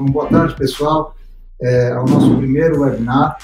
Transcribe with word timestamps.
Então, 0.00 0.12
boa 0.14 0.26
tarde, 0.28 0.56
pessoal, 0.56 1.14
é, 1.60 1.92
ao 1.92 2.06
nosso 2.06 2.34
primeiro 2.38 2.80
webinar 2.80 3.36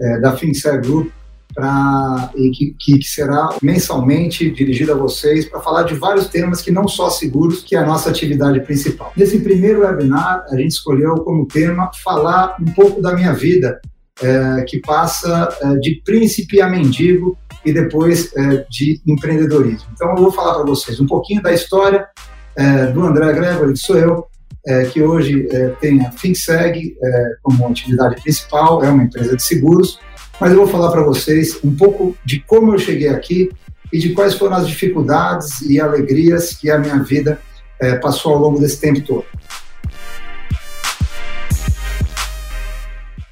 é, 0.00 0.18
da 0.18 0.36
FinSer 0.36 0.80
Group, 0.80 1.08
pra, 1.54 2.32
e 2.34 2.50
que, 2.50 2.74
que, 2.80 3.02
será 3.04 3.50
mensalmente 3.62 4.50
dirigido 4.50 4.90
a 4.90 4.96
vocês 4.96 5.48
para 5.48 5.60
falar 5.60 5.84
de 5.84 5.94
vários 5.94 6.26
temas 6.26 6.62
que 6.62 6.72
não 6.72 6.88
só 6.88 7.10
seguros, 7.10 7.62
que 7.62 7.76
é 7.76 7.78
a 7.78 7.86
nossa 7.86 8.10
atividade 8.10 8.58
principal. 8.62 9.12
Nesse 9.16 9.38
primeiro 9.38 9.82
webinar, 9.82 10.46
a 10.50 10.56
gente 10.56 10.72
escolheu 10.72 11.14
como 11.18 11.46
tema 11.46 11.92
falar 12.02 12.56
um 12.60 12.72
pouco 12.72 13.00
da 13.00 13.14
minha 13.14 13.32
vida, 13.32 13.80
é, 14.20 14.62
que 14.62 14.80
passa 14.80 15.48
é, 15.62 15.74
de 15.76 16.02
príncipe 16.04 16.60
a 16.60 16.68
mendigo 16.68 17.38
e 17.64 17.72
depois 17.72 18.34
é, 18.36 18.66
de 18.68 19.00
empreendedorismo. 19.06 19.88
Então, 19.92 20.10
eu 20.10 20.16
vou 20.16 20.32
falar 20.32 20.54
para 20.54 20.64
vocês 20.64 20.98
um 20.98 21.06
pouquinho 21.06 21.40
da 21.40 21.52
história 21.52 22.08
é, 22.56 22.86
do 22.86 23.00
André 23.04 23.32
Gregory, 23.32 23.74
que 23.74 23.78
sou 23.78 23.96
eu, 23.96 24.26
é, 24.66 24.84
que 24.84 25.02
hoje 25.02 25.48
é, 25.50 25.68
tem 25.80 26.04
a 26.04 26.12
FinSeg 26.12 26.96
é, 27.02 27.34
como 27.42 27.66
atividade 27.66 28.20
principal, 28.22 28.84
é 28.84 28.90
uma 28.90 29.04
empresa 29.04 29.36
de 29.36 29.42
seguros, 29.42 29.98
mas 30.40 30.52
eu 30.52 30.58
vou 30.58 30.66
falar 30.66 30.90
para 30.90 31.02
vocês 31.02 31.58
um 31.64 31.74
pouco 31.74 32.16
de 32.24 32.40
como 32.40 32.74
eu 32.74 32.78
cheguei 32.78 33.08
aqui 33.08 33.50
e 33.92 33.98
de 33.98 34.10
quais 34.10 34.34
foram 34.34 34.56
as 34.56 34.68
dificuldades 34.68 35.60
e 35.62 35.80
alegrias 35.80 36.54
que 36.54 36.70
a 36.70 36.78
minha 36.78 37.02
vida 37.02 37.38
é, 37.80 37.96
passou 37.96 38.34
ao 38.34 38.40
longo 38.40 38.60
desse 38.60 38.80
tempo 38.80 39.00
todo. 39.00 39.24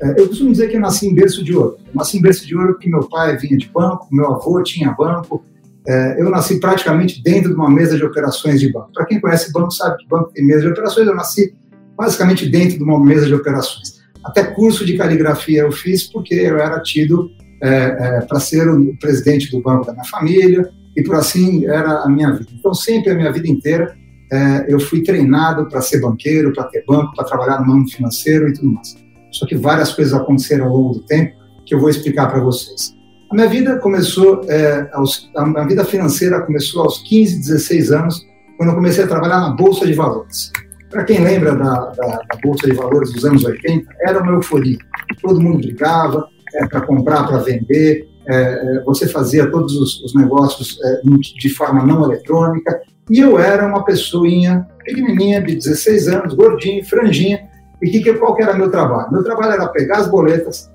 É, 0.00 0.20
eu 0.20 0.28
costumo 0.28 0.52
dizer 0.52 0.68
que 0.68 0.76
eu 0.76 0.80
nasci 0.80 1.06
em 1.06 1.14
berço 1.14 1.42
de 1.42 1.54
ouro. 1.54 1.76
Eu 1.86 1.94
nasci 1.94 2.18
em 2.18 2.22
berço 2.22 2.46
de 2.46 2.56
ouro 2.56 2.74
porque 2.74 2.88
meu 2.88 3.08
pai 3.08 3.36
vinha 3.36 3.56
de 3.56 3.68
banco, 3.68 4.08
meu 4.10 4.32
avô 4.32 4.62
tinha 4.62 4.92
banco, 4.92 5.44
é, 5.88 6.20
eu 6.20 6.28
nasci 6.28 6.60
praticamente 6.60 7.22
dentro 7.22 7.48
de 7.48 7.54
uma 7.54 7.70
mesa 7.70 7.96
de 7.96 8.04
operações 8.04 8.60
de 8.60 8.70
banco. 8.70 8.92
Para 8.92 9.06
quem 9.06 9.18
conhece 9.18 9.50
banco 9.50 9.70
sabe 9.70 9.96
que 9.96 10.06
banco 10.06 10.30
tem 10.34 10.44
mesa 10.44 10.60
de 10.60 10.68
operações, 10.68 11.06
eu 11.06 11.14
nasci 11.14 11.54
basicamente 11.96 12.46
dentro 12.46 12.76
de 12.76 12.84
uma 12.84 13.02
mesa 13.02 13.24
de 13.24 13.34
operações. 13.34 13.98
Até 14.22 14.44
curso 14.44 14.84
de 14.84 14.98
caligrafia 14.98 15.62
eu 15.62 15.72
fiz 15.72 16.04
porque 16.04 16.34
eu 16.34 16.58
era 16.58 16.78
tido 16.80 17.30
é, 17.62 17.68
é, 17.68 18.20
para 18.20 18.38
ser 18.38 18.68
o 18.68 18.94
presidente 18.98 19.50
do 19.50 19.62
banco 19.62 19.86
da 19.86 19.92
minha 19.92 20.04
família 20.04 20.68
e 20.94 21.02
por 21.02 21.16
assim 21.16 21.64
era 21.64 22.02
a 22.02 22.08
minha 22.08 22.32
vida. 22.32 22.50
Então 22.52 22.74
sempre 22.74 23.10
a 23.10 23.14
minha 23.14 23.32
vida 23.32 23.48
inteira 23.48 23.96
é, 24.30 24.66
eu 24.68 24.78
fui 24.78 25.02
treinado 25.02 25.70
para 25.70 25.80
ser 25.80 26.02
banqueiro, 26.02 26.52
para 26.52 26.64
ter 26.64 26.84
banco, 26.86 27.14
para 27.14 27.24
trabalhar 27.24 27.60
no 27.60 27.72
ramo 27.72 27.88
financeiro 27.88 28.46
e 28.48 28.52
tudo 28.52 28.74
mais. 28.74 28.94
Só 29.32 29.46
que 29.46 29.56
várias 29.56 29.90
coisas 29.94 30.12
aconteceram 30.12 30.66
ao 30.66 30.76
longo 30.76 30.94
do 30.94 31.06
tempo 31.06 31.34
que 31.64 31.74
eu 31.74 31.80
vou 31.80 31.88
explicar 31.88 32.30
para 32.30 32.40
vocês. 32.40 32.97
A 33.30 33.34
minha 33.34 33.48
vida 33.48 33.78
começou, 33.78 34.40
é, 34.48 34.88
aos, 34.92 35.30
a 35.36 35.44
minha 35.44 35.66
vida 35.66 35.84
financeira 35.84 36.40
começou 36.40 36.84
aos 36.84 37.02
15, 37.02 37.40
16 37.40 37.92
anos, 37.92 38.26
quando 38.56 38.70
eu 38.70 38.74
comecei 38.74 39.04
a 39.04 39.06
trabalhar 39.06 39.40
na 39.40 39.50
Bolsa 39.50 39.86
de 39.86 39.92
Valores. 39.92 40.50
Para 40.88 41.04
quem 41.04 41.22
lembra 41.22 41.54
da, 41.54 41.90
da, 41.90 42.06
da, 42.06 42.38
Bolsa 42.42 42.66
de 42.66 42.72
Valores 42.72 43.12
dos 43.12 43.26
anos 43.26 43.44
80, 43.44 43.86
era 44.00 44.22
uma 44.22 44.32
euforia. 44.32 44.78
Todo 45.20 45.42
mundo 45.42 45.58
brigava 45.58 46.26
é, 46.54 46.66
para 46.66 46.80
comprar, 46.80 47.26
para 47.26 47.38
vender, 47.38 48.08
é, 48.26 48.34
é, 48.34 48.82
você 48.84 49.06
fazia 49.06 49.50
todos 49.50 49.76
os, 49.76 50.02
os 50.04 50.14
negócios 50.14 50.78
é, 50.82 51.00
de 51.38 51.48
forma 51.50 51.84
não 51.84 52.04
eletrônica, 52.04 52.80
e 53.10 53.20
eu 53.20 53.38
era 53.38 53.66
uma 53.66 53.84
pessoinha 53.84 54.66
pequenininha, 54.82 55.42
de 55.42 55.54
16 55.54 56.08
anos, 56.08 56.34
gordinho, 56.34 56.82
franjinha, 56.82 57.46
e 57.82 57.90
que, 57.90 58.12
qual 58.14 58.34
que 58.34 58.42
era 58.42 58.54
meu 58.54 58.70
trabalho? 58.70 59.12
Meu 59.12 59.22
trabalho 59.22 59.52
era 59.52 59.68
pegar 59.68 59.98
as 59.98 60.08
boletas, 60.08 60.70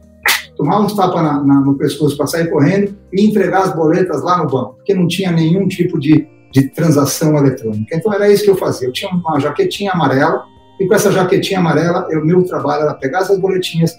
tomar 0.56 0.82
uns 0.82 0.94
tapas 0.96 1.22
na, 1.22 1.44
na, 1.44 1.62
no 1.62 1.76
pescoço 1.76 2.16
para 2.16 2.28
sair 2.28 2.50
correndo 2.50 2.96
e 3.12 3.26
entregar 3.26 3.64
as 3.64 3.76
boletas 3.76 4.22
lá 4.24 4.38
no 4.38 4.50
banco, 4.50 4.76
porque 4.76 4.94
não 4.94 5.08
tinha 5.08 5.32
nenhum 5.32 5.68
tipo 5.68 6.00
de, 6.00 6.28
de 6.52 6.70
transação 6.70 7.38
eletrônica. 7.38 7.96
Então 7.96 8.14
era 8.14 8.30
isso 8.32 8.44
que 8.44 8.50
eu 8.50 8.58
fazia. 8.58 8.88
Eu 8.88 8.94
tinha 8.94 9.12
uma 9.12 9.40
jaquetinha 9.40 9.92
amarela 9.92 10.44
e 10.80 10.88
com 10.88 10.94
essa 10.94 11.12
jaquetinha 11.12 11.60
amarela, 11.60 12.08
o 12.12 12.26
meu 12.26 12.44
trabalho 12.44 12.84
era 12.84 12.94
pegar 12.94 13.20
essas 13.20 13.40
boletinhas 13.40 13.96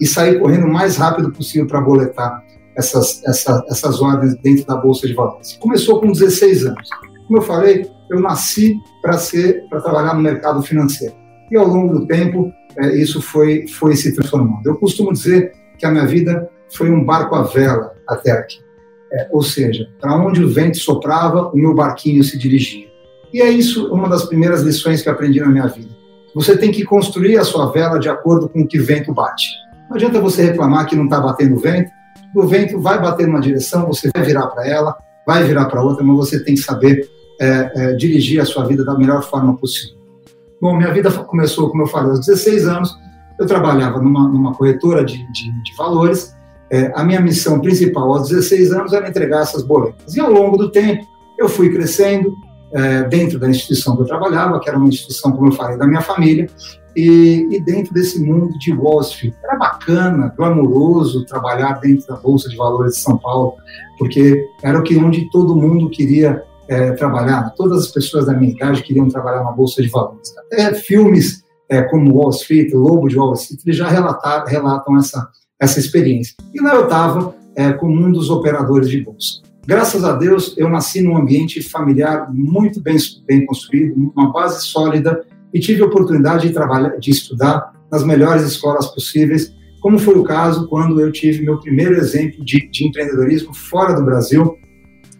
e 0.00 0.06
sair 0.06 0.40
correndo 0.40 0.66
o 0.66 0.72
mais 0.72 0.96
rápido 0.96 1.30
possível 1.30 1.66
para 1.66 1.80
boletar 1.80 2.42
essas, 2.76 3.22
essa, 3.24 3.64
essas 3.68 4.00
ordens 4.00 4.34
dentro 4.42 4.66
da 4.66 4.76
bolsa 4.76 5.06
de 5.06 5.14
valores. 5.14 5.56
Começou 5.58 6.00
com 6.00 6.10
16 6.10 6.66
anos. 6.66 6.88
Como 7.26 7.38
eu 7.38 7.42
falei, 7.42 7.88
eu 8.10 8.20
nasci 8.20 8.76
para 9.00 9.14
ser 9.14 9.66
para 9.68 9.80
trabalhar 9.80 10.14
no 10.14 10.20
mercado 10.20 10.62
financeiro. 10.62 11.14
E 11.50 11.56
ao 11.56 11.66
longo 11.66 12.00
do 12.00 12.06
tempo, 12.06 12.52
é, 12.78 12.96
isso 12.96 13.22
foi 13.22 13.66
foi 13.68 13.96
se 13.96 14.14
transformando. 14.14 14.66
Eu 14.66 14.76
costumo 14.76 15.12
dizer 15.12 15.52
que 15.78 15.86
a 15.86 15.90
minha 15.90 16.06
vida 16.06 16.48
foi 16.72 16.90
um 16.90 17.04
barco 17.04 17.34
à 17.34 17.42
vela 17.42 17.94
até 18.08 18.32
aqui. 18.32 18.58
É, 19.12 19.28
ou 19.30 19.42
seja, 19.42 19.88
para 20.00 20.16
onde 20.16 20.42
o 20.42 20.48
vento 20.48 20.78
soprava, 20.78 21.48
o 21.48 21.56
meu 21.56 21.74
barquinho 21.74 22.24
se 22.24 22.36
dirigia. 22.36 22.88
E 23.32 23.40
é 23.40 23.48
isso 23.48 23.92
uma 23.92 24.08
das 24.08 24.24
primeiras 24.24 24.62
lições 24.62 25.02
que 25.02 25.08
aprendi 25.08 25.40
na 25.40 25.48
minha 25.48 25.66
vida. 25.66 25.90
Você 26.34 26.56
tem 26.56 26.72
que 26.72 26.84
construir 26.84 27.38
a 27.38 27.44
sua 27.44 27.70
vela 27.70 27.98
de 27.98 28.08
acordo 28.08 28.48
com 28.48 28.62
o 28.62 28.66
que 28.66 28.80
o 28.80 28.84
vento 28.84 29.12
bate. 29.12 29.46
Não 29.88 29.96
adianta 29.96 30.20
você 30.20 30.42
reclamar 30.42 30.86
que 30.86 30.96
não 30.96 31.04
está 31.04 31.20
batendo 31.20 31.56
vento. 31.56 31.90
O 32.34 32.46
vento 32.46 32.80
vai 32.80 33.00
bater 33.00 33.26
numa 33.26 33.40
direção, 33.40 33.86
você 33.86 34.10
vai 34.12 34.24
virar 34.24 34.48
para 34.48 34.66
ela, 34.66 34.96
vai 35.24 35.44
virar 35.44 35.66
para 35.66 35.82
outra, 35.82 36.02
mas 36.02 36.16
você 36.16 36.42
tem 36.42 36.54
que 36.54 36.60
saber 36.60 37.08
é, 37.40 37.72
é, 37.74 37.92
dirigir 37.94 38.40
a 38.40 38.44
sua 38.44 38.64
vida 38.64 38.84
da 38.84 38.98
melhor 38.98 39.22
forma 39.22 39.56
possível. 39.56 39.96
Bom, 40.60 40.76
minha 40.76 40.92
vida 40.92 41.10
começou, 41.10 41.70
como 41.70 41.82
eu 41.82 41.86
falei, 41.86 42.10
aos 42.10 42.26
16 42.26 42.66
anos, 42.66 42.96
eu 43.38 43.46
trabalhava 43.46 44.00
numa, 44.00 44.28
numa 44.28 44.54
corretora 44.54 45.04
de, 45.04 45.30
de, 45.32 45.62
de 45.62 45.76
valores. 45.76 46.34
É, 46.70 46.92
a 46.94 47.04
minha 47.04 47.20
missão 47.20 47.60
principal 47.60 48.12
aos 48.12 48.28
16 48.28 48.72
anos 48.72 48.92
era 48.92 49.08
entregar 49.08 49.42
essas 49.42 49.62
boletas. 49.62 50.16
E 50.16 50.20
ao 50.20 50.30
longo 50.30 50.56
do 50.56 50.70
tempo, 50.70 51.06
eu 51.38 51.48
fui 51.48 51.70
crescendo 51.70 52.34
é, 52.72 53.04
dentro 53.04 53.38
da 53.38 53.48
instituição 53.48 53.96
que 53.96 54.02
eu 54.02 54.06
trabalhava, 54.06 54.58
que 54.60 54.68
era 54.68 54.78
uma 54.78 54.88
instituição, 54.88 55.32
como 55.32 55.48
eu 55.48 55.52
falei, 55.52 55.76
da 55.76 55.86
minha 55.86 56.00
família, 56.00 56.48
e, 56.96 57.48
e, 57.50 57.60
dentro 57.60 57.92
desse 57.92 58.20
mundo 58.20 58.56
de 58.58 58.72
Wall 58.72 59.00
Street. 59.00 59.34
Era 59.42 59.56
bacana, 59.56 60.32
glamouroso 60.36 61.24
trabalhar 61.26 61.80
dentro 61.80 62.06
da 62.06 62.16
Bolsa 62.16 62.48
de 62.48 62.56
Valores 62.56 62.94
de 62.94 63.00
São 63.00 63.18
Paulo, 63.18 63.54
porque 63.98 64.46
era 64.62 64.78
o 64.78 64.82
que 64.82 64.96
onde 64.96 65.28
todo 65.30 65.56
mundo 65.56 65.90
queria 65.90 66.42
é, 66.68 66.92
trabalhar. 66.92 67.50
Todas 67.56 67.84
as 67.84 67.88
pessoas 67.88 68.26
da 68.26 68.32
minha 68.32 68.52
idade 68.52 68.82
queriam 68.82 69.08
trabalhar 69.08 69.42
na 69.42 69.52
Bolsa 69.52 69.82
de 69.82 69.88
Valores. 69.88 70.32
Até 70.38 70.74
filmes 70.74 71.43
é, 71.68 71.82
como 71.82 72.14
Wall 72.14 72.30
Street, 72.30 72.72
Lobo 72.72 73.08
de 73.08 73.18
Wall 73.18 73.34
Street, 73.34 73.60
eles 73.64 73.76
já 73.76 73.88
relatam 73.88 74.96
essa, 74.96 75.28
essa 75.60 75.78
experiência. 75.78 76.34
E 76.52 76.60
lá 76.60 76.74
eu 76.74 76.84
estava 76.84 77.34
é, 77.56 77.72
como 77.72 77.94
um 77.94 78.12
dos 78.12 78.30
operadores 78.30 78.88
de 78.88 79.02
bolsa. 79.02 79.42
Graças 79.66 80.04
a 80.04 80.12
Deus, 80.12 80.54
eu 80.58 80.68
nasci 80.68 81.00
num 81.00 81.16
ambiente 81.16 81.62
familiar 81.62 82.30
muito 82.30 82.82
bem, 82.82 82.96
bem 83.26 83.46
construído, 83.46 84.12
uma 84.14 84.30
base 84.30 84.62
sólida, 84.66 85.24
e 85.54 85.60
tive 85.60 85.82
a 85.82 85.86
oportunidade 85.86 86.48
de 86.48 86.52
trabalhar, 86.52 86.98
de 86.98 87.10
estudar 87.10 87.72
nas 87.90 88.04
melhores 88.04 88.42
escolas 88.42 88.88
possíveis, 88.88 89.54
como 89.80 89.98
foi 89.98 90.18
o 90.18 90.24
caso 90.24 90.68
quando 90.68 91.00
eu 91.00 91.12
tive 91.12 91.44
meu 91.44 91.58
primeiro 91.60 91.94
exemplo 91.94 92.44
de, 92.44 92.68
de 92.70 92.86
empreendedorismo 92.86 93.54
fora 93.54 93.94
do 93.94 94.04
Brasil, 94.04 94.56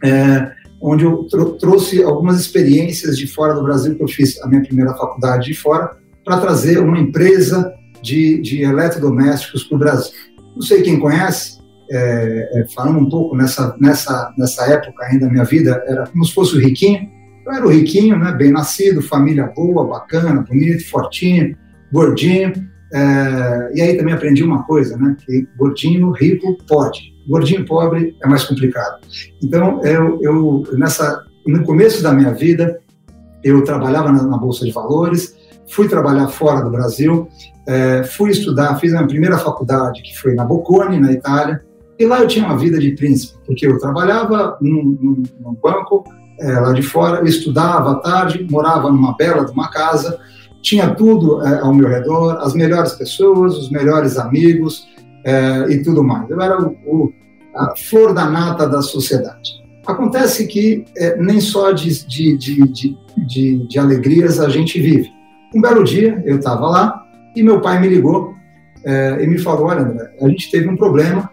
é, 0.02 0.50
onde 0.80 1.04
eu 1.04 1.24
trouxe 1.58 2.02
algumas 2.02 2.38
experiências 2.38 3.16
de 3.16 3.26
fora 3.26 3.54
do 3.54 3.62
Brasil, 3.62 3.94
que 3.94 4.02
eu 4.02 4.08
fiz 4.08 4.40
a 4.42 4.48
minha 4.48 4.62
primeira 4.62 4.92
faculdade 4.94 5.46
de 5.46 5.54
fora, 5.54 5.96
para 6.24 6.40
trazer 6.40 6.78
uma 6.78 6.98
empresa 6.98 7.72
de, 8.02 8.40
de 8.40 8.62
eletrodomésticos 8.62 9.64
para 9.64 9.76
o 9.76 9.78
Brasil. 9.78 10.12
Não 10.54 10.62
sei 10.62 10.82
quem 10.82 10.98
conhece, 10.98 11.58
é, 11.90 12.60
é, 12.60 12.66
falando 12.74 12.98
um 12.98 13.08
pouco 13.08 13.36
nessa, 13.36 13.76
nessa, 13.80 14.32
nessa 14.38 14.64
época 14.70 15.04
ainda 15.04 15.26
da 15.26 15.32
minha 15.32 15.44
vida, 15.44 15.82
era 15.86 16.06
como 16.06 16.24
se 16.24 16.32
fosse 16.32 16.56
o 16.56 16.60
riquinho. 16.60 17.08
Eu 17.46 17.52
era 17.52 17.66
o 17.66 17.70
riquinho, 17.70 18.18
né, 18.18 18.32
bem 18.32 18.50
nascido, 18.50 19.02
família 19.02 19.52
boa, 19.54 19.86
bacana, 19.86 20.42
bonito, 20.42 20.88
fortinho, 20.88 21.56
gordinho. 21.92 22.52
É, 22.92 23.72
e 23.74 23.82
aí 23.82 23.96
também 23.96 24.14
aprendi 24.14 24.42
uma 24.42 24.62
coisa, 24.64 24.96
né, 24.96 25.16
que 25.24 25.46
gordinho, 25.58 26.10
rico, 26.10 26.56
pode. 26.66 27.12
Gordinho 27.28 27.64
pobre 27.64 28.16
é 28.22 28.28
mais 28.28 28.44
complicado. 28.44 29.00
Então, 29.42 29.82
eu, 29.84 30.18
eu 30.22 30.62
nessa, 30.74 31.22
no 31.46 31.64
começo 31.64 32.02
da 32.02 32.12
minha 32.12 32.32
vida, 32.32 32.80
eu 33.42 33.62
trabalhava 33.62 34.10
na, 34.10 34.22
na 34.22 34.38
Bolsa 34.38 34.64
de 34.64 34.72
Valores, 34.72 35.34
fui 35.68 35.88
trabalhar 35.88 36.28
fora 36.28 36.62
do 36.62 36.70
Brasil, 36.70 37.28
é, 37.66 38.04
fui 38.04 38.30
estudar, 38.30 38.78
fiz 38.78 38.92
a 38.92 38.98
minha 38.98 39.08
primeira 39.08 39.38
faculdade, 39.38 40.02
que 40.02 40.18
foi 40.18 40.34
na 40.34 40.44
Bocconi, 40.44 41.00
na 41.00 41.12
Itália, 41.12 41.62
e 41.98 42.04
lá 42.04 42.20
eu 42.20 42.26
tinha 42.26 42.44
uma 42.44 42.58
vida 42.58 42.78
de 42.78 42.90
príncipe, 42.92 43.38
porque 43.46 43.66
eu 43.66 43.78
trabalhava 43.78 44.58
num, 44.60 44.96
num, 45.00 45.22
num 45.40 45.54
banco 45.54 46.04
é, 46.40 46.52
lá 46.58 46.72
de 46.72 46.82
fora, 46.82 47.20
eu 47.20 47.26
estudava 47.26 47.92
à 47.92 47.94
tarde, 47.96 48.46
morava 48.50 48.90
numa 48.90 49.16
bela 49.16 49.44
de 49.44 49.52
uma 49.52 49.70
casa, 49.70 50.18
tinha 50.60 50.94
tudo 50.94 51.42
é, 51.46 51.60
ao 51.60 51.72
meu 51.72 51.88
redor, 51.88 52.38
as 52.40 52.54
melhores 52.54 52.92
pessoas, 52.92 53.56
os 53.56 53.70
melhores 53.70 54.18
amigos 54.18 54.86
é, 55.24 55.66
e 55.70 55.82
tudo 55.82 56.02
mais. 56.02 56.28
Eu 56.28 56.40
era 56.40 56.60
o, 56.60 56.70
o, 56.86 57.12
a 57.54 57.74
flor 57.76 58.12
da 58.12 58.28
nata 58.28 58.66
da 58.68 58.82
sociedade. 58.82 59.62
Acontece 59.86 60.46
que 60.46 60.84
é, 60.96 61.16
nem 61.18 61.40
só 61.40 61.70
de, 61.70 62.06
de, 62.06 62.36
de, 62.36 62.96
de, 63.26 63.68
de 63.68 63.78
alegrias 63.78 64.40
a 64.40 64.48
gente 64.48 64.80
vive. 64.80 65.12
Um 65.54 65.60
belo 65.60 65.84
dia, 65.84 66.20
eu 66.26 66.36
estava 66.36 66.66
lá 66.68 67.00
e 67.36 67.42
meu 67.42 67.60
pai 67.60 67.80
me 67.80 67.88
ligou 67.88 68.34
é, 68.84 69.22
e 69.22 69.26
me 69.26 69.38
falou: 69.38 69.68
Olha, 69.68 69.82
André, 69.82 70.10
a 70.20 70.28
gente 70.28 70.50
teve 70.50 70.68
um 70.68 70.76
problema 70.76 71.30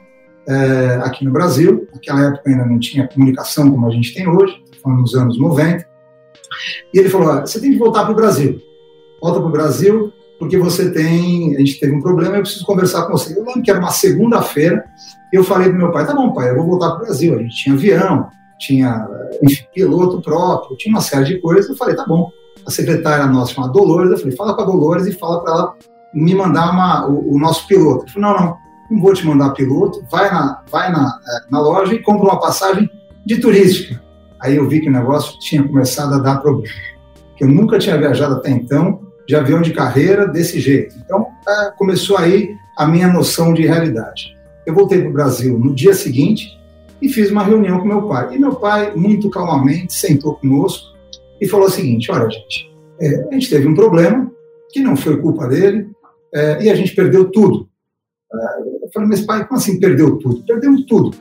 é, 0.47 1.01
aqui 1.03 1.25
no 1.25 1.31
Brasil. 1.31 1.87
Naquela 1.93 2.27
época 2.27 2.49
ainda 2.49 2.65
não 2.65 2.79
tinha 2.79 3.07
comunicação 3.07 3.69
como 3.71 3.87
a 3.87 3.91
gente 3.91 4.13
tem 4.13 4.27
hoje, 4.27 4.61
nos 4.85 5.15
anos 5.15 5.39
90. 5.39 5.85
E 6.93 6.99
ele 6.99 7.09
falou: 7.09 7.41
Você 7.41 7.59
tem 7.59 7.71
que 7.71 7.79
voltar 7.79 8.03
para 8.03 8.13
o 8.13 8.15
Brasil. 8.15 8.61
Volta 9.21 9.39
para 9.39 9.49
o 9.49 9.51
Brasil, 9.51 10.11
porque 10.39 10.57
você 10.57 10.91
tem, 10.91 11.55
a 11.55 11.59
gente 11.59 11.79
teve 11.79 11.93
um 11.93 12.01
problema, 12.01 12.35
eu 12.35 12.41
preciso 12.41 12.65
conversar 12.65 13.05
com 13.05 13.11
você. 13.13 13.37
Eu 13.37 13.43
lembro 13.43 13.61
que 13.61 13.69
era 13.69 13.79
uma 13.79 13.91
segunda-feira, 13.91 14.83
e 15.31 15.35
eu 15.35 15.43
falei 15.43 15.69
para 15.69 15.77
meu 15.77 15.91
pai, 15.91 16.05
tá 16.05 16.13
bom, 16.13 16.33
pai, 16.33 16.49
eu 16.49 16.55
vou 16.55 16.65
voltar 16.65 16.91
para 16.91 16.97
o 16.97 17.05
Brasil. 17.05 17.35
A 17.35 17.41
gente 17.41 17.55
tinha 17.55 17.75
avião, 17.75 18.29
tinha 18.59 19.07
enfim, 19.41 19.63
piloto 19.73 20.21
próprio, 20.21 20.77
tinha 20.77 20.93
uma 20.93 21.01
série 21.01 21.25
de 21.25 21.39
coisas. 21.39 21.69
Eu 21.69 21.75
falei, 21.75 21.95
tá 21.95 22.05
bom. 22.05 22.31
A 22.65 22.71
secretária 22.71 23.25
nossa 23.25 23.53
chamada 23.53 23.73
Dolores, 23.73 24.11
eu 24.11 24.17
falei, 24.17 24.35
fala 24.35 24.53
com 24.53 24.61
a 24.61 24.65
Dolores 24.65 25.05
e 25.07 25.11
fala 25.13 25.41
para 25.41 25.53
ela 25.53 25.73
me 26.13 26.35
mandar 26.35 26.71
uma, 26.71 27.07
o, 27.07 27.35
o, 27.35 27.39
nosso 27.39 27.67
piloto. 27.67 28.05
Eu 28.05 28.09
falei, 28.13 28.29
não, 28.29 28.39
não, 28.39 28.57
não 28.91 29.01
vou 29.01 29.13
te 29.13 29.25
mandar 29.25 29.51
piloto, 29.51 30.03
vai 30.11 30.29
na, 30.31 30.61
vai 30.69 30.91
na, 30.91 31.07
eh, 31.07 31.45
na 31.49 31.59
loja 31.59 31.93
e 31.93 31.99
compra 31.99 32.29
uma 32.29 32.39
passagem 32.39 32.89
de 33.25 33.37
turística. 33.37 34.01
Aí 34.39 34.55
eu 34.55 34.67
vi 34.67 34.81
que 34.81 34.89
o 34.89 34.91
negócio 34.91 35.39
tinha 35.39 35.63
começado 35.63 36.15
a 36.15 36.19
dar 36.19 36.41
problema. 36.41 36.73
Que 37.37 37.43
eu 37.43 37.47
nunca 37.47 37.79
tinha 37.79 37.97
viajado 37.97 38.35
até 38.35 38.49
então, 38.49 39.01
de 39.27 39.35
avião 39.35 39.61
de 39.61 39.71
carreira 39.71 40.27
desse 40.27 40.59
jeito. 40.59 40.95
Então, 41.03 41.27
é, 41.47 41.71
começou 41.77 42.17
aí 42.17 42.55
a 42.77 42.85
minha 42.85 43.07
noção 43.07 43.53
de 43.53 43.65
realidade. 43.65 44.35
Eu 44.65 44.73
voltei 44.73 44.99
para 44.99 45.09
o 45.09 45.13
Brasil 45.13 45.57
no 45.57 45.73
dia 45.73 45.93
seguinte 45.93 46.59
e 47.01 47.09
fiz 47.09 47.31
uma 47.31 47.43
reunião 47.43 47.79
com 47.79 47.87
meu 47.87 48.07
pai. 48.07 48.35
E 48.35 48.39
meu 48.39 48.55
pai, 48.55 48.93
muito 48.95 49.29
calmamente, 49.29 49.93
sentou 49.93 50.35
conosco 50.35 50.90
e 51.41 51.47
falou 51.47 51.65
o 51.65 51.71
seguinte: 51.71 52.11
olha, 52.11 52.29
gente, 52.29 52.71
é, 52.99 53.27
a 53.27 53.33
gente 53.33 53.49
teve 53.49 53.67
um 53.67 53.73
problema 53.73 54.31
que 54.71 54.79
não 54.79 54.95
foi 54.95 55.19
culpa 55.19 55.47
dele 55.47 55.89
é, 56.33 56.63
e 56.63 56.69
a 56.69 56.75
gente 56.75 56.95
perdeu 56.95 57.29
tudo. 57.31 57.67
É, 58.31 58.85
eu 58.85 58.89
falei, 58.93 59.09
mas 59.09 59.21
pai, 59.21 59.45
como 59.47 59.59
assim 59.59 59.79
perdeu 59.79 60.17
tudo? 60.17 60.43
Perdemos 60.45 60.85
tudo. 60.85 61.17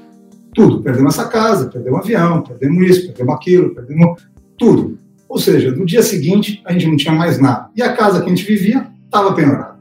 Tudo. 0.54 0.82
Perdemos 0.82 1.14
essa 1.14 1.28
casa, 1.28 1.68
perdemos 1.68 1.98
um 1.98 2.02
avião, 2.02 2.42
perdemos 2.42 2.90
isso, 2.90 3.06
perdemos 3.06 3.34
aquilo, 3.34 3.74
perdemos 3.74 4.22
tudo. 4.58 4.98
Ou 5.28 5.38
seja, 5.38 5.70
no 5.70 5.86
dia 5.86 6.02
seguinte 6.02 6.60
a 6.64 6.72
gente 6.72 6.86
não 6.86 6.96
tinha 6.96 7.14
mais 7.14 7.38
nada. 7.40 7.70
E 7.74 7.82
a 7.82 7.92
casa 7.94 8.20
que 8.20 8.26
a 8.26 8.28
gente 8.28 8.44
vivia 8.44 8.88
estava 9.04 9.32
penhorada. 9.32 9.78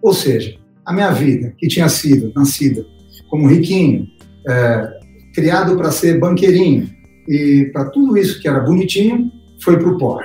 Ou 0.00 0.14
seja, 0.14 0.56
a 0.84 0.92
minha 0.92 1.10
vida, 1.10 1.52
que 1.58 1.68
tinha 1.68 1.88
sido 1.88 2.32
nascida 2.34 2.84
como 3.28 3.48
riquinho, 3.48 4.06
é, 4.48 4.90
criado 5.34 5.76
para 5.76 5.90
ser 5.90 6.18
banqueirinho, 6.18 6.88
e 7.28 7.70
para 7.72 7.84
tudo 7.86 8.16
isso 8.18 8.40
que 8.40 8.48
era 8.48 8.60
bonitinho, 8.60 9.30
foi 9.62 9.78
para 9.78 9.88
o 9.88 9.98
pó. 9.98 10.18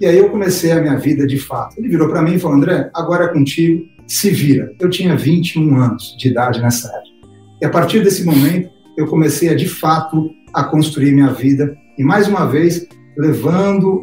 E 0.00 0.06
aí 0.06 0.18
eu 0.18 0.28
comecei 0.28 0.72
a 0.72 0.80
minha 0.80 0.96
vida 0.96 1.26
de 1.26 1.38
fato. 1.38 1.78
Ele 1.78 1.88
virou 1.88 2.08
para 2.08 2.22
mim 2.22 2.34
e 2.34 2.38
falou: 2.38 2.56
André, 2.56 2.90
agora 2.94 3.24
é 3.24 3.28
contigo, 3.28 3.84
se 4.06 4.30
vira. 4.30 4.72
Eu 4.80 4.90
tinha 4.90 5.16
21 5.16 5.76
anos 5.76 6.16
de 6.18 6.28
idade 6.28 6.60
nessa 6.60 6.88
época. 6.88 7.14
E 7.62 7.64
a 7.64 7.70
partir 7.70 8.02
desse 8.02 8.24
momento, 8.24 8.70
eu 8.96 9.06
comecei 9.06 9.48
a 9.48 9.54
de 9.54 9.68
fato 9.68 10.30
a 10.52 10.64
construir 10.64 11.12
minha 11.12 11.32
vida. 11.32 11.76
E 11.96 12.04
mais 12.04 12.28
uma 12.28 12.46
vez, 12.46 12.86
levando, 13.16 14.02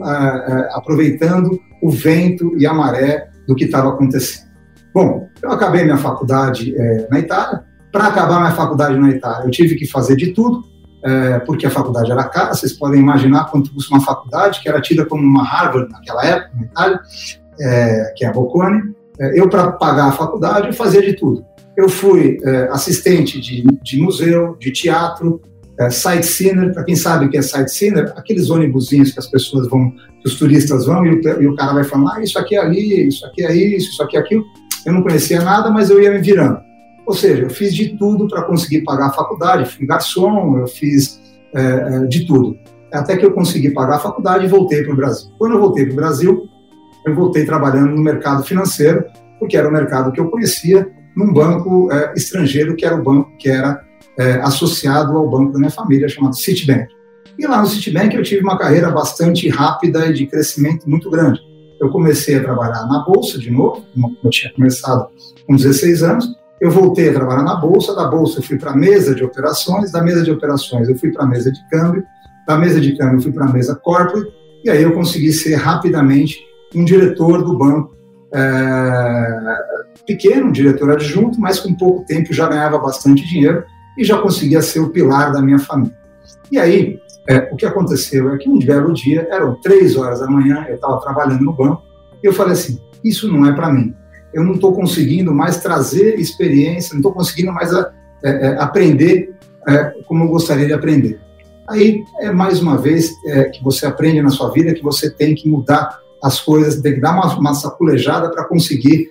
aproveitando 0.73 1.59
o 1.81 1.89
vento 1.89 2.55
e 2.57 2.65
a 2.65 2.73
maré 2.73 3.29
do 3.47 3.55
que 3.55 3.65
estava 3.65 3.89
acontecendo. 3.89 4.49
Bom, 4.93 5.27
eu 5.41 5.51
acabei 5.51 5.83
minha 5.83 5.97
faculdade 5.97 6.75
é, 6.75 7.07
na 7.09 7.19
Itália. 7.19 7.63
Para 7.91 8.07
acabar 8.07 8.39
minha 8.39 8.53
faculdade 8.53 8.97
na 8.97 9.09
Itália, 9.09 9.45
eu 9.45 9.51
tive 9.51 9.75
que 9.75 9.85
fazer 9.85 10.15
de 10.15 10.31
tudo, 10.31 10.63
é, 11.03 11.39
porque 11.39 11.65
a 11.65 11.69
faculdade 11.69 12.11
era 12.11 12.23
cara. 12.25 12.53
Vocês 12.53 12.73
podem 12.73 12.99
imaginar 12.99 13.45
quanto 13.45 13.73
custa 13.73 13.93
uma 13.93 14.03
faculdade, 14.03 14.61
que 14.61 14.69
era 14.69 14.81
tida 14.81 15.05
como 15.05 15.23
uma 15.23 15.43
Harvard 15.43 15.91
naquela 15.91 16.25
época, 16.25 16.51
na 16.55 16.63
Itália, 16.63 16.99
é, 17.59 18.13
que 18.15 18.25
é 18.25 18.27
a 18.27 18.31
Bocconi. 18.31 18.93
É, 19.19 19.39
eu, 19.39 19.49
para 19.49 19.71
pagar 19.73 20.07
a 20.07 20.11
faculdade, 20.11 20.67
eu 20.67 20.73
fazia 20.73 21.01
de 21.01 21.13
tudo. 21.13 21.45
Eu 21.75 21.89
fui 21.89 22.37
é, 22.43 22.69
assistente 22.71 23.39
de, 23.39 23.63
de 23.81 24.01
museu, 24.01 24.55
de 24.59 24.71
teatro, 24.71 25.41
é, 25.79 25.89
sightseer, 25.89 26.73
para 26.73 26.83
quem 26.83 26.95
sabe 26.95 27.25
o 27.25 27.29
que 27.29 27.37
é 27.37 27.41
sightseer, 27.41 28.13
aqueles 28.15 28.49
ônibusinhos 28.49 29.11
que 29.11 29.19
as 29.19 29.27
pessoas 29.27 29.67
vão, 29.67 29.91
que 30.21 30.27
os 30.27 30.35
turistas 30.35 30.85
vão 30.85 31.05
e 31.05 31.15
o, 31.15 31.41
e 31.41 31.47
o 31.47 31.55
cara 31.55 31.73
vai 31.73 31.83
falando, 31.83 32.09
ah, 32.09 32.21
isso 32.21 32.37
aqui 32.37 32.55
é 32.55 32.59
ali, 32.59 33.07
isso 33.07 33.25
aqui 33.25 33.43
é 33.43 33.55
isso, 33.55 33.91
isso 33.91 34.03
aqui 34.03 34.17
é 34.17 34.19
aquilo. 34.19 34.43
Eu 34.85 34.93
não 34.93 35.01
conhecia 35.01 35.41
nada, 35.41 35.69
mas 35.69 35.89
eu 35.89 36.01
ia 36.01 36.11
me 36.11 36.19
virando. 36.19 36.59
Ou 37.05 37.13
seja, 37.13 37.43
eu 37.43 37.49
fiz 37.49 37.73
de 37.73 37.97
tudo 37.97 38.27
para 38.27 38.43
conseguir 38.43 38.81
pagar 38.81 39.07
a 39.07 39.11
faculdade, 39.11 39.69
fui 39.69 39.85
garçom, 39.85 40.57
eu 40.57 40.67
fiz 40.67 41.19
é, 41.53 41.61
é, 41.61 42.05
de 42.05 42.25
tudo. 42.25 42.57
Até 42.91 43.17
que 43.17 43.25
eu 43.25 43.31
consegui 43.31 43.71
pagar 43.71 43.95
a 43.95 43.99
faculdade 43.99 44.45
e 44.45 44.49
voltei 44.49 44.83
para 44.83 44.93
o 44.93 44.95
Brasil. 44.95 45.31
Quando 45.37 45.53
eu 45.53 45.59
voltei 45.59 45.85
para 45.85 45.93
o 45.93 45.95
Brasil, 45.95 46.47
eu 47.05 47.15
voltei 47.15 47.45
trabalhando 47.45 47.95
no 47.95 48.01
mercado 48.01 48.43
financeiro, 48.43 49.05
porque 49.39 49.57
era 49.57 49.67
o 49.67 49.71
mercado 49.71 50.11
que 50.11 50.19
eu 50.19 50.29
conhecia, 50.29 50.89
num 51.15 51.33
banco 51.33 51.91
é, 51.91 52.13
estrangeiro, 52.15 52.75
que 52.75 52.85
era 52.85 52.95
o 52.95 53.03
banco 53.03 53.35
que 53.37 53.49
era 53.49 53.81
é, 54.17 54.33
associado 54.41 55.17
ao 55.17 55.29
banco 55.29 55.53
da 55.53 55.59
minha 55.59 55.71
família, 55.71 56.07
chamado 56.07 56.35
Citibank. 56.35 56.87
E 57.37 57.47
lá 57.47 57.61
no 57.61 57.67
Citibank 57.67 58.15
eu 58.15 58.23
tive 58.23 58.43
uma 58.43 58.57
carreira 58.57 58.91
bastante 58.91 59.49
rápida 59.49 60.07
e 60.07 60.13
de 60.13 60.27
crescimento 60.27 60.89
muito 60.89 61.09
grande. 61.09 61.39
Eu 61.79 61.89
comecei 61.89 62.37
a 62.37 62.43
trabalhar 62.43 62.85
na 62.85 63.03
Bolsa 63.03 63.39
de 63.39 63.49
novo, 63.49 63.83
como 63.93 64.15
eu 64.23 64.29
tinha 64.29 64.53
começado 64.53 65.07
com 65.47 65.55
16 65.55 66.03
anos, 66.03 66.40
eu 66.61 66.69
voltei 66.69 67.09
a 67.09 67.13
trabalhar 67.13 67.41
na 67.41 67.55
Bolsa, 67.55 67.95
da 67.95 68.05
Bolsa 68.05 68.37
eu 68.37 68.43
fui 68.43 68.55
para 68.55 68.71
a 68.71 68.75
mesa 68.75 69.15
de 69.15 69.23
operações, 69.23 69.91
da 69.91 70.03
mesa 70.03 70.23
de 70.23 70.29
operações 70.29 70.87
eu 70.87 70.95
fui 70.95 71.11
para 71.11 71.23
a 71.23 71.27
mesa 71.27 71.51
de 71.51 71.59
câmbio, 71.69 72.05
da 72.47 72.55
mesa 72.55 72.79
de 72.79 72.95
câmbio 72.95 73.17
eu 73.17 73.21
fui 73.21 73.31
para 73.31 73.45
a 73.45 73.51
mesa 73.51 73.75
corporate, 73.75 74.31
e 74.63 74.69
aí 74.69 74.83
eu 74.83 74.93
consegui 74.93 75.33
ser 75.33 75.55
rapidamente 75.55 76.39
um 76.75 76.85
diretor 76.85 77.43
do 77.43 77.57
banco, 77.57 77.95
é, 78.31 79.57
pequeno, 80.05 80.47
um 80.49 80.51
diretor 80.51 80.91
adjunto, 80.91 81.41
mas 81.41 81.59
com 81.59 81.73
pouco 81.73 82.05
tempo 82.05 82.31
já 82.31 82.47
ganhava 82.47 82.77
bastante 82.77 83.27
dinheiro, 83.27 83.63
e 83.97 84.03
já 84.03 84.19
conseguia 84.19 84.61
ser 84.61 84.81
o 84.81 84.89
pilar 84.89 85.33
da 85.33 85.41
minha 85.41 85.59
família. 85.59 85.97
E 86.51 86.59
aí, 86.59 86.99
é, 87.27 87.49
o 87.51 87.55
que 87.55 87.65
aconteceu 87.65 88.33
é 88.33 88.37
que 88.37 88.47
um 88.47 88.59
belo 88.59 88.93
dia, 88.93 89.27
eram 89.31 89.55
três 89.61 89.95
horas 89.95 90.19
da 90.19 90.27
manhã, 90.27 90.63
eu 90.69 90.75
estava 90.75 91.01
trabalhando 91.01 91.43
no 91.43 91.53
banco, 91.53 91.81
e 92.23 92.27
eu 92.27 92.33
falei 92.33 92.53
assim: 92.53 92.79
isso 93.03 93.27
não 93.31 93.47
é 93.47 93.51
para 93.51 93.73
mim. 93.73 93.95
Eu 94.33 94.43
não 94.43 94.55
estou 94.55 94.73
conseguindo 94.73 95.33
mais 95.33 95.61
trazer 95.61 96.19
experiência, 96.19 96.93
não 96.93 96.99
estou 96.99 97.13
conseguindo 97.13 97.51
mais 97.51 97.73
a, 97.73 97.91
é, 98.23 98.29
é, 98.29 98.47
aprender 98.59 99.35
é, 99.67 99.83
como 100.07 100.23
eu 100.23 100.27
gostaria 100.27 100.67
de 100.67 100.73
aprender. 100.73 101.19
Aí, 101.67 102.03
é 102.19 102.31
mais 102.31 102.61
uma 102.61 102.77
vez 102.77 103.11
é, 103.27 103.45
que 103.45 103.63
você 103.63 103.85
aprende 103.85 104.21
na 104.21 104.29
sua 104.29 104.51
vida 104.51 104.73
que 104.73 104.83
você 104.83 105.09
tem 105.09 105.33
que 105.33 105.49
mudar 105.49 105.99
as 106.23 106.39
coisas, 106.39 106.81
tem 106.81 106.95
que 106.95 107.01
dar 107.01 107.13
uma, 107.13 107.35
uma 107.37 107.53
saculejada 107.53 108.29
para 108.29 108.45
conseguir 108.45 109.09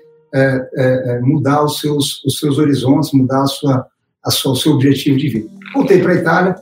mudar 1.22 1.64
os 1.64 1.80
seus, 1.80 2.24
os 2.24 2.38
seus 2.38 2.56
horizontes, 2.56 3.10
mudar 3.12 3.42
a 3.42 3.46
sua, 3.46 3.86
a 4.24 4.30
sua, 4.30 4.52
o 4.52 4.56
seu 4.56 4.74
objetivo 4.74 5.18
de 5.18 5.28
vida. 5.28 5.50
Voltei 5.74 6.00
para 6.00 6.12
a 6.12 6.14
Itália, 6.14 6.56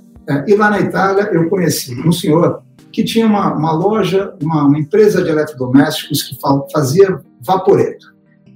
e 0.47 0.55
lá 0.55 0.71
na 0.71 0.81
Itália 0.81 1.29
eu 1.35 1.51
conheci 1.51 1.95
um 2.01 2.11
senhor 2.11 2.63
que 2.91 3.05
tinha 3.05 3.27
uma, 3.27 3.53
uma 3.53 3.73
loja, 3.73 4.35
uma, 4.43 4.65
uma, 4.65 4.79
empresa 4.79 5.23
de 5.23 5.29
eletrodomésticos 5.29 6.23
que 6.23 6.38
fazia 6.73 7.21
vaporeto. 7.41 8.07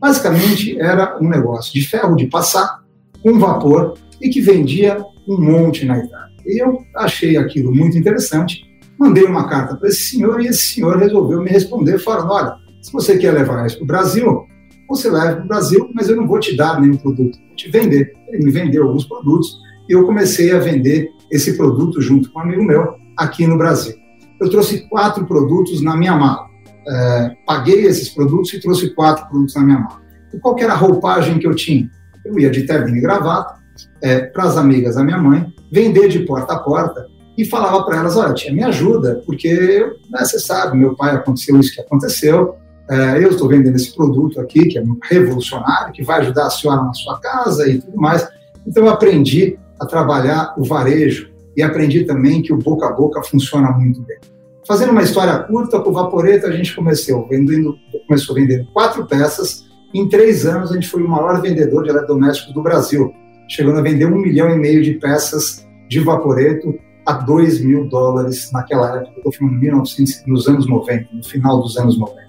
Basicamente 0.03 0.77
era 0.81 1.17
um 1.23 1.29
negócio 1.29 1.73
de 1.73 1.87
ferro 1.87 2.17
de 2.17 2.27
passar, 2.27 2.83
com 3.23 3.39
vapor, 3.39 3.95
e 4.21 4.29
que 4.31 4.41
vendia 4.41 5.01
um 5.29 5.41
monte 5.41 5.85
na 5.87 5.97
Itália. 5.97 6.35
Eu 6.45 6.81
achei 6.97 7.37
aquilo 7.37 7.73
muito 7.73 7.97
interessante, 7.97 8.65
mandei 8.99 9.23
uma 9.23 9.49
carta 9.49 9.77
para 9.77 9.89
esse 9.89 10.11
senhor 10.11 10.41
e 10.41 10.49
esse 10.49 10.75
senhor 10.75 10.99
resolveu 10.99 11.41
me 11.41 11.51
responder 11.51 12.01
falando, 12.01 12.33
olha, 12.33 12.57
se 12.83 12.93
você 12.93 13.17
quer 13.17 13.31
levar 13.31 13.65
isso 13.65 13.77
para 13.77 13.85
o 13.85 13.87
Brasil, 13.87 14.43
você 14.89 15.09
leva 15.09 15.37
para 15.37 15.45
o 15.45 15.49
Brasil, 15.49 15.89
mas 15.95 16.09
eu 16.09 16.17
não 16.17 16.27
vou 16.27 16.41
te 16.41 16.57
dar 16.57 16.81
nenhum 16.81 16.97
produto, 16.97 17.39
vou 17.39 17.57
te 17.57 17.71
vender. 17.71 18.13
Ele 18.29 18.45
me 18.45 18.51
vendeu 18.51 18.89
alguns 18.89 19.05
produtos 19.05 19.57
e 19.89 19.93
eu 19.93 20.05
comecei 20.05 20.53
a 20.53 20.59
vender 20.59 21.09
esse 21.31 21.57
produto 21.57 22.01
junto 22.01 22.29
com 22.33 22.41
um 22.41 22.43
amigo 22.43 22.65
meu 22.65 22.97
aqui 23.17 23.47
no 23.47 23.57
Brasil. 23.57 23.95
Eu 24.41 24.51
trouxe 24.51 24.89
quatro 24.89 25.25
produtos 25.27 25.81
na 25.81 25.97
minha 25.97 26.17
mala. 26.17 26.52
É, 26.87 27.31
paguei 27.47 27.85
esses 27.87 28.09
produtos 28.09 28.53
e 28.55 28.61
trouxe 28.61 28.91
quatro 28.95 29.27
produtos 29.29 29.55
na 29.55 29.63
minha 29.63 29.79
mala. 29.79 30.01
E 30.33 30.39
qual 30.39 30.59
era 30.59 30.73
a 30.73 30.77
roupagem 30.77 31.39
que 31.39 31.47
eu 31.47 31.55
tinha? 31.55 31.91
Eu 32.25 32.39
ia 32.39 32.51
de 32.51 32.65
terno 32.65 32.97
e 32.97 33.01
gravata 33.01 33.61
é, 34.01 34.21
para 34.21 34.45
as 34.45 34.57
amigas 34.57 34.97
da 34.97 35.05
minha 35.05 35.19
mãe, 35.19 35.53
vender 35.71 36.09
de 36.09 36.21
porta 36.21 36.55
a 36.55 36.59
porta 36.59 37.07
e 37.37 37.45
falava 37.45 37.85
para 37.85 37.99
elas: 37.99 38.17
olha, 38.17 38.35
tia, 38.35 38.53
me 38.53 38.63
ajuda, 38.63 39.23
porque 39.27 39.81
né, 40.11 40.25
você 40.25 40.39
sabe, 40.39 40.77
meu 40.77 40.97
pai 40.97 41.15
aconteceu 41.15 41.59
isso 41.59 41.75
que 41.75 41.81
aconteceu, 41.81 42.57
é, 42.91 43.25
eu 43.25 43.31
estou 43.31 43.49
vendendo 43.49 43.77
esse 43.77 43.95
produto 43.95 44.41
aqui, 44.41 44.67
que 44.67 44.79
é 44.79 44.83
revolucionário, 45.11 45.93
que 45.93 46.03
vai 46.03 46.21
ajudar 46.21 46.47
a 46.47 46.51
senhora 46.51 46.83
na 46.83 46.93
sua 46.93 47.19
casa 47.21 47.69
e 47.69 47.81
tudo 47.81 47.97
mais. 47.97 48.29
Então, 48.67 48.85
eu 48.85 48.91
aprendi 48.91 49.59
a 49.81 49.87
trabalhar 49.87 50.55
o 50.57 50.65
varejo 50.65 51.31
e 51.57 51.63
aprendi 51.63 52.05
também 52.05 52.43
que 52.43 52.53
o 52.53 52.57
boca 52.57 52.87
a 52.87 52.93
boca 52.93 53.23
funciona 53.23 53.71
muito 53.73 54.03
bem. 54.03 54.19
Fazendo 54.67 54.93
uma 54.93 55.03
história 55.03 55.37
curta, 55.41 55.81
com 55.81 55.91
o 55.91 55.93
Vaporeto 55.93 56.47
a 56.47 56.53
gente 56.53 56.75
começou 56.75 57.27
vendendo, 57.27 57.77
começou 58.07 58.35
vendendo 58.35 58.67
quatro 58.73 59.07
peças. 59.07 59.65
Em 59.93 60.09
três 60.09 60.47
anos, 60.47 60.71
a 60.71 60.75
gente 60.75 60.89
foi 60.89 61.03
o 61.03 61.09
maior 61.09 61.41
vendedor 61.43 61.83
de 61.83 61.91
eletrodomésticos 61.91 62.55
do 62.55 62.63
Brasil, 62.63 63.13
chegando 63.49 63.79
a 63.79 63.83
vender 63.83 64.07
um 64.07 64.17
milhão 64.17 64.49
e 64.51 64.57
meio 64.57 64.83
de 64.83 64.95
peças 64.95 65.67
de 65.89 66.01
Vaporeto 66.01 66.75
a 67.05 67.15
2 67.15 67.61
mil 67.61 67.89
dólares 67.89 68.51
naquela 68.53 68.97
época, 68.97 69.17
estou 69.17 69.33
falando 69.33 69.59
1900, 69.59 70.23
nos 70.27 70.49
anos 70.49 70.69
90, 70.69 71.09
no 71.13 71.25
final 71.25 71.61
dos 71.61 71.77
anos 71.77 71.99
90. 71.99 72.23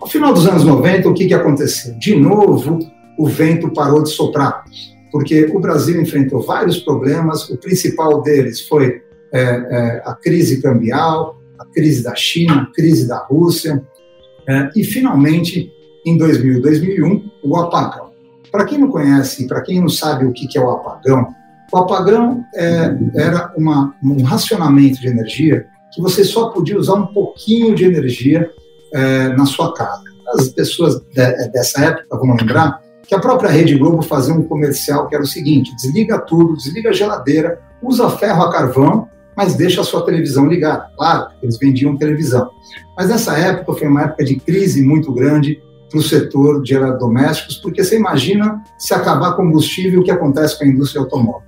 No 0.00 0.06
final 0.08 0.34
dos 0.34 0.46
anos 0.46 0.64
90, 0.64 1.08
o 1.08 1.14
que, 1.14 1.28
que 1.28 1.34
aconteceu? 1.34 1.96
De 1.98 2.16
novo, 2.16 2.80
o 3.16 3.26
vento 3.26 3.72
parou 3.72 4.02
de 4.02 4.10
soprar, 4.10 4.64
porque 5.12 5.44
o 5.54 5.60
Brasil 5.60 6.00
enfrentou 6.02 6.42
vários 6.42 6.78
problemas, 6.78 7.48
o 7.48 7.56
principal 7.56 8.20
deles 8.20 8.66
foi 8.66 9.00
é, 9.32 9.40
é, 9.40 10.02
a 10.04 10.14
crise 10.14 10.60
cambial, 10.60 11.40
a 11.58 11.64
crise 11.66 12.02
da 12.02 12.14
China, 12.14 12.62
a 12.62 12.74
crise 12.74 13.06
da 13.06 13.18
Rússia, 13.18 13.82
é, 14.46 14.70
e 14.76 14.84
finalmente 14.84 15.72
em 16.04 16.18
2000 16.18 16.60
2001, 16.60 17.30
o 17.42 17.56
apagão. 17.56 18.12
Para 18.52 18.64
quem 18.64 18.78
não 18.78 18.88
conhece, 18.88 19.46
para 19.46 19.62
quem 19.62 19.80
não 19.80 19.88
sabe 19.88 20.26
o 20.26 20.32
que 20.32 20.56
é 20.56 20.60
o 20.60 20.70
apagão, 20.70 21.34
o 21.72 21.76
apagão 21.78 22.44
é, 22.54 22.96
era 23.14 23.52
uma, 23.56 23.94
um 24.02 24.22
racionamento 24.22 25.00
de 25.00 25.08
energia 25.08 25.66
que 25.92 26.00
você 26.00 26.24
só 26.24 26.50
podia 26.50 26.78
usar 26.78 26.94
um 26.94 27.06
pouquinho 27.06 27.74
de 27.74 27.84
energia 27.84 28.50
é, 28.92 29.28
na 29.30 29.46
sua 29.46 29.72
casa. 29.74 30.02
As 30.34 30.48
pessoas 30.48 31.00
de, 31.00 31.48
dessa 31.48 31.84
época 31.84 32.16
vão 32.16 32.36
lembrar 32.36 32.80
que 33.06 33.14
a 33.14 33.18
própria 33.18 33.50
Rede 33.50 33.76
Globo 33.76 34.02
fazia 34.02 34.34
um 34.34 34.42
comercial 34.42 35.08
que 35.08 35.14
era 35.14 35.24
o 35.24 35.26
seguinte: 35.26 35.74
desliga 35.76 36.18
tudo, 36.18 36.56
desliga 36.56 36.90
a 36.90 36.92
geladeira, 36.92 37.60
usa 37.82 38.10
ferro 38.10 38.42
a 38.42 38.52
carvão, 38.52 39.08
mas 39.36 39.54
deixa 39.54 39.80
a 39.80 39.84
sua 39.84 40.04
televisão 40.04 40.46
ligada. 40.46 40.90
Claro, 40.96 41.28
eles 41.42 41.58
vendiam 41.58 41.96
televisão. 41.96 42.50
Mas 42.96 43.08
nessa 43.08 43.36
época 43.36 43.78
foi 43.78 43.88
uma 43.88 44.02
época 44.02 44.24
de 44.24 44.36
crise 44.36 44.82
muito 44.82 45.12
grande 45.12 45.60
para 45.90 45.98
o 45.98 46.02
setor 46.02 46.62
de 46.62 46.74
eletrodomésticos, 46.74 47.56
porque 47.56 47.82
você 47.82 47.96
imagina 47.96 48.62
se 48.78 48.92
acabar 48.94 49.34
combustível, 49.34 50.00
o 50.00 50.04
que 50.04 50.10
acontece 50.10 50.58
com 50.58 50.64
a 50.64 50.68
indústria 50.68 51.02
automóvel. 51.02 51.42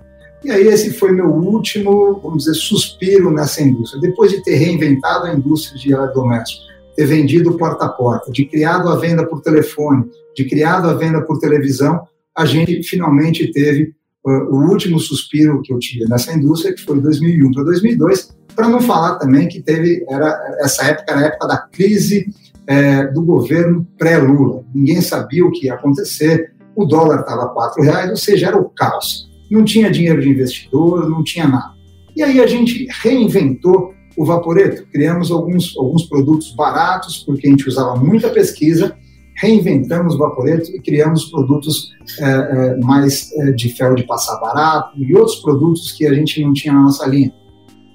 E 0.45 0.51
aí 0.51 0.69
esse 0.69 0.93
foi 0.93 1.11
meu 1.11 1.29
último, 1.29 2.21
vamos 2.23 2.45
dizer, 2.45 2.55
suspiro 2.55 3.31
nessa 3.31 3.63
indústria. 3.63 4.01
Depois 4.01 4.31
de 4.31 4.43
ter 4.43 4.55
reinventado 4.55 5.27
a 5.27 5.35
indústria 5.35 5.79
de 5.79 5.93
eletrodomésticos, 5.93 6.67
ter 6.95 7.07
vendido 7.07 7.57
porta 7.57 7.87
a 7.87 7.89
porta, 7.89 8.31
de 8.31 8.45
criado 8.45 8.89
a 8.89 8.97
venda 8.97 9.27
por 9.27 9.41
telefone, 9.41 10.05
de 10.37 10.45
criado 10.45 10.89
a 10.89 10.95
venda 10.95 11.21
por 11.23 11.39
televisão, 11.39 12.07
a 12.37 12.45
gente 12.45 12.83
finalmente 12.83 13.51
teve 13.51 13.95
o 14.33 14.69
último 14.69 14.99
suspiro 14.99 15.63
que 15.63 15.73
eu 15.73 15.79
tive 15.79 16.09
nessa 16.09 16.33
indústria, 16.33 16.75
que 16.75 16.83
foi 16.83 17.01
2001 17.01 17.53
para 17.53 17.65
2002, 17.65 18.37
para 18.55 18.69
não 18.69 18.81
falar 18.81 19.17
também 19.17 19.47
que 19.47 19.61
teve 19.61 20.05
era 20.09 20.57
essa 20.61 20.85
época 20.85 21.13
era 21.13 21.21
a 21.21 21.25
época 21.27 21.47
da 21.47 21.59
crise 21.59 22.27
é, 22.67 23.07
do 23.09 23.23
governo 23.23 23.87
pré-Lula. 23.99 24.65
Ninguém 24.75 25.01
sabia 25.01 25.45
o 25.45 25.51
que 25.53 25.67
ia 25.67 25.75
acontecer, 25.75 26.53
o 26.75 26.85
dólar 26.85 27.21
estava 27.21 27.49
quatro 27.49 27.83
reais, 27.83 28.11
ou 28.11 28.17
seja, 28.17 28.49
era 28.49 28.57
o 28.57 28.69
caos. 28.71 29.31
Não 29.51 29.65
tinha 29.65 29.91
dinheiro 29.91 30.21
de 30.21 30.29
investidor, 30.29 31.09
não 31.09 31.23
tinha 31.23 31.47
nada. 31.47 31.75
E 32.17 32.23
aí 32.23 32.41
a 32.41 32.47
gente 32.47 32.89
reinventou 33.03 33.95
o 34.17 34.25
Vaporeto, 34.25 34.87
criamos 34.91 35.31
alguns, 35.31 35.77
alguns 35.77 36.05
produtos 36.07 36.55
baratos, 36.55 37.19
porque 37.19 37.47
a 37.47 37.51
gente 37.51 37.69
usava 37.69 37.95
muita 37.97 38.31
pesquisa, 38.31 38.97
reinventamos 39.37 40.17
Vaporeto 40.17 40.71
e 40.71 40.81
criamos 40.81 41.27
produtos 41.27 41.93
é, 42.21 42.77
mais 42.79 43.33
é, 43.33 43.53
de 43.53 43.69
ferro 43.71 43.95
de 43.95 44.05
passar 44.05 44.39
barato 44.41 44.97
e 44.97 45.15
outros 45.17 45.37
produtos 45.37 45.93
que 45.93 46.07
a 46.07 46.15
gente 46.15 46.43
não 46.43 46.53
tinha 46.53 46.73
na 46.73 46.83
nossa 46.83 47.07
linha. 47.07 47.33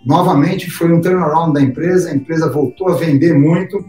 Novamente, 0.06 0.70
foi 0.70 0.92
um 0.92 1.02
turnaround 1.02 1.54
da 1.54 1.62
empresa, 1.62 2.10
a 2.10 2.16
empresa 2.16 2.50
voltou 2.50 2.90
a 2.90 2.96
vender 2.96 3.34
muito, 3.34 3.84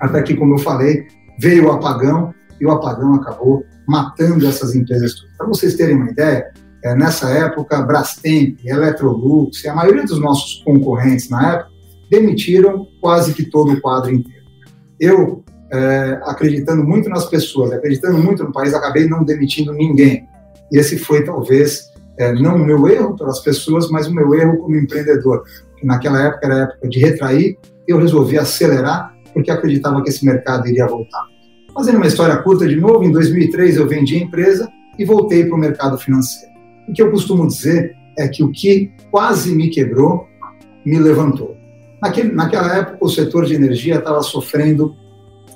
até 0.00 0.22
que, 0.22 0.34
como 0.34 0.54
eu 0.54 0.58
falei, 0.58 1.06
veio 1.38 1.68
o 1.68 1.72
apagão 1.72 2.34
e 2.60 2.66
o 2.66 2.70
apagão 2.70 3.14
acabou 3.14 3.64
matando 3.86 4.46
essas 4.46 4.74
empresas. 4.74 5.14
Para 5.36 5.46
vocês 5.46 5.74
terem 5.74 5.96
uma 5.96 6.10
ideia, 6.10 6.52
é, 6.84 6.94
nessa 6.94 7.30
época, 7.30 7.82
Brastemp, 7.82 8.58
Electrolux 8.64 9.64
e 9.64 9.68
a 9.68 9.74
maioria 9.74 10.04
dos 10.04 10.20
nossos 10.20 10.62
concorrentes 10.64 11.28
na 11.28 11.54
época 11.54 11.70
demitiram 12.10 12.86
quase 13.00 13.34
que 13.34 13.44
todo 13.44 13.72
o 13.72 13.80
quadro 13.80 14.12
inteiro. 14.12 14.46
Eu, 15.00 15.44
é, 15.70 16.20
acreditando 16.24 16.84
muito 16.84 17.08
nas 17.08 17.26
pessoas, 17.26 17.72
acreditando 17.72 18.18
muito 18.18 18.44
no 18.44 18.52
país, 18.52 18.72
acabei 18.74 19.08
não 19.08 19.24
demitindo 19.24 19.72
ninguém. 19.72 20.26
E 20.72 20.78
esse 20.78 20.98
foi 20.98 21.24
talvez 21.24 21.92
é, 22.18 22.32
não 22.32 22.56
o 22.56 22.64
meu 22.64 22.88
erro 22.88 23.16
pelas 23.16 23.40
pessoas, 23.40 23.90
mas 23.90 24.06
o 24.06 24.14
meu 24.14 24.34
erro 24.34 24.58
como 24.58 24.76
empreendedor. 24.76 25.42
Naquela 25.82 26.22
época 26.22 26.46
era 26.46 26.58
época 26.62 26.88
de 26.88 26.98
retrair, 26.98 27.58
eu 27.86 27.98
resolvi 27.98 28.38
acelerar 28.38 29.14
porque 29.32 29.50
acreditava 29.50 30.02
que 30.02 30.10
esse 30.10 30.24
mercado 30.24 30.66
iria 30.66 30.86
voltar. 30.86 31.24
Fazendo 31.72 31.96
uma 31.96 32.06
história 32.06 32.36
curta 32.38 32.66
de 32.66 32.76
novo, 32.76 33.04
em 33.04 33.12
2003 33.12 33.76
eu 33.76 33.86
vendi 33.86 34.16
a 34.16 34.20
empresa 34.20 34.68
e 34.98 35.04
voltei 35.04 35.44
para 35.44 35.54
o 35.54 35.58
mercado 35.58 35.96
financeiro. 35.96 36.52
O 36.88 36.92
que 36.92 37.02
eu 37.02 37.10
costumo 37.10 37.46
dizer 37.46 37.94
é 38.18 38.26
que 38.26 38.42
o 38.42 38.50
que 38.50 38.90
quase 39.10 39.54
me 39.54 39.68
quebrou 39.68 40.26
me 40.84 40.98
levantou. 40.98 41.56
Naquele, 42.02 42.32
naquela 42.32 42.76
época, 42.76 42.98
o 43.00 43.08
setor 43.08 43.44
de 43.44 43.54
energia 43.54 43.96
estava 43.96 44.22
sofrendo 44.22 44.94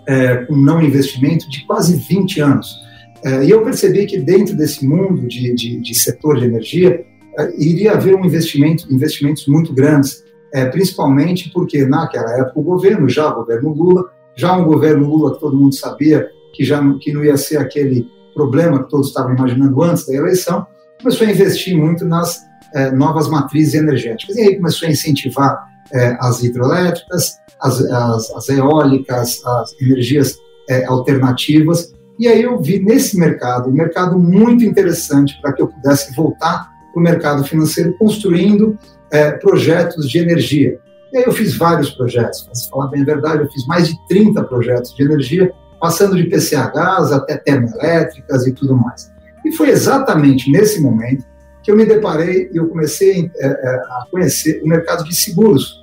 é, 0.09 0.47
um 0.51 0.57
não 0.57 0.83
investimento 0.83 1.49
de 1.49 1.65
quase 1.67 1.97
20 1.97 2.41
anos. 2.41 2.83
É, 3.25 3.45
e 3.45 3.51
eu 3.51 3.63
percebi 3.63 4.07
que 4.07 4.19
dentro 4.19 4.57
desse 4.57 4.87
mundo 4.87 5.27
de, 5.29 5.55
de, 5.55 5.81
de 5.81 5.95
setor 5.95 6.39
de 6.39 6.45
energia, 6.45 7.05
é, 7.39 7.53
iria 7.57 7.93
haver 7.93 8.15
um 8.15 8.25
investimento, 8.25 8.93
investimentos 8.93 9.47
muito 9.47 9.73
grandes, 9.73 10.25
é, 10.53 10.67
principalmente 10.67 11.51
porque 11.51 11.85
naquela 11.87 12.39
época 12.39 12.61
o 12.61 12.63
governo, 12.63 13.09
já 13.09 13.31
o 13.31 13.37
governo 13.37 13.73
Lula, 13.73 14.11
já 14.37 14.57
um 14.57 14.65
governo 14.65 15.09
Lula 15.09 15.35
que 15.35 15.41
todo 15.41 15.57
mundo 15.57 15.75
sabia 15.75 16.29
que 16.53 16.65
já 16.65 16.83
que 17.01 17.13
não 17.13 17.25
ia 17.25 17.37
ser 17.37 17.59
aquele 17.59 18.07
problema 18.35 18.83
que 18.83 18.91
todos 18.91 19.09
estavam 19.09 19.35
imaginando 19.35 19.83
antes 19.83 20.07
da 20.07 20.15
eleição, 20.15 20.67
começou 21.01 21.27
a 21.27 21.31
investir 21.31 21.77
muito 21.77 22.05
nas 22.05 22.41
é, 22.75 22.91
novas 22.91 23.29
matrizes 23.29 23.75
energéticas. 23.75 24.37
E 24.37 24.41
aí 24.41 24.57
começou 24.57 24.89
a 24.89 24.91
incentivar 24.91 25.65
é, 25.93 26.17
as 26.21 26.43
hidroelétricas, 26.43 27.39
as, 27.63 27.81
as, 27.81 28.31
as, 28.33 28.49
eólicas, 28.49 29.45
as 29.45 29.81
energias 29.81 30.39
é, 30.69 30.85
alternativas. 30.85 31.95
E 32.19 32.29
aí 32.29 32.43
eu 32.43 32.61
vi 32.61 32.79
nesse 32.81 33.19
mercado 33.19 33.71
um 33.71 33.73
mercado 33.73 34.19
muito 34.19 34.65
interessante 34.65 35.39
para 35.41 35.53
que 35.53 35.63
eu 35.63 35.69
pudesse 35.69 36.15
voltar 36.15 36.71
para 36.93 37.01
o 37.01 37.03
mercado 37.03 37.45
financeiro 37.45 37.97
construindo 37.99 38.77
é, 39.11 39.31
projetos 39.33 40.09
de 40.09 40.19
energia. 40.19 40.79
E 41.13 41.19
aí 41.19 41.25
eu 41.25 41.33
fiz 41.33 41.57
vários 41.57 41.91
projetos, 41.91 42.43
para 42.43 42.55
falar 42.71 42.87
bem 42.89 43.03
a 43.03 43.05
verdade, 43.05 43.43
eu 43.43 43.51
fiz 43.51 43.67
mais 43.67 43.89
de 43.89 43.95
30 44.09 44.43
projetos 44.45 44.95
de 44.95 45.03
energia, 45.03 45.53
passando 45.81 46.17
de 46.17 46.25
PCHs 46.25 47.13
até 47.13 47.37
termoelétricas 47.37 48.47
e 48.47 48.53
tudo 48.53 48.77
mais. 48.77 49.11
E 49.45 49.53
foi 49.53 49.71
exatamente 49.71 50.51
nesse 50.51 50.81
momento 50.81 51.25
que 51.63 51.71
eu 51.71 51.77
me 51.77 51.85
deparei 51.85 52.51
e 52.53 52.57
eu 52.57 52.69
comecei 52.69 53.31
é, 53.37 53.47
é, 53.47 53.75
a 53.77 54.07
conhecer 54.11 54.63
o 54.63 54.69
mercado 54.69 55.05
de 55.05 55.15
seguros. 55.15 55.82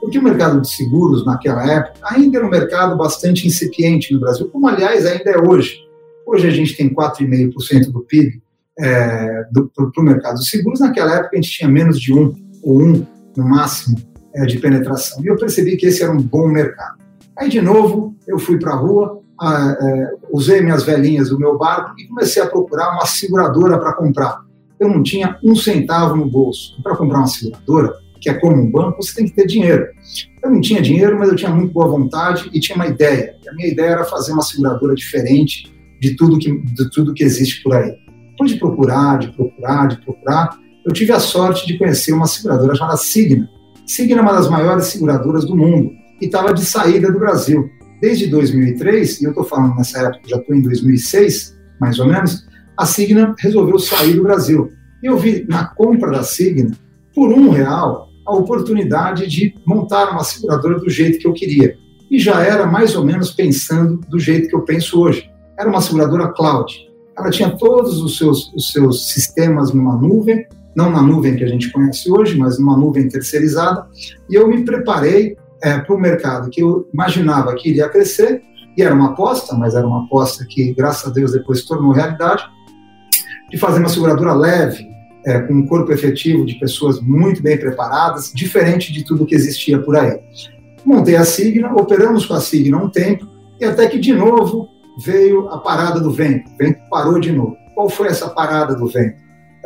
Porque 0.00 0.18
o 0.18 0.22
mercado 0.22 0.60
de 0.60 0.70
seguros, 0.70 1.24
naquela 1.24 1.66
época, 1.70 1.98
ainda 2.02 2.38
era 2.38 2.46
um 2.46 2.50
mercado 2.50 2.96
bastante 2.96 3.46
incipiente 3.46 4.12
no 4.12 4.20
Brasil, 4.20 4.48
como, 4.48 4.68
aliás, 4.68 5.06
ainda 5.06 5.30
é 5.30 5.38
hoje. 5.38 5.78
Hoje 6.26 6.46
a 6.46 6.50
gente 6.50 6.76
tem 6.76 6.92
4,5% 6.92 7.90
do 7.90 8.00
PIB 8.00 8.42
é, 8.78 9.44
para 9.74 10.02
o 10.02 10.04
mercado 10.04 10.36
de 10.36 10.48
seguros. 10.48 10.80
Naquela 10.80 11.16
época 11.16 11.30
a 11.32 11.36
gente 11.36 11.50
tinha 11.50 11.68
menos 11.68 12.00
de 12.00 12.12
1 12.12 12.34
ou 12.62 12.82
1 12.82 13.06
no 13.36 13.48
máximo 13.48 13.96
é, 14.34 14.44
de 14.44 14.58
penetração. 14.58 15.22
E 15.24 15.28
eu 15.28 15.36
percebi 15.36 15.76
que 15.76 15.86
esse 15.86 16.02
era 16.02 16.12
um 16.12 16.20
bom 16.20 16.48
mercado. 16.48 16.98
Aí, 17.36 17.48
de 17.48 17.60
novo, 17.60 18.16
eu 18.26 18.38
fui 18.38 18.58
para 18.58 18.72
a 18.72 18.76
rua, 18.76 19.20
é, 19.40 20.10
usei 20.30 20.60
minhas 20.60 20.82
velhinhas 20.82 21.30
do 21.30 21.38
meu 21.38 21.56
barco 21.56 21.94
e 21.98 22.06
comecei 22.06 22.42
a 22.42 22.46
procurar 22.46 22.92
uma 22.92 23.06
seguradora 23.06 23.78
para 23.78 23.94
comprar. 23.94 24.42
Eu 24.78 24.88
não 24.88 25.02
tinha 25.02 25.38
um 25.42 25.56
centavo 25.56 26.16
no 26.16 26.28
bolso. 26.28 26.80
Para 26.82 26.96
comprar 26.96 27.18
uma 27.18 27.26
seguradora, 27.26 27.94
que 28.20 28.28
é 28.28 28.34
como 28.34 28.56
um 28.56 28.70
banco, 28.70 29.02
você 29.02 29.14
tem 29.14 29.26
que 29.26 29.34
ter 29.34 29.46
dinheiro. 29.46 29.86
Eu 30.42 30.50
não 30.50 30.60
tinha 30.60 30.80
dinheiro, 30.80 31.18
mas 31.18 31.28
eu 31.28 31.36
tinha 31.36 31.50
muito 31.50 31.72
boa 31.72 31.88
vontade 31.88 32.48
e 32.52 32.60
tinha 32.60 32.76
uma 32.76 32.86
ideia. 32.86 33.34
E 33.44 33.48
a 33.48 33.52
minha 33.54 33.68
ideia 33.68 33.90
era 33.90 34.04
fazer 34.04 34.32
uma 34.32 34.42
seguradora 34.42 34.94
diferente 34.94 35.72
de 36.00 36.16
tudo 36.16 36.38
que, 36.38 36.52
de 36.52 36.90
tudo 36.90 37.14
que 37.14 37.24
existe 37.24 37.62
por 37.62 37.74
aí. 37.74 37.92
Depois 38.30 38.52
de 38.52 38.58
procurar, 38.58 39.18
de 39.18 39.32
procurar, 39.32 39.88
de 39.88 40.00
procurar, 40.00 40.58
eu 40.86 40.92
tive 40.92 41.12
a 41.12 41.20
sorte 41.20 41.66
de 41.66 41.76
conhecer 41.76 42.12
uma 42.12 42.26
seguradora 42.26 42.74
chamada 42.74 42.96
Signa. 42.96 43.48
Signa 43.86 44.20
é 44.20 44.22
uma 44.22 44.32
das 44.32 44.48
maiores 44.48 44.86
seguradoras 44.86 45.44
do 45.44 45.56
mundo 45.56 45.90
e 46.20 46.26
estava 46.26 46.52
de 46.54 46.64
saída 46.64 47.10
do 47.10 47.18
Brasil. 47.18 47.68
Desde 48.00 48.28
2003, 48.28 49.20
e 49.20 49.24
eu 49.24 49.30
estou 49.30 49.44
falando 49.44 49.74
nessa 49.74 49.98
época, 49.98 50.20
já 50.28 50.36
estou 50.36 50.54
em 50.54 50.62
2006, 50.62 51.56
mais 51.80 51.98
ou 51.98 52.06
menos, 52.06 52.46
a 52.76 52.86
Signa 52.86 53.34
resolveu 53.38 53.78
sair 53.78 54.14
do 54.14 54.22
Brasil. 54.22 54.70
E 55.02 55.06
eu 55.06 55.16
vi 55.16 55.44
na 55.48 55.66
compra 55.66 56.10
da 56.10 56.22
Signa, 56.22 56.70
por 57.14 57.32
um 57.32 57.50
real, 57.50 58.07
a 58.28 58.36
oportunidade 58.36 59.26
de 59.26 59.54
montar 59.64 60.10
uma 60.10 60.22
seguradora 60.22 60.78
do 60.78 60.90
jeito 60.90 61.18
que 61.18 61.26
eu 61.26 61.32
queria. 61.32 61.76
E 62.10 62.18
já 62.18 62.42
era 62.42 62.66
mais 62.66 62.94
ou 62.94 63.04
menos 63.04 63.30
pensando 63.30 64.00
do 64.08 64.18
jeito 64.18 64.48
que 64.48 64.54
eu 64.54 64.62
penso 64.62 65.00
hoje. 65.00 65.30
Era 65.58 65.68
uma 65.68 65.80
seguradora 65.80 66.28
cloud. 66.28 66.72
Ela 67.16 67.30
tinha 67.30 67.50
todos 67.50 68.00
os 68.02 68.18
seus, 68.18 68.52
os 68.54 68.70
seus 68.70 69.08
sistemas 69.08 69.72
numa 69.72 69.96
nuvem, 69.96 70.46
não 70.76 70.90
na 70.90 71.02
nuvem 71.02 71.36
que 71.36 71.42
a 71.42 71.48
gente 71.48 71.72
conhece 71.72 72.10
hoje, 72.10 72.38
mas 72.38 72.58
numa 72.58 72.76
nuvem 72.76 73.08
terceirizada. 73.08 73.86
E 74.30 74.34
eu 74.34 74.46
me 74.46 74.62
preparei 74.64 75.36
é, 75.62 75.78
para 75.78 75.94
o 75.94 75.98
mercado 75.98 76.50
que 76.50 76.62
eu 76.62 76.88
imaginava 76.92 77.54
que 77.54 77.70
iria 77.70 77.88
crescer, 77.88 78.42
e 78.76 78.82
era 78.82 78.94
uma 78.94 79.10
aposta, 79.10 79.56
mas 79.56 79.74
era 79.74 79.86
uma 79.86 80.04
aposta 80.04 80.44
que, 80.48 80.72
graças 80.74 81.10
a 81.10 81.12
Deus, 81.12 81.32
depois 81.32 81.60
se 81.60 81.66
tornou 81.66 81.92
realidade, 81.92 82.44
de 83.50 83.56
fazer 83.56 83.80
uma 83.80 83.88
seguradora 83.88 84.34
leve, 84.34 84.87
é, 85.28 85.40
com 85.40 85.52
um 85.52 85.66
corpo 85.66 85.92
efetivo 85.92 86.46
de 86.46 86.54
pessoas 86.54 87.00
muito 87.00 87.42
bem 87.42 87.58
preparadas, 87.58 88.32
diferente 88.34 88.90
de 88.90 89.04
tudo 89.04 89.26
que 89.26 89.34
existia 89.34 89.78
por 89.78 89.94
aí. 89.94 90.18
Montei 90.86 91.16
a 91.16 91.24
Signa, 91.24 91.70
operamos 91.74 92.24
com 92.24 92.32
a 92.32 92.40
Signa 92.40 92.78
um 92.78 92.88
tempo, 92.88 93.26
e 93.60 93.64
até 93.66 93.86
que, 93.86 93.98
de 93.98 94.14
novo, 94.14 94.68
veio 95.04 95.46
a 95.50 95.58
parada 95.58 96.00
do 96.00 96.10
vento. 96.10 96.50
O 96.50 96.56
vento 96.56 96.80
parou 96.88 97.20
de 97.20 97.30
novo. 97.30 97.54
Qual 97.74 97.90
foi 97.90 98.08
essa 98.08 98.30
parada 98.30 98.74
do 98.74 98.86
vento? 98.86 99.16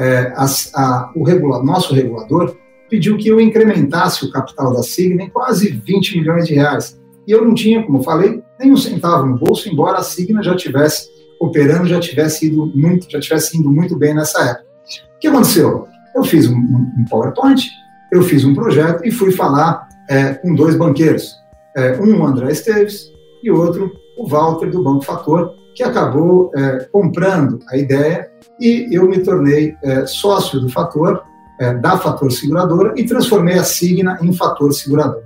É, 0.00 0.32
a, 0.34 0.46
a, 0.74 1.12
o 1.14 1.22
regula, 1.22 1.62
nosso 1.62 1.94
regulador 1.94 2.56
pediu 2.90 3.16
que 3.16 3.28
eu 3.28 3.40
incrementasse 3.40 4.24
o 4.24 4.32
capital 4.32 4.74
da 4.74 4.82
Signa 4.82 5.22
em 5.22 5.30
quase 5.30 5.70
20 5.70 6.18
milhões 6.18 6.48
de 6.48 6.54
reais. 6.54 7.00
E 7.24 7.30
eu 7.30 7.44
não 7.44 7.54
tinha, 7.54 7.84
como 7.84 8.02
falei, 8.02 8.42
nem 8.58 8.72
um 8.72 8.76
centavo 8.76 9.26
no 9.26 9.38
bolso, 9.38 9.68
embora 9.68 9.98
a 9.98 10.02
Signa 10.02 10.42
já 10.42 10.56
tivesse 10.56 11.08
operando, 11.40 11.86
já 11.86 12.00
tivesse 12.00 12.46
ido 12.46 12.66
muito, 12.74 13.08
já 13.08 13.20
tivesse 13.20 13.56
indo 13.56 13.70
muito 13.70 13.96
bem 13.96 14.12
nessa 14.12 14.42
época. 14.42 14.71
Que 15.22 15.28
aconteceu? 15.28 15.86
Eu 16.16 16.24
fiz 16.24 16.48
um, 16.48 16.56
um 16.56 17.04
PowerPoint, 17.08 17.70
eu 18.10 18.24
fiz 18.24 18.44
um 18.44 18.52
projeto 18.52 19.06
e 19.06 19.12
fui 19.12 19.30
falar 19.30 19.88
é, 20.10 20.34
com 20.34 20.52
dois 20.52 20.74
banqueiros, 20.74 21.36
é, 21.76 21.96
um 22.00 22.26
André 22.26 22.50
Esteves 22.50 23.08
e 23.40 23.48
outro 23.48 23.92
o 24.18 24.26
Walter 24.26 24.68
do 24.68 24.82
Banco 24.82 25.04
Fator, 25.04 25.54
que 25.76 25.84
acabou 25.84 26.50
é, 26.56 26.88
comprando 26.90 27.60
a 27.70 27.76
ideia 27.76 28.28
e 28.58 28.88
eu 28.90 29.08
me 29.08 29.20
tornei 29.20 29.76
é, 29.84 30.04
sócio 30.06 30.58
do 30.58 30.68
Fator, 30.68 31.22
é, 31.60 31.72
da 31.74 31.96
Fator 31.96 32.32
Seguradora 32.32 32.92
e 32.96 33.04
transformei 33.04 33.54
a 33.54 33.62
Signa 33.62 34.18
em 34.20 34.32
Fator 34.32 34.72
Seguradora. 34.72 35.24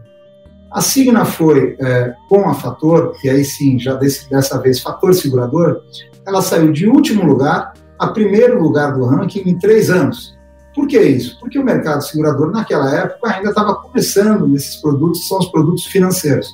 A 0.70 0.82
Signa 0.82 1.24
foi 1.24 1.74
é, 1.80 2.14
com 2.28 2.46
a 2.46 2.52
Fator, 2.52 3.16
e 3.24 3.30
aí 3.30 3.42
sim, 3.46 3.78
já 3.78 3.94
desse, 3.94 4.28
dessa 4.28 4.60
vez 4.60 4.78
Fator 4.78 5.14
Seguradora, 5.14 5.80
ela 6.26 6.42
saiu 6.42 6.70
de 6.70 6.86
último 6.86 7.24
lugar 7.24 7.72
a 7.98 8.08
primeiro 8.08 8.62
lugar 8.62 8.94
do 8.94 9.04
ranking 9.04 9.42
em 9.46 9.58
três 9.58 9.90
anos. 9.90 10.36
Por 10.74 10.86
que 10.86 11.00
isso? 11.00 11.38
Porque 11.40 11.58
o 11.58 11.64
mercado 11.64 12.02
segurador, 12.02 12.50
naquela 12.50 12.94
época, 12.94 13.30
ainda 13.30 13.48
estava 13.48 13.74
começando 13.76 14.46
nesses 14.46 14.76
produtos, 14.76 15.20
que 15.20 15.28
são 15.28 15.38
os 15.38 15.46
produtos 15.46 15.84
financeiros. 15.86 16.52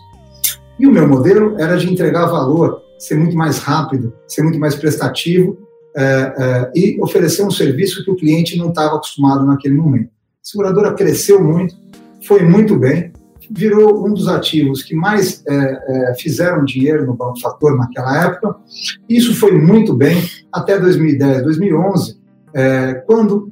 E 0.78 0.86
o 0.86 0.92
meu 0.92 1.08
modelo 1.08 1.58
era 1.58 1.76
de 1.76 1.92
entregar 1.92 2.26
valor, 2.26 2.82
ser 2.98 3.16
muito 3.16 3.36
mais 3.36 3.58
rápido, 3.58 4.12
ser 4.28 4.42
muito 4.42 4.58
mais 4.58 4.76
prestativo 4.76 5.58
é, 5.94 6.02
é, 6.04 6.72
e 6.74 7.02
oferecer 7.02 7.42
um 7.44 7.50
serviço 7.50 8.04
que 8.04 8.10
o 8.10 8.16
cliente 8.16 8.56
não 8.56 8.68
estava 8.68 8.96
acostumado 8.96 9.44
naquele 9.44 9.74
momento. 9.74 10.06
A 10.06 10.44
seguradora 10.44 10.94
cresceu 10.94 11.42
muito, 11.42 11.74
foi 12.26 12.42
muito 12.44 12.76
bem, 12.76 13.11
virou 13.50 14.06
um 14.06 14.12
dos 14.12 14.28
ativos 14.28 14.82
que 14.82 14.94
mais 14.94 15.42
é, 15.46 15.54
é, 15.54 16.14
fizeram 16.14 16.64
dinheiro 16.64 17.06
no 17.06 17.14
Banco 17.14 17.40
Fator 17.40 17.76
naquela 17.76 18.24
época. 18.24 18.56
Isso 19.08 19.34
foi 19.34 19.52
muito 19.52 19.94
bem 19.94 20.22
até 20.52 20.78
2010, 20.78 21.42
2011, 21.42 22.18
é, 22.54 22.94
quando 23.06 23.50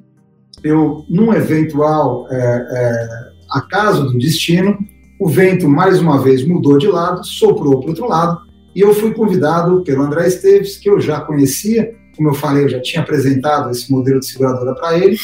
eu, 0.63 1.05
num 1.09 1.33
eventual 1.33 2.27
é, 2.31 2.37
é, 2.37 3.09
acaso 3.51 4.05
do 4.05 4.19
destino, 4.19 4.79
o 5.19 5.29
vento 5.29 5.69
mais 5.69 6.01
uma 6.01 6.21
vez 6.23 6.47
mudou 6.47 6.79
de 6.79 6.87
lado, 6.87 7.25
soprou 7.25 7.81
para 7.81 7.91
outro 7.91 8.09
lado, 8.09 8.41
e 8.75 8.81
eu 8.81 8.95
fui 8.95 9.13
convidado 9.13 9.83
pelo 9.83 10.03
André 10.03 10.29
Esteves, 10.29 10.77
que 10.77 10.89
eu 10.89 11.01
já 11.01 11.21
conhecia, 11.21 11.93
como 12.17 12.29
eu 12.29 12.35
falei, 12.35 12.65
eu 12.65 12.69
já 12.69 12.81
tinha 12.81 13.03
apresentado 13.03 13.71
esse 13.71 13.91
modelo 13.91 14.21
de 14.21 14.27
seguradora 14.27 14.75
para 14.75 14.99
ele, 14.99 15.19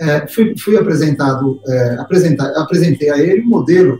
é, 0.00 0.26
fui, 0.26 0.54
fui, 0.58 0.76
apresentado, 0.76 1.60
é, 1.66 1.96
apresentei 2.56 3.10
a 3.10 3.18
ele 3.18 3.42
o 3.42 3.46
modelo 3.46 3.98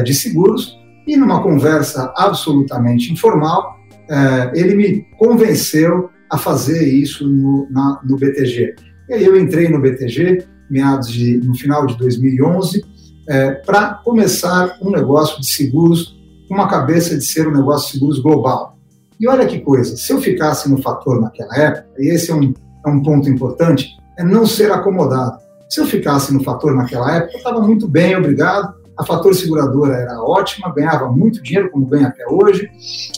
de 0.00 0.14
seguros, 0.14 0.78
e 1.06 1.16
numa 1.16 1.42
conversa 1.42 2.12
absolutamente 2.16 3.12
informal, 3.12 3.76
é, 4.08 4.52
ele 4.54 4.74
me 4.74 5.02
convenceu 5.18 6.10
a 6.30 6.38
fazer 6.38 6.86
isso 6.86 7.28
no, 7.28 7.68
na, 7.70 8.00
no 8.04 8.16
BTG. 8.16 8.74
E 9.08 9.14
aí 9.14 9.24
eu 9.24 9.38
entrei 9.38 9.68
no 9.68 9.80
BTG, 9.80 10.46
meados 10.70 11.10
de, 11.10 11.38
no 11.38 11.54
final 11.54 11.86
de 11.86 11.98
2011, 11.98 12.84
é, 13.28 13.50
para 13.52 13.94
começar 14.04 14.78
um 14.80 14.90
negócio 14.90 15.40
de 15.40 15.46
seguros 15.46 16.18
com 16.48 16.54
uma 16.54 16.68
cabeça 16.68 17.16
de 17.16 17.24
ser 17.24 17.46
um 17.46 17.52
negócio 17.52 17.86
de 17.86 17.92
seguros 17.94 18.18
global. 18.20 18.78
E 19.20 19.28
olha 19.28 19.46
que 19.46 19.60
coisa, 19.60 19.96
se 19.96 20.12
eu 20.12 20.20
ficasse 20.20 20.70
no 20.70 20.80
fator 20.82 21.20
naquela 21.20 21.56
época, 21.56 21.86
e 21.98 22.12
esse 22.12 22.30
é 22.30 22.34
um, 22.34 22.52
é 22.84 22.88
um 22.88 23.02
ponto 23.02 23.28
importante, 23.28 23.88
é 24.18 24.24
não 24.24 24.46
ser 24.46 24.72
acomodado. 24.72 25.38
Se 25.68 25.80
eu 25.80 25.86
ficasse 25.86 26.32
no 26.32 26.42
fator 26.42 26.74
naquela 26.74 27.16
época, 27.16 27.32
eu 27.34 27.38
estava 27.38 27.60
muito 27.60 27.86
bem, 27.86 28.16
obrigado. 28.16 28.74
A 28.98 29.04
fator 29.04 29.34
seguradora 29.34 29.94
era 29.94 30.22
ótima, 30.22 30.72
ganhava 30.74 31.10
muito 31.10 31.42
dinheiro, 31.42 31.70
como 31.70 31.86
ganha 31.86 32.08
até 32.08 32.26
hoje. 32.26 32.70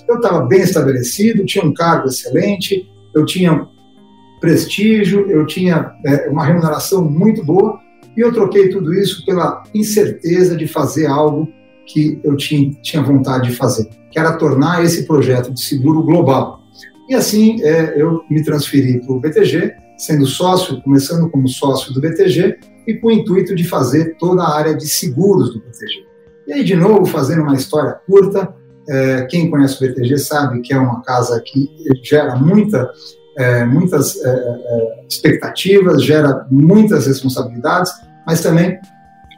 Eu 0.08 0.16
estava 0.16 0.46
bem 0.46 0.60
estabelecido, 0.60 1.44
tinha 1.44 1.64
um 1.64 1.74
cargo 1.74 2.08
excelente, 2.08 2.88
eu 3.14 3.24
tinha 3.24 3.66
prestígio, 4.40 5.28
eu 5.30 5.46
tinha 5.46 5.92
é, 6.04 6.28
uma 6.28 6.44
remuneração 6.44 7.04
muito 7.04 7.44
boa, 7.44 7.78
e 8.16 8.20
eu 8.20 8.32
troquei 8.32 8.68
tudo 8.68 8.94
isso 8.94 9.24
pela 9.24 9.62
incerteza 9.74 10.56
de 10.56 10.68
fazer 10.68 11.06
algo 11.06 11.48
que 11.86 12.20
eu 12.22 12.36
tinha, 12.36 12.70
tinha 12.82 13.02
vontade 13.02 13.50
de 13.50 13.56
fazer, 13.56 13.88
que 14.10 14.18
era 14.18 14.36
tornar 14.36 14.84
esse 14.84 15.06
projeto 15.06 15.52
de 15.52 15.60
seguro 15.60 16.02
global. 16.02 16.62
E 17.08 17.14
assim 17.14 17.62
é, 17.62 18.00
eu 18.00 18.22
me 18.30 18.42
transferi 18.42 19.00
para 19.00 19.14
o 19.14 19.20
BTG, 19.20 19.74
sendo 19.98 20.26
sócio, 20.26 20.80
começando 20.82 21.28
como 21.30 21.48
sócio 21.48 21.92
do 21.92 22.00
BTG, 22.00 22.58
e 22.86 22.94
com 22.94 23.08
o 23.08 23.10
intuito 23.10 23.54
de 23.54 23.64
fazer 23.64 24.16
toda 24.18 24.42
a 24.42 24.56
área 24.56 24.74
de 24.74 24.88
seguros 24.88 25.52
do 25.52 25.60
BTG. 25.60 26.06
E 26.46 26.52
aí, 26.52 26.64
de 26.64 26.74
novo, 26.74 27.06
fazendo 27.06 27.42
uma 27.42 27.54
história 27.54 27.92
curta, 28.06 28.54
é, 28.88 29.22
quem 29.26 29.50
conhece 29.50 29.76
o 29.76 29.88
BTG 29.88 30.18
sabe 30.18 30.60
que 30.60 30.74
é 30.74 30.78
uma 30.78 31.02
casa 31.02 31.40
que 31.40 31.70
gera 32.02 32.36
muita 32.36 32.90
é, 33.36 33.64
muitas 33.64 34.22
é, 34.24 34.28
é, 34.28 35.04
expectativas, 35.08 36.04
gera 36.04 36.46
muitas 36.50 37.06
responsabilidades, 37.06 37.92
mas 38.26 38.40
também 38.40 38.78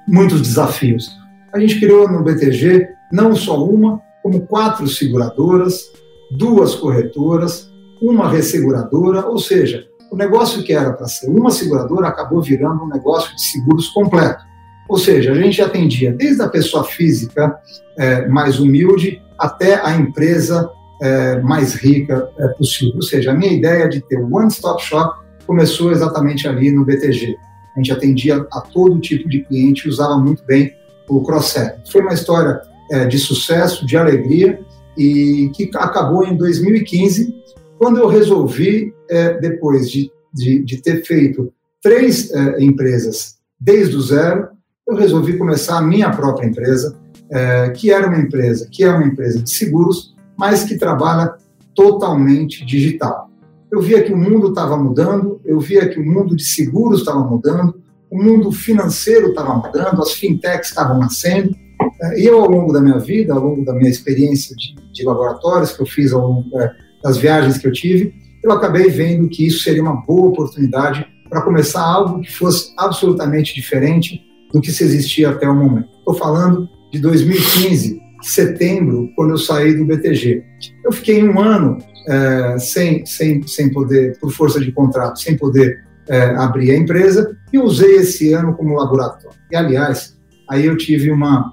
muitos 0.06 0.42
desafios. 0.42 1.10
A 1.52 1.58
gente 1.58 1.80
criou 1.80 2.08
no 2.08 2.22
BTG 2.22 2.88
não 3.10 3.34
só 3.34 3.64
uma, 3.64 4.00
como 4.22 4.46
quatro 4.46 4.86
seguradoras, 4.86 5.90
duas 6.30 6.74
corretoras, 6.74 7.70
uma 8.02 8.28
resseguradora, 8.28 9.26
ou 9.26 9.38
seja, 9.38 9.86
o 10.10 10.16
negócio 10.16 10.62
que 10.62 10.72
era 10.72 10.92
para 10.92 11.06
ser 11.06 11.28
uma 11.28 11.50
seguradora 11.50 12.08
acabou 12.08 12.40
virando 12.40 12.84
um 12.84 12.88
negócio 12.88 13.34
de 13.34 13.42
seguros 13.42 13.88
completo. 13.88 14.44
Ou 14.88 14.98
seja, 14.98 15.32
a 15.32 15.34
gente 15.34 15.60
atendia 15.60 16.12
desde 16.12 16.42
a 16.42 16.48
pessoa 16.48 16.84
física 16.84 17.58
é, 17.98 18.26
mais 18.28 18.60
humilde 18.60 19.20
até 19.38 19.84
a 19.84 19.96
empresa 19.96 20.70
é, 21.02 21.40
mais 21.40 21.74
rica 21.74 22.28
é, 22.38 22.48
possível. 22.48 22.96
Ou 22.96 23.02
seja, 23.02 23.32
a 23.32 23.34
minha 23.34 23.52
ideia 23.52 23.88
de 23.88 24.00
ter 24.00 24.18
o 24.18 24.34
one-stop 24.34 24.82
shop 24.82 25.18
começou 25.46 25.90
exatamente 25.90 26.46
ali 26.48 26.70
no 26.70 26.84
BTG. 26.84 27.36
A 27.74 27.78
gente 27.78 27.92
atendia 27.92 28.46
a 28.52 28.60
todo 28.60 28.98
tipo 29.00 29.28
de 29.28 29.44
cliente 29.44 29.86
e 29.86 29.90
usava 29.90 30.16
muito 30.18 30.44
bem 30.44 30.72
o 31.08 31.22
cross-selling. 31.22 31.82
Foi 31.90 32.00
uma 32.00 32.14
história 32.14 32.60
é, 32.90 33.06
de 33.06 33.18
sucesso, 33.18 33.86
de 33.86 33.96
alegria, 33.96 34.60
e 34.96 35.50
que 35.54 35.70
acabou 35.74 36.26
em 36.26 36.36
2015, 36.36 37.34
quando 37.78 37.98
eu 37.98 38.08
resolvi, 38.08 38.94
é, 39.08 39.38
depois 39.38 39.90
de, 39.90 40.10
de, 40.32 40.64
de, 40.64 40.82
ter 40.82 41.04
feito 41.04 41.52
três 41.82 42.30
é, 42.32 42.62
empresas 42.62 43.36
desde 43.58 43.96
o 43.96 44.00
zero, 44.00 44.48
eu 44.86 44.96
resolvi 44.96 45.36
começar 45.36 45.78
a 45.78 45.82
minha 45.82 46.10
própria 46.10 46.46
empresa, 46.46 46.96
é, 47.30 47.70
que 47.70 47.90
era 47.90 48.06
uma 48.06 48.18
empresa, 48.18 48.68
que 48.70 48.84
é 48.84 48.90
uma 48.90 49.06
empresa 49.06 49.42
de 49.42 49.50
seguros, 49.50 50.14
mas 50.36 50.64
que 50.64 50.76
trabalha 50.76 51.34
totalmente 51.74 52.64
digital. 52.64 53.30
Eu 53.70 53.80
via 53.80 54.02
que 54.02 54.12
o 54.12 54.16
mundo 54.16 54.48
estava 54.48 54.76
mudando, 54.76 55.40
eu 55.44 55.58
via 55.58 55.88
que 55.88 55.98
o 55.98 56.04
mundo 56.04 56.36
de 56.36 56.44
seguros 56.44 57.00
estava 57.00 57.20
mudando, 57.20 57.80
o 58.10 58.22
mundo 58.22 58.52
financeiro 58.52 59.28
estava 59.30 59.54
mudando, 59.54 60.00
as 60.00 60.12
fintechs 60.12 60.68
estavam 60.68 60.98
nascendo. 60.98 61.54
Eh, 62.00 62.22
e 62.22 62.26
eu, 62.26 62.40
ao 62.40 62.48
longo 62.48 62.72
da 62.72 62.80
minha 62.80 62.98
vida, 62.98 63.34
ao 63.34 63.40
longo 63.40 63.64
da 63.64 63.74
minha 63.74 63.90
experiência 63.90 64.54
de, 64.54 64.74
de 64.92 65.04
laboratórios 65.04 65.72
que 65.72 65.82
eu 65.82 65.86
fiz, 65.86 66.12
ao 66.12 66.26
longo 66.26 66.60
eh, 66.60 66.72
das 67.06 67.18
viagens 67.18 67.56
que 67.56 67.68
eu 67.68 67.72
tive, 67.72 68.12
eu 68.42 68.50
acabei 68.50 68.90
vendo 68.90 69.28
que 69.28 69.46
isso 69.46 69.62
seria 69.62 69.80
uma 69.80 70.04
boa 70.04 70.28
oportunidade 70.28 71.06
para 71.30 71.40
começar 71.40 71.80
algo 71.80 72.20
que 72.20 72.32
fosse 72.32 72.72
absolutamente 72.76 73.54
diferente 73.54 74.20
do 74.52 74.60
que 74.60 74.72
se 74.72 74.82
existia 74.82 75.30
até 75.30 75.48
o 75.48 75.54
momento. 75.54 75.88
Estou 75.98 76.14
falando 76.14 76.68
de 76.92 76.98
2015, 76.98 78.00
setembro, 78.22 79.08
quando 79.14 79.30
eu 79.30 79.38
saí 79.38 79.74
do 79.74 79.84
BTG. 79.84 80.42
Eu 80.84 80.90
fiquei 80.90 81.22
um 81.22 81.38
ano 81.38 81.78
é, 82.08 82.58
sem, 82.58 83.06
sem, 83.06 83.46
sem 83.46 83.70
poder, 83.70 84.18
por 84.18 84.32
força 84.32 84.58
de 84.58 84.72
contrato, 84.72 85.20
sem 85.20 85.36
poder 85.36 85.78
é, 86.08 86.34
abrir 86.34 86.72
a 86.72 86.76
empresa 86.76 87.36
e 87.52 87.58
usei 87.58 87.98
esse 87.98 88.32
ano 88.32 88.52
como 88.54 88.74
laboratório. 88.74 89.38
E, 89.52 89.54
aliás, 89.54 90.16
aí 90.50 90.66
eu 90.66 90.76
tive 90.76 91.12
uma 91.12 91.52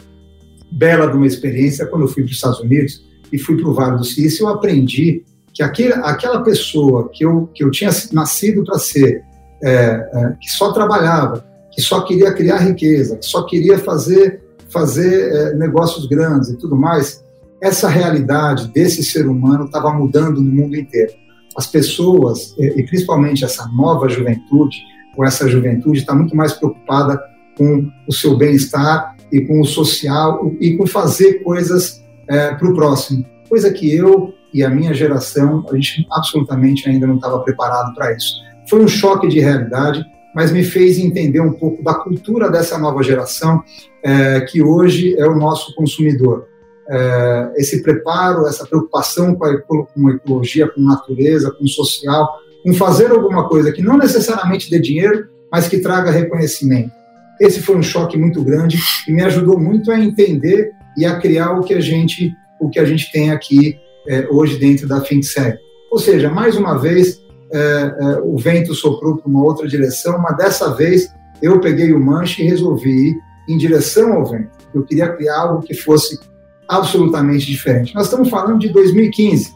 bela 0.72 1.08
de 1.08 1.16
uma 1.16 1.28
experiência 1.28 1.86
quando 1.86 2.04
eu 2.04 2.08
fui 2.08 2.24
para 2.24 2.32
os 2.32 2.36
Estados 2.36 2.60
Unidos 2.60 3.06
e 3.32 3.38
fui 3.38 3.56
para 3.56 3.70
o 3.70 3.74
Vale 3.74 3.98
do 3.98 4.04
Silício, 4.04 4.46
eu 4.46 4.50
aprendi 4.50 5.24
que 5.54 5.62
aquele, 5.62 5.94
aquela 5.94 6.42
pessoa 6.42 7.10
que 7.12 7.24
eu, 7.24 7.50
que 7.54 7.64
eu 7.64 7.70
tinha 7.70 7.92
nascido 8.12 8.64
para 8.64 8.80
ser, 8.80 9.24
é, 9.64 9.70
é, 9.70 10.36
que 10.42 10.50
só 10.50 10.74
trabalhava, 10.74 11.46
que 11.72 11.82
só 11.82 12.02
queria 12.02 12.34
criar 12.34 12.58
riqueza, 12.58 13.18
que 13.18 13.26
só 13.26 13.44
queria 13.44 13.78
fazer 13.78 14.42
fazer 14.74 15.32
é, 15.32 15.56
negócios 15.56 16.08
grandes 16.08 16.50
e 16.50 16.58
tudo 16.58 16.76
mais, 16.76 17.24
essa 17.62 17.88
realidade 17.88 18.68
desse 18.74 19.04
ser 19.04 19.28
humano 19.28 19.66
estava 19.66 19.94
mudando 19.94 20.42
no 20.42 20.52
mundo 20.52 20.76
inteiro. 20.76 21.14
As 21.56 21.68
pessoas, 21.68 22.56
e 22.58 22.82
principalmente 22.84 23.46
essa 23.46 23.68
nova 23.68 24.10
juventude, 24.10 24.76
ou 25.16 25.24
essa 25.24 25.48
juventude, 25.48 26.00
está 26.00 26.16
muito 26.16 26.36
mais 26.36 26.54
preocupada 26.54 27.22
com 27.56 27.88
o 28.08 28.12
seu 28.12 28.36
bem-estar 28.36 29.16
e 29.32 29.42
com 29.42 29.62
o 29.62 29.66
social 29.66 30.52
e 30.60 30.76
com 30.76 30.88
fazer 30.88 31.44
coisas 31.44 32.04
é, 32.28 32.56
para 32.56 32.68
o 32.68 32.74
próximo, 32.74 33.24
coisa 33.54 33.72
que 33.72 33.96
eu 33.96 34.34
e 34.52 34.64
a 34.64 34.70
minha 34.70 34.96
geração, 34.96 35.64
a 35.70 35.76
gente 35.76 36.08
absolutamente 36.12 36.90
ainda 36.90 37.06
não 37.06 37.18
estava 37.18 37.38
preparado 37.42 37.94
para 37.94 38.12
isso. 38.12 38.42
Foi 38.68 38.84
um 38.84 38.88
choque 38.88 39.28
de 39.28 39.40
realidade, 39.40 40.04
mas 40.34 40.52
me 40.52 40.64
fez 40.64 40.98
entender 40.98 41.40
um 41.40 41.54
pouco 41.54 41.84
da 41.84 41.94
cultura 41.94 42.50
dessa 42.50 42.80
nova 42.80 43.04
geração, 43.04 43.62
é, 44.04 44.42
que 44.42 44.60
hoje 44.60 45.16
é 45.20 45.28
o 45.28 45.36
nosso 45.36 45.76
consumidor. 45.76 46.48
é, 46.90 47.54
esse 47.58 47.84
preparo, 47.84 48.48
essa 48.48 48.66
preocupação 48.66 49.36
com 49.36 49.46
a, 49.46 49.62
com 49.62 50.08
a 50.08 50.12
ecologia, 50.14 50.68
com 50.68 50.82
a 50.82 50.96
natureza, 50.96 51.52
com 51.52 51.64
o 51.64 51.68
social, 51.68 52.28
com 52.64 52.74
fazer 52.74 53.12
alguma 53.12 53.48
coisa 53.48 53.72
que 53.72 53.84
não 53.84 54.00
necessariamente 54.00 54.68
dê 54.68 54.80
dinheiro, 54.80 55.28
mas 55.52 55.68
que 55.68 55.78
traga 55.78 56.10
reconhecimento. 56.10 56.92
Esse 57.40 57.62
foi 57.62 57.76
um 57.76 57.84
choque 57.84 58.18
muito 58.18 58.44
grande 58.44 58.80
e 59.08 59.12
me 59.12 59.22
ajudou 59.22 59.60
muito 59.60 59.92
a 59.92 60.00
entender 60.00 60.72
e 60.98 61.06
a 61.06 61.20
criar 61.20 61.52
o 61.52 61.64
que 61.64 61.76
a 61.76 61.80
gente, 61.80 62.34
o 62.66 62.70
que 62.70 62.80
a 62.80 62.86
gente 62.86 63.12
tem 63.12 63.32
aqui 63.32 63.78
é, 64.08 64.28
hoje 64.30 64.58
dentro 64.58 64.88
da 64.88 65.02
FinSeg. 65.02 65.58
Ou 65.92 66.00
seja, 66.00 66.30
mais 66.30 66.56
uma 66.56 66.78
vez, 66.78 67.22
é, 67.52 67.60
é, 67.60 68.22
o 68.24 68.38
vento 68.38 68.74
soprou 68.74 69.18
para 69.18 69.30
uma 69.30 69.44
outra 69.44 69.68
direção, 69.68 70.20
mas 70.20 70.36
dessa 70.38 70.74
vez 70.74 71.08
eu 71.42 71.60
peguei 71.60 71.94
o 71.94 72.00
manche 72.00 72.42
e 72.42 72.48
resolvi 72.48 73.10
ir 73.10 73.18
em 73.48 73.58
direção 73.58 74.14
ao 74.14 74.26
vento. 74.26 74.50
Eu 74.74 74.84
queria 74.84 75.10
criar 75.10 75.40
algo 75.40 75.62
que 75.62 75.74
fosse 75.74 76.20
absolutamente 76.68 77.46
diferente. 77.46 77.94
Nós 77.94 78.06
estamos 78.06 78.30
falando 78.30 78.60
de 78.60 78.70
2015. 78.70 79.54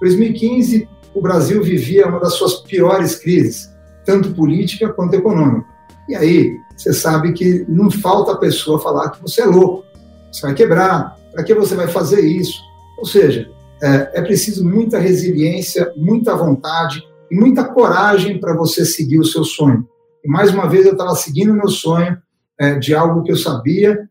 2015, 0.00 0.88
o 1.14 1.20
Brasil 1.20 1.62
vivia 1.62 2.06
uma 2.06 2.20
das 2.20 2.34
suas 2.34 2.56
piores 2.56 3.16
crises, 3.16 3.70
tanto 4.04 4.34
política 4.34 4.88
quanto 4.92 5.14
econômica. 5.14 5.66
E 6.08 6.14
aí, 6.14 6.56
você 6.76 6.92
sabe 6.92 7.32
que 7.32 7.64
não 7.68 7.90
falta 7.90 8.32
a 8.32 8.36
pessoa 8.36 8.78
falar 8.78 9.10
que 9.10 9.22
você 9.22 9.42
é 9.42 9.46
louco, 9.46 9.84
você 10.30 10.42
vai 10.42 10.54
quebrar, 10.54 11.17
para 11.32 11.44
que 11.44 11.54
você 11.54 11.74
vai 11.74 11.88
fazer 11.88 12.20
isso? 12.20 12.60
Ou 12.98 13.04
seja, 13.04 13.48
é, 13.82 14.10
é 14.14 14.22
preciso 14.22 14.68
muita 14.68 14.98
resiliência, 14.98 15.92
muita 15.96 16.36
vontade 16.36 17.02
e 17.30 17.36
muita 17.36 17.64
coragem 17.64 18.40
para 18.40 18.54
você 18.54 18.84
seguir 18.84 19.18
o 19.18 19.24
seu 19.24 19.44
sonho. 19.44 19.86
E 20.24 20.28
mais 20.28 20.52
uma 20.52 20.68
vez 20.68 20.84
eu 20.86 20.92
estava 20.92 21.14
seguindo 21.14 21.52
o 21.52 21.56
meu 21.56 21.68
sonho 21.68 22.18
é, 22.58 22.78
de 22.78 22.94
algo 22.94 23.22
que 23.22 23.30
eu 23.30 23.36
sabia, 23.36 24.08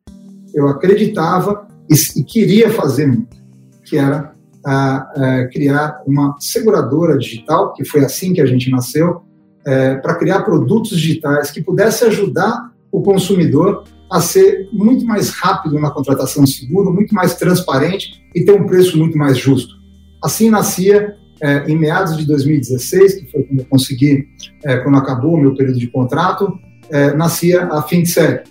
eu 0.54 0.68
acreditava 0.68 1.68
e, 1.90 2.20
e 2.20 2.24
queria 2.24 2.70
fazer 2.70 3.08
muito, 3.08 3.36
que 3.84 3.98
era 3.98 4.32
a, 4.66 4.96
a 4.98 5.48
criar 5.48 6.02
uma 6.06 6.36
seguradora 6.40 7.18
digital, 7.18 7.74
que 7.74 7.84
foi 7.86 8.04
assim 8.04 8.34
que 8.34 8.42
a 8.42 8.46
gente 8.46 8.70
nasceu, 8.72 9.22
é, 9.66 9.96
para 9.96 10.16
criar 10.16 10.44
produtos 10.44 10.98
digitais 10.98 11.52
que 11.52 11.62
pudesse 11.62 12.06
ajudar 12.06 12.72
o 12.92 13.02
consumidor 13.02 13.84
a 14.10 14.22
ser 14.22 14.70
muito 14.72 15.06
mais 15.06 15.30
rápido 15.30 15.80
na 15.80 15.92
contratação 15.92 16.44
de 16.44 16.52
seguro, 16.52 16.94
muito 16.94 17.14
mais 17.14 17.36
transparente 17.36 18.22
e 18.34 18.44
ter 18.44 18.54
um 18.54 18.66
preço 18.66 18.98
muito 18.98 19.18
mais 19.18 19.38
justo. 19.38 19.76
Assim 20.24 20.50
nascia, 20.50 21.16
é, 21.42 21.70
em 21.70 21.78
meados 21.78 22.18
de 22.18 22.26
2016, 22.26 23.16
que 23.16 23.32
foi 23.32 23.44
quando 23.44 23.60
eu 23.60 23.66
consegui, 23.66 24.28
é, 24.64 24.78
quando 24.78 24.98
acabou 24.98 25.36
o 25.36 25.38
meu 25.38 25.56
período 25.56 25.80
de 25.80 25.88
contrato, 25.88 26.52
é, 26.90 27.14
nascia 27.14 27.66
a 27.66 27.82
FinSeg. 27.82 28.44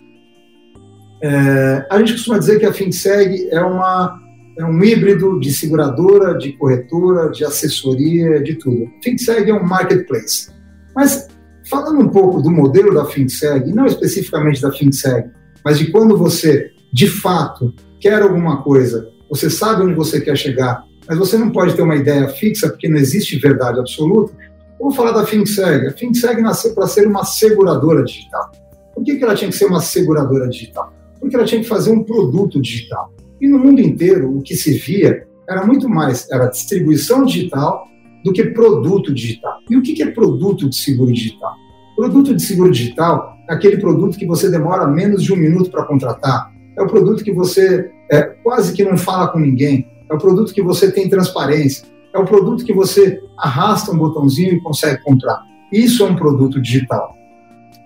A 1.91 1.99
gente 1.99 2.13
costuma 2.13 2.39
dizer 2.39 2.61
que 2.61 2.67
a 2.67 2.73
FinSeg 2.73 3.49
é, 3.51 3.61
uma, 3.61 4.21
é 4.59 4.65
um 4.65 4.85
híbrido 4.85 5.41
de 5.41 5.53
seguradora, 5.53 6.39
de 6.39 6.53
corretora, 6.53 7.31
de 7.31 7.45
assessoria, 7.45 8.41
de 8.41 8.55
tudo. 8.55 8.89
FinSeg 9.03 9.51
é 9.51 9.55
um 9.55 9.65
marketplace. 9.65 10.51
Mas 10.95 11.27
falando 11.69 12.01
um 12.01 12.09
pouco 12.09 12.41
do 12.41 12.51
modelo 12.51 12.95
da 12.95 13.05
FinSeg, 13.07 13.73
não 13.73 13.87
especificamente 13.87 14.63
da 14.63 14.71
FinSeg, 14.71 15.29
mas 15.67 15.81
de 15.81 15.91
quando 15.91 16.17
você, 16.17 16.71
de 16.93 17.09
fato, 17.09 17.75
quer 17.99 18.23
alguma 18.23 18.63
coisa, 18.63 19.11
você 19.29 19.51
sabe 19.51 19.83
onde 19.83 19.95
você 19.95 20.21
quer 20.21 20.37
chegar, 20.37 20.85
mas 21.09 21.19
você 21.19 21.37
não 21.37 21.51
pode 21.51 21.75
ter 21.75 21.83
uma 21.83 21.97
ideia 21.97 22.29
fixa, 22.29 22.69
porque 22.69 22.89
não 22.89 22.97
existe 22.97 23.37
verdade 23.37 23.81
absoluta, 23.81 24.33
vou 24.79 24.93
falar 24.93 25.11
da 25.11 25.27
FinSeg. 25.27 25.89
A 25.89 25.91
FinSeg 25.91 26.41
nasceu 26.41 26.73
para 26.73 26.87
ser 26.87 27.09
uma 27.09 27.25
seguradora 27.25 28.05
digital. 28.05 28.53
Por 28.95 29.03
que, 29.03 29.17
que 29.17 29.25
ela 29.25 29.35
tinha 29.35 29.51
que 29.51 29.57
ser 29.57 29.65
uma 29.65 29.81
seguradora 29.81 30.49
digital? 30.49 30.95
Porque 31.19 31.35
ela 31.35 31.45
tinha 31.45 31.61
que 31.61 31.67
fazer 31.67 31.91
um 31.91 32.05
produto 32.05 32.63
digital. 32.63 33.13
E 33.41 33.49
no 33.49 33.59
mundo 33.59 33.81
inteiro, 33.81 34.39
o 34.39 34.43
que 34.43 34.55
se 34.55 34.79
via 34.79 35.27
era 35.51 35.67
muito 35.67 35.89
mais, 35.89 36.31
era 36.31 36.47
distribuição 36.47 37.25
digital 37.25 37.89
do 38.25 38.33
que 38.33 38.45
produto 38.45 39.13
digital. 39.13 39.59
E 39.69 39.77
o 39.77 39.83
que 39.83 40.01
é 40.01 40.13
produto 40.13 40.69
de 40.69 40.77
seguro 40.77 41.13
digital? 41.13 41.55
Produto 41.97 42.33
de 42.33 42.41
seguro 42.41 42.71
digital 42.71 43.36
aquele 43.49 43.79
produto 43.79 44.19
que 44.19 44.27
você 44.27 44.51
demora 44.51 44.87
menos 44.87 45.23
de 45.23 45.33
um 45.33 45.37
minuto 45.37 45.71
para 45.71 45.85
contratar. 45.85 46.53
É 46.77 46.83
o 46.83 46.87
produto 46.87 47.25
que 47.25 47.33
você 47.33 47.91
é, 48.11 48.23
quase 48.23 48.73
que 48.73 48.85
não 48.85 48.97
fala 48.97 49.29
com 49.29 49.39
ninguém. 49.39 49.89
É 50.11 50.15
o 50.15 50.19
produto 50.19 50.53
que 50.53 50.63
você 50.63 50.91
tem 50.91 51.09
transparência. 51.09 51.87
É 52.15 52.19
o 52.19 52.25
produto 52.25 52.65
que 52.65 52.73
você 52.73 53.21
arrasta 53.39 53.93
um 53.93 53.99
botãozinho 53.99 54.55
e 54.55 54.61
consegue 54.61 55.03
comprar. 55.03 55.43
Isso 55.73 56.05
é 56.05 56.07
um 56.07 56.17
produto 56.17 56.61
digital. 56.61 57.15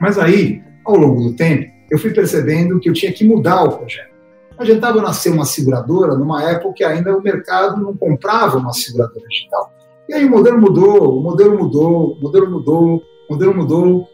Mas 0.01 0.19
aí, 0.19 0.63
ao 0.85 0.97
longo 0.97 1.23
do 1.23 1.35
tempo, 1.35 1.71
eu 1.91 1.99
fui 1.99 2.13
percebendo 2.13 2.79
que 2.79 2.89
eu 2.89 2.93
tinha 2.93 3.13
que 3.13 3.25
mudar 3.25 3.65
o 3.65 3.79
projeto. 3.79 4.11
Não 4.53 4.63
adiantava 4.63 5.01
nascer 5.01 5.33
uma 5.33 5.45
seguradora 5.45 6.15
numa 6.15 6.43
época 6.45 6.75
que 6.75 6.85
ainda 6.85 7.17
o 7.17 7.23
mercado 7.23 7.81
não 7.83 7.97
comprava 7.97 8.59
uma 8.59 8.73
seguradora 8.73 9.27
digital. 9.29 9.73
E 10.09 10.15
aí 10.15 10.25
o 10.25 10.31
modelo 10.31 10.61
mudou, 10.61 11.19
o 11.19 11.23
modelo 11.23 11.59
mudou, 11.59 12.13
o 12.15 12.21
modelo 12.21 12.51
mudou, 12.51 12.97
o 12.97 13.33
modelo 13.33 13.55
mudou, 13.55 14.09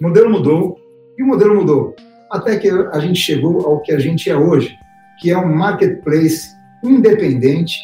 o 0.00 0.08
modelo 0.08 0.30
mudou 0.30 0.78
e 1.18 1.22
o 1.22 1.26
modelo 1.26 1.54
mudou. 1.54 1.94
Até 2.30 2.56
que 2.56 2.70
a 2.70 2.98
gente 3.00 3.20
chegou 3.20 3.66
ao 3.66 3.80
que 3.82 3.92
a 3.92 3.98
gente 3.98 4.30
é 4.30 4.36
hoje, 4.36 4.74
que 5.20 5.30
é 5.30 5.36
um 5.36 5.54
marketplace 5.54 6.48
independente, 6.82 7.76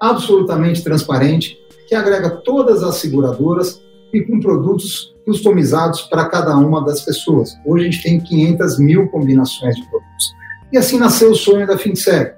absolutamente 0.00 0.82
transparente, 0.82 1.56
que 1.88 1.94
agrega 1.94 2.30
todas 2.30 2.82
as 2.82 2.96
seguradoras 2.96 3.80
e 4.12 4.22
com 4.22 4.40
produtos 4.40 5.14
customizados 5.24 6.02
para 6.02 6.28
cada 6.28 6.56
uma 6.56 6.84
das 6.84 7.02
pessoas. 7.02 7.56
Hoje 7.64 7.86
a 7.86 7.90
gente 7.90 8.02
tem 8.02 8.18
500 8.18 8.78
mil 8.80 9.08
combinações 9.08 9.76
de 9.76 9.82
produtos. 9.88 10.34
E 10.72 10.78
assim 10.78 10.98
nasceu 10.98 11.30
o 11.30 11.36
sonho 11.36 11.66
da 11.66 11.78
FinSec. 11.78 12.34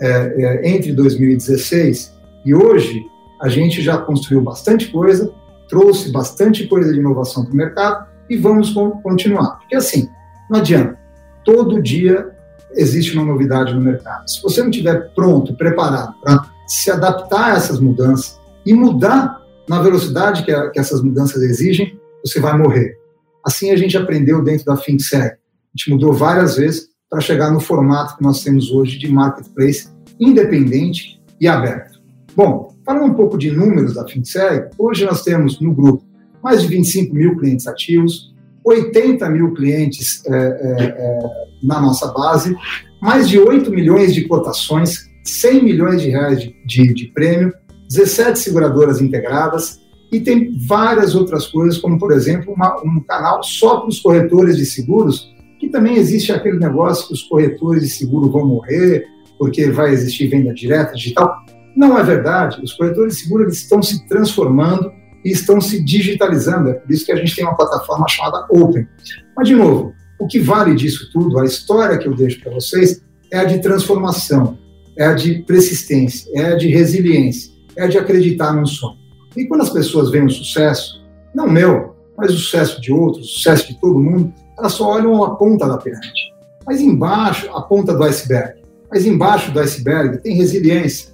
É, 0.00 0.08
é, 0.08 0.70
entre 0.70 0.92
2016 0.92 2.16
e 2.46 2.54
hoje, 2.54 3.02
a 3.42 3.48
gente 3.48 3.82
já 3.82 3.98
construiu 3.98 4.40
bastante 4.40 4.86
coisa, 4.92 5.34
trouxe 5.68 6.12
bastante 6.12 6.68
coisa 6.68 6.92
de 6.92 7.00
inovação 7.00 7.44
para 7.44 7.52
o 7.52 7.56
mercado 7.56 8.07
e 8.28 8.36
vamos 8.36 8.72
continuar. 9.02 9.58
Porque 9.58 9.76
assim, 9.76 10.08
não 10.50 10.58
adianta. 10.58 10.98
Todo 11.44 11.82
dia 11.82 12.30
existe 12.72 13.16
uma 13.16 13.24
novidade 13.24 13.74
no 13.74 13.80
mercado. 13.80 14.28
Se 14.28 14.42
você 14.42 14.60
não 14.62 14.70
estiver 14.70 15.12
pronto, 15.14 15.54
preparado 15.56 16.14
para 16.20 16.50
se 16.66 16.90
adaptar 16.90 17.52
a 17.52 17.56
essas 17.56 17.80
mudanças 17.80 18.38
e 18.64 18.74
mudar 18.74 19.40
na 19.68 19.80
velocidade 19.80 20.44
que, 20.44 20.52
a, 20.52 20.70
que, 20.70 20.78
essas 20.78 21.02
mudanças 21.02 21.42
exigem, 21.42 21.98
você 22.24 22.40
vai 22.40 22.56
morrer. 22.56 22.96
Assim 23.44 23.70
a 23.70 23.76
gente 23.76 23.96
aprendeu 23.96 24.42
dentro 24.42 24.66
da 24.66 24.76
FinSec. 24.76 25.34
A 25.34 25.76
gente 25.76 25.90
mudou 25.90 26.12
várias 26.12 26.56
vezes 26.56 26.88
para 27.08 27.20
chegar 27.20 27.50
no 27.50 27.60
formato 27.60 28.16
que 28.16 28.22
nós 28.22 28.42
temos 28.42 28.70
hoje 28.70 28.98
de 28.98 29.08
marketplace 29.08 29.88
independente 30.20 31.20
e 31.40 31.46
aberto. 31.46 31.98
Bom, 32.34 32.74
falando 32.84 33.12
um 33.12 33.14
pouco 33.14 33.38
de 33.38 33.50
números 33.50 33.94
da 33.94 34.06
FinSec, 34.06 34.70
hoje 34.78 35.04
nós 35.04 35.22
temos 35.22 35.60
no 35.60 35.74
grupo 35.74 36.04
mais 36.48 36.62
de 36.62 36.68
25 36.68 37.14
mil 37.14 37.36
clientes 37.36 37.66
ativos, 37.66 38.34
80 38.64 39.28
mil 39.28 39.52
clientes 39.52 40.22
é, 40.24 40.34
é, 40.34 40.84
é, 40.84 41.18
na 41.62 41.78
nossa 41.78 42.10
base, 42.10 42.56
mais 43.02 43.28
de 43.28 43.38
8 43.38 43.70
milhões 43.70 44.14
de 44.14 44.26
cotações, 44.26 45.10
100 45.24 45.62
milhões 45.62 46.00
de 46.00 46.08
reais 46.08 46.40
de, 46.40 46.56
de, 46.64 46.94
de 46.94 47.08
prêmio, 47.08 47.52
17 47.90 48.38
seguradoras 48.38 49.02
integradas 49.02 49.78
e 50.10 50.20
tem 50.20 50.56
várias 50.66 51.14
outras 51.14 51.46
coisas, 51.46 51.76
como, 51.76 51.98
por 51.98 52.12
exemplo, 52.12 52.54
uma, 52.54 52.80
um 52.82 52.98
canal 53.06 53.42
só 53.42 53.80
para 53.80 53.90
os 53.90 54.00
corretores 54.00 54.56
de 54.56 54.64
seguros, 54.64 55.30
que 55.60 55.68
também 55.68 55.96
existe 55.96 56.32
aquele 56.32 56.58
negócio 56.58 57.08
que 57.08 57.12
os 57.12 57.24
corretores 57.24 57.82
de 57.82 57.90
seguro 57.90 58.30
vão 58.30 58.46
morrer, 58.46 59.04
porque 59.38 59.70
vai 59.70 59.92
existir 59.92 60.28
venda 60.28 60.54
direta, 60.54 60.94
digital. 60.94 61.44
Não 61.76 61.98
é 61.98 62.02
verdade. 62.02 62.58
Os 62.62 62.72
corretores 62.72 63.16
de 63.16 63.22
seguro 63.24 63.46
estão 63.50 63.82
se 63.82 64.08
transformando 64.08 64.96
e 65.28 65.32
estão 65.32 65.60
se 65.60 65.82
digitalizando. 65.84 66.70
É 66.70 66.74
por 66.74 66.90
isso 66.90 67.04
que 67.04 67.12
a 67.12 67.16
gente 67.16 67.36
tem 67.36 67.44
uma 67.44 67.56
plataforma 67.56 68.08
chamada 68.08 68.46
Open. 68.50 68.88
Mas, 69.36 69.46
de 69.46 69.54
novo, 69.54 69.92
o 70.18 70.26
que 70.26 70.40
vale 70.40 70.74
disso 70.74 71.10
tudo, 71.12 71.38
a 71.38 71.44
história 71.44 71.98
que 71.98 72.08
eu 72.08 72.14
deixo 72.14 72.40
para 72.40 72.52
vocês, 72.52 73.02
é 73.30 73.38
a 73.38 73.44
de 73.44 73.60
transformação, 73.60 74.56
é 74.96 75.04
a 75.04 75.12
de 75.12 75.42
persistência, 75.42 76.30
é 76.34 76.52
a 76.52 76.56
de 76.56 76.68
resiliência, 76.68 77.52
é 77.76 77.84
a 77.84 77.86
de 77.86 77.98
acreditar 77.98 78.54
num 78.54 78.64
sonho. 78.64 78.96
E 79.36 79.44
quando 79.44 79.60
as 79.60 79.70
pessoas 79.70 80.10
veem 80.10 80.24
o 80.24 80.30
sucesso, 80.30 81.04
não 81.34 81.46
meu, 81.46 81.94
mas 82.16 82.32
o 82.32 82.38
sucesso 82.38 82.80
de 82.80 82.90
outros, 82.90 83.26
o 83.26 83.28
sucesso 83.28 83.68
de 83.68 83.78
todo 83.78 84.00
mundo, 84.00 84.32
elas 84.58 84.72
só 84.72 84.88
olham 84.88 85.22
a 85.22 85.36
ponta 85.36 85.68
da 85.68 85.76
pirâmide. 85.76 86.32
Mas 86.66 86.80
embaixo, 86.80 87.50
a 87.54 87.60
ponta 87.60 87.94
do 87.94 88.02
iceberg. 88.02 88.62
Mas 88.90 89.04
embaixo 89.04 89.52
do 89.52 89.60
iceberg 89.60 90.22
tem 90.22 90.34
resiliência, 90.34 91.10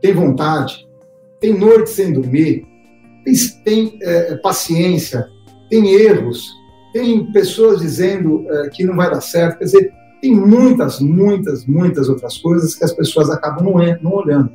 tem 0.00 0.14
vontade, 0.14 0.88
tem 1.38 1.56
noite 1.56 1.90
sem 1.90 2.12
dormir, 2.12 2.69
tem, 3.24 3.34
tem 3.64 3.98
é, 4.02 4.36
paciência, 4.36 5.26
tem 5.68 5.94
erros, 5.94 6.50
tem 6.92 7.30
pessoas 7.32 7.80
dizendo 7.80 8.44
é, 8.48 8.68
que 8.70 8.84
não 8.84 8.96
vai 8.96 9.10
dar 9.10 9.20
certo. 9.20 9.58
Quer 9.58 9.64
dizer, 9.64 9.92
tem 10.20 10.34
muitas, 10.34 11.00
muitas, 11.00 11.66
muitas 11.66 12.08
outras 12.08 12.38
coisas 12.38 12.74
que 12.74 12.84
as 12.84 12.92
pessoas 12.92 13.30
acabam 13.30 13.64
não, 13.64 13.98
não 14.02 14.12
olhando. 14.12 14.50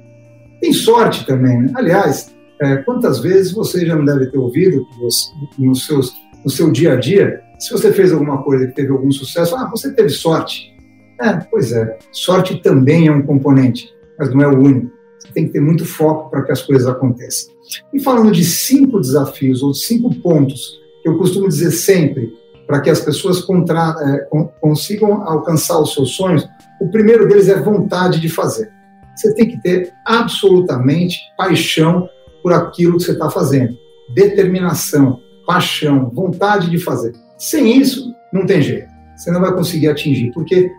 Tem 0.62 0.71
sorte 0.73 1.25
também. 1.25 1.63
Né? 1.63 1.71
Aliás, 1.75 2.36
é, 2.62 2.78
quantas 2.78 3.19
vezes 3.19 3.51
você 3.51 3.86
já 3.86 3.95
não 3.95 4.06
deve 4.06 4.28
ter 4.28 4.38
ouvido 4.38 4.86
você, 4.99 5.30
no, 5.58 5.75
seus, 5.75 6.13
no 6.43 6.49
seu 6.49 6.71
dia 6.71 6.93
a 6.93 6.95
dia, 6.95 7.41
se 7.60 7.71
você 7.71 7.91
fez 7.91 8.12
alguma 8.12 8.43
coisa 8.43 8.67
que 8.67 8.73
teve 8.73 8.91
algum 8.91 9.12
sucesso, 9.12 9.56
ah, 9.56 9.69
você 9.69 9.93
teve 9.93 10.10
sorte. 10.10 10.73
É, 11.21 11.38
pois 11.49 11.71
é, 11.71 11.97
sorte 12.12 12.62
também 12.62 13.08
é 13.08 13.12
um 13.12 13.21
componente. 13.21 13.89
mas 14.19 14.34
não 14.34 14.41
é 14.41 14.47
o 14.47 14.60
único. 14.60 14.91
Você 15.19 15.30
tem 15.34 15.47
que 15.47 15.54
ter 15.54 15.62
muito 15.62 15.86
foco 15.86 16.30
para 16.30 16.43
que 16.43 16.51
as 16.51 16.62
coisas 16.62 16.88
aconteçam. 16.88 17.55
E 17.93 17.99
falando 17.99 18.32
de 18.32 18.43
cinco 18.43 18.99
desafios 18.99 19.63
ou 19.63 19.73
cinco 19.73 20.13
pontos 20.15 20.80
que 21.01 21.10
eu 21.10 21.17
costumo 21.17 21.47
dizer 21.47 21.71
sempre 21.71 22.34
para 22.67 22.82
que 22.82 22.89
as 22.89 22.99
pessoas 22.99 23.41
contra, 23.41 23.95
é, 24.01 24.38
consigam 24.60 25.21
alcançar 25.28 25.80
os 25.80 25.93
seus 25.93 26.15
sonhos, 26.15 26.47
o 26.82 26.89
primeiro 26.89 27.28
deles 27.28 27.47
é 27.47 27.60
vontade 27.62 28.19
de 28.19 28.28
fazer. 28.28 28.71
Você 29.15 29.34
tem 29.34 29.47
que 29.47 29.62
ter 29.62 29.93
absolutamente 30.06 31.19
paixão 31.38 32.10
por 32.41 32.54
aquilo 32.54 32.97
que 32.97 33.04
você 33.04 33.12
está 33.12 33.30
fazendo, 33.30 33.78
determinação, 34.13 35.19
paixão, 35.45 36.12
vontade 36.13 36.69
de 36.69 36.78
fazer. 36.78 37.13
Sem 37.38 37.78
isso, 37.78 38.13
não 38.34 38.45
tem 38.45 38.62
jeito. 38.62 38.88
Você 39.15 39.32
não 39.32 39.41
vai 39.41 39.54
conseguir 39.54 39.88
atingir, 39.88 40.32
porque 40.32 40.69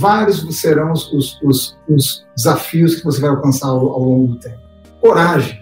vários 0.00 0.44
serão 0.60 0.92
os, 0.92 1.12
os, 1.42 1.78
os 1.88 2.26
desafios 2.36 2.96
que 2.96 3.04
você 3.04 3.20
vai 3.20 3.30
alcançar 3.30 3.68
ao, 3.68 3.88
ao 3.90 4.02
longo 4.02 4.32
do 4.32 4.38
tempo. 4.38 4.58
Coragem, 5.00 5.60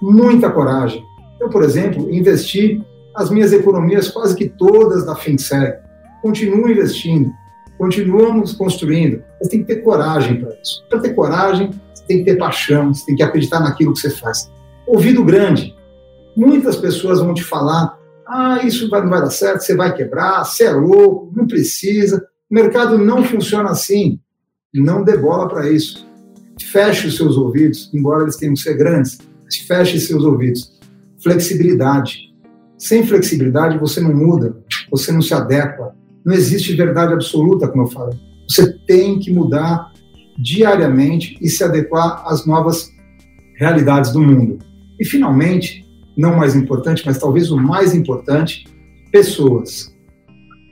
muita 0.00 0.50
coragem. 0.50 1.04
Eu, 1.40 1.48
por 1.48 1.62
exemplo, 1.62 2.12
investi 2.12 2.82
as 3.14 3.30
minhas 3.30 3.52
economias 3.52 4.08
quase 4.08 4.36
que 4.36 4.48
todas 4.48 5.06
na 5.06 5.14
FinSec. 5.14 5.78
Continuo 6.22 6.70
investindo, 6.70 7.30
continuamos 7.78 8.52
construindo. 8.52 9.22
Você 9.40 9.50
tem 9.50 9.60
que 9.60 9.66
ter 9.66 9.82
coragem 9.82 10.40
para 10.40 10.54
isso. 10.62 10.84
Para 10.88 11.00
ter 11.00 11.14
coragem, 11.14 11.70
você 11.92 12.04
tem 12.06 12.18
que 12.18 12.24
ter 12.24 12.36
paixão, 12.36 12.92
você 12.92 13.06
tem 13.06 13.14
que 13.14 13.22
acreditar 13.22 13.60
naquilo 13.60 13.92
que 13.92 14.00
você 14.00 14.10
faz. 14.10 14.50
Ouvido 14.86 15.24
grande. 15.24 15.74
Muitas 16.36 16.76
pessoas 16.76 17.20
vão 17.20 17.34
te 17.34 17.44
falar: 17.44 17.98
ah, 18.26 18.60
isso 18.64 18.88
não 18.88 19.08
vai 19.08 19.20
dar 19.20 19.30
certo, 19.30 19.60
você 19.60 19.76
vai 19.76 19.94
quebrar, 19.94 20.44
você 20.44 20.64
é 20.64 20.72
louco, 20.72 21.32
não 21.36 21.46
precisa. 21.46 22.26
O 22.50 22.54
mercado 22.54 22.98
não 22.98 23.22
funciona 23.24 23.70
assim. 23.70 24.18
Não 24.72 25.04
dê 25.04 25.16
bola 25.16 25.48
para 25.48 25.70
isso. 25.70 26.06
Feche 26.60 27.06
os 27.06 27.16
seus 27.16 27.36
ouvidos, 27.36 27.90
embora 27.94 28.22
eles 28.22 28.36
tenham 28.36 28.54
que 28.54 28.60
ser 28.60 28.76
grandes, 28.76 29.18
feche 29.66 29.98
seus 30.00 30.24
ouvidos. 30.24 30.78
Flexibilidade. 31.22 32.32
Sem 32.78 33.06
flexibilidade, 33.06 33.78
você 33.78 34.00
não 34.00 34.14
muda, 34.14 34.56
você 34.90 35.10
não 35.12 35.22
se 35.22 35.32
adequa. 35.32 35.94
Não 36.24 36.34
existe 36.34 36.74
verdade 36.74 37.12
absoluta, 37.12 37.68
como 37.68 37.84
eu 37.84 37.86
falei. 37.88 38.18
Você 38.48 38.72
tem 38.86 39.18
que 39.18 39.32
mudar 39.32 39.92
diariamente 40.38 41.38
e 41.40 41.48
se 41.48 41.62
adequar 41.62 42.24
às 42.26 42.44
novas 42.46 42.90
realidades 43.56 44.12
do 44.12 44.20
mundo. 44.20 44.58
E, 45.00 45.04
finalmente, 45.04 45.84
não 46.16 46.36
mais 46.36 46.54
importante, 46.54 47.02
mas 47.04 47.18
talvez 47.18 47.50
o 47.50 47.56
mais 47.56 47.94
importante, 47.94 48.64
pessoas. 49.10 49.92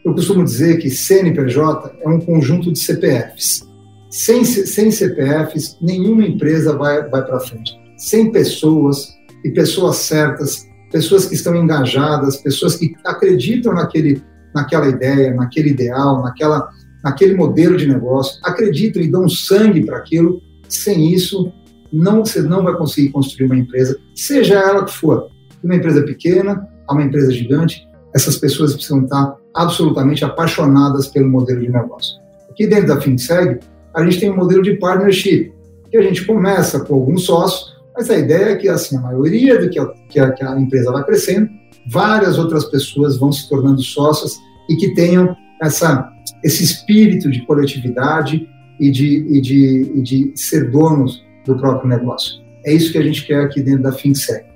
Eu 0.04 0.14
costumo 0.14 0.44
dizer 0.44 0.78
que 0.78 0.90
CNPJ 0.90 1.96
é 2.00 2.08
um 2.08 2.20
conjunto 2.20 2.72
de 2.72 2.78
CPFs. 2.78 3.68
Sem, 4.10 4.44
sem 4.44 4.90
CPFs, 4.90 5.78
nenhuma 5.80 6.26
empresa 6.26 6.76
vai, 6.76 7.08
vai 7.08 7.24
para 7.24 7.40
frente. 7.40 7.81
Sem 8.02 8.32
pessoas 8.32 9.16
e 9.44 9.50
pessoas 9.52 9.94
certas, 9.98 10.66
pessoas 10.90 11.26
que 11.26 11.36
estão 11.36 11.54
engajadas, 11.54 12.36
pessoas 12.38 12.74
que 12.74 12.92
acreditam 13.06 13.72
naquele, 13.72 14.20
naquela 14.52 14.88
ideia, 14.88 15.32
naquele 15.32 15.70
ideal, 15.70 16.20
naquela, 16.20 16.68
naquele 17.04 17.36
modelo 17.36 17.76
de 17.76 17.86
negócio, 17.86 18.40
acreditam 18.42 19.00
e 19.00 19.08
dão 19.08 19.28
sangue 19.28 19.86
para 19.86 19.98
aquilo. 19.98 20.42
Sem 20.68 21.12
isso, 21.14 21.52
não, 21.92 22.24
você 22.24 22.42
não 22.42 22.64
vai 22.64 22.74
conseguir 22.76 23.10
construir 23.10 23.46
uma 23.46 23.56
empresa, 23.56 23.96
seja 24.16 24.54
ela 24.54 24.84
que 24.84 24.92
for 24.92 25.28
uma 25.62 25.76
empresa 25.76 26.02
pequena 26.02 26.68
a 26.88 26.94
uma 26.94 27.04
empresa 27.04 27.30
gigante, 27.30 27.86
essas 28.12 28.36
pessoas 28.36 28.74
precisam 28.74 29.04
estar 29.04 29.36
absolutamente 29.54 30.24
apaixonadas 30.24 31.06
pelo 31.06 31.30
modelo 31.30 31.60
de 31.60 31.70
negócio. 31.70 32.20
Aqui 32.50 32.66
dentro 32.66 32.88
da 32.88 33.00
FinSeg, 33.00 33.60
a 33.94 34.02
gente 34.02 34.18
tem 34.18 34.28
um 34.28 34.36
modelo 34.36 34.60
de 34.60 34.74
partnership, 34.74 35.52
que 35.88 35.96
a 35.96 36.02
gente 36.02 36.26
começa 36.26 36.80
com 36.80 36.94
alguns 36.94 37.26
sócios, 37.26 37.71
mas 38.02 38.10
a 38.10 38.18
ideia 38.18 38.50
é 38.50 38.56
que 38.56 38.68
assim, 38.68 38.96
a 38.96 39.00
maioria 39.00 39.60
do 39.60 39.70
que 39.70 39.78
a, 39.78 39.86
que 40.08 40.18
a, 40.18 40.32
que 40.32 40.44
a 40.44 40.58
empresa 40.58 40.90
vai 40.90 41.04
crescendo, 41.04 41.48
várias 41.86 42.36
outras 42.36 42.64
pessoas 42.64 43.16
vão 43.16 43.30
se 43.30 43.48
tornando 43.48 43.80
sócias 43.80 44.36
e 44.68 44.74
que 44.74 44.92
tenham 44.92 45.36
essa, 45.62 46.12
esse 46.42 46.64
espírito 46.64 47.30
de 47.30 47.46
coletividade 47.46 48.48
e 48.80 48.90
de, 48.90 49.24
e, 49.28 49.40
de, 49.40 49.92
e 49.94 50.02
de 50.02 50.32
ser 50.34 50.68
donos 50.72 51.24
do 51.46 51.56
próprio 51.56 51.88
negócio. 51.88 52.42
É 52.66 52.72
isso 52.72 52.90
que 52.90 52.98
a 52.98 53.02
gente 53.02 53.24
quer 53.24 53.44
aqui 53.44 53.62
dentro 53.62 53.84
da 53.84 53.92
FinSec. 53.92 54.46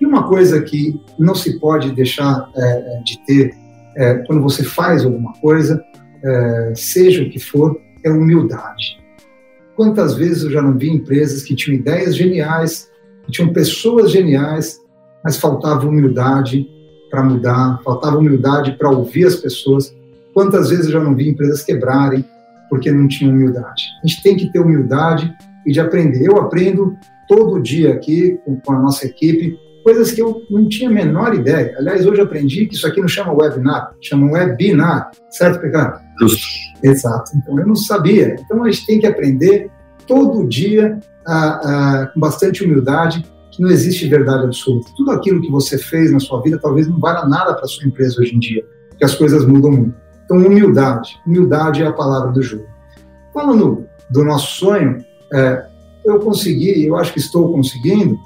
E 0.00 0.06
uma 0.06 0.28
coisa 0.28 0.62
que 0.62 1.00
não 1.18 1.34
se 1.34 1.58
pode 1.58 1.90
deixar 1.90 2.48
é, 2.54 2.62
é, 2.62 3.02
de 3.02 3.18
ter 3.26 3.56
é, 3.96 4.14
quando 4.18 4.40
você 4.40 4.62
faz 4.62 5.04
alguma 5.04 5.32
coisa, 5.40 5.84
é, 6.24 6.72
seja 6.76 7.24
o 7.24 7.30
que 7.30 7.40
for, 7.40 7.80
é 8.04 8.10
humildade. 8.10 9.00
Quantas 9.78 10.16
vezes 10.16 10.42
eu 10.42 10.50
já 10.50 10.60
não 10.60 10.76
vi 10.76 10.90
empresas 10.90 11.44
que 11.44 11.54
tinham 11.54 11.78
ideias 11.78 12.16
geniais, 12.16 12.90
que 13.24 13.30
tinham 13.30 13.52
pessoas 13.52 14.10
geniais, 14.10 14.76
mas 15.22 15.36
faltava 15.36 15.86
humildade 15.86 16.68
para 17.08 17.22
mudar, 17.22 17.80
faltava 17.84 18.18
humildade 18.18 18.72
para 18.72 18.90
ouvir 18.90 19.28
as 19.28 19.36
pessoas. 19.36 19.94
Quantas 20.34 20.70
vezes 20.70 20.86
eu 20.86 20.92
já 20.94 21.00
não 21.00 21.14
vi 21.14 21.28
empresas 21.28 21.62
quebrarem 21.62 22.24
porque 22.68 22.90
não 22.90 23.06
tinham 23.06 23.32
humildade? 23.32 23.84
A 24.02 24.06
gente 24.08 24.20
tem 24.20 24.36
que 24.36 24.50
ter 24.50 24.58
humildade 24.58 25.32
e 25.64 25.70
de 25.70 25.78
aprender. 25.78 26.26
Eu 26.26 26.38
aprendo 26.38 26.96
todo 27.28 27.62
dia 27.62 27.92
aqui 27.92 28.36
com 28.64 28.72
a 28.72 28.80
nossa 28.80 29.06
equipe 29.06 29.56
coisas 29.84 30.10
que 30.10 30.20
eu 30.20 30.42
não 30.50 30.68
tinha 30.68 30.90
a 30.90 30.92
menor 30.92 31.34
ideia. 31.36 31.76
Aliás, 31.78 32.04
hoje 32.04 32.20
aprendi 32.20 32.66
que 32.66 32.74
isso 32.74 32.86
aqui 32.86 33.00
não 33.00 33.08
chama 33.08 33.32
webinar, 33.32 33.94
chama 34.02 34.32
webinar, 34.32 35.12
certo, 35.30 35.60
Pecado? 35.60 36.00
Justo. 36.20 36.46
Exato. 36.82 37.32
Então, 37.36 37.58
eu 37.58 37.66
não 37.66 37.76
sabia. 37.76 38.36
Então, 38.40 38.62
a 38.64 38.70
gente 38.70 38.86
tem 38.86 38.98
que 38.98 39.06
aprender 39.06 39.70
todo 40.06 40.46
dia, 40.46 40.98
a, 41.26 42.02
a, 42.02 42.06
com 42.06 42.20
bastante 42.20 42.64
humildade, 42.64 43.24
que 43.50 43.62
não 43.62 43.70
existe 43.70 44.08
verdade 44.08 44.44
absoluta. 44.44 44.90
Tudo 44.96 45.10
aquilo 45.10 45.40
que 45.40 45.50
você 45.50 45.76
fez 45.76 46.12
na 46.12 46.20
sua 46.20 46.40
vida 46.42 46.58
talvez 46.58 46.88
não 46.88 46.98
valha 46.98 47.26
nada 47.26 47.54
para 47.54 47.66
sua 47.66 47.86
empresa 47.86 48.20
hoje 48.20 48.34
em 48.34 48.38
dia, 48.38 48.64
porque 48.90 49.04
as 49.04 49.14
coisas 49.14 49.44
mudam 49.44 49.70
muito. 49.70 49.94
Então, 50.24 50.36
humildade. 50.38 51.18
Humildade 51.26 51.82
é 51.82 51.86
a 51.86 51.92
palavra 51.92 52.32
do 52.32 52.42
jogo. 52.42 52.66
Falando 53.32 53.86
do 54.10 54.24
nosso 54.24 54.58
sonho, 54.58 55.04
é, 55.32 55.66
eu 56.04 56.18
consegui, 56.20 56.86
eu 56.86 56.96
acho 56.96 57.12
que 57.12 57.18
estou 57.18 57.52
conseguindo, 57.52 58.18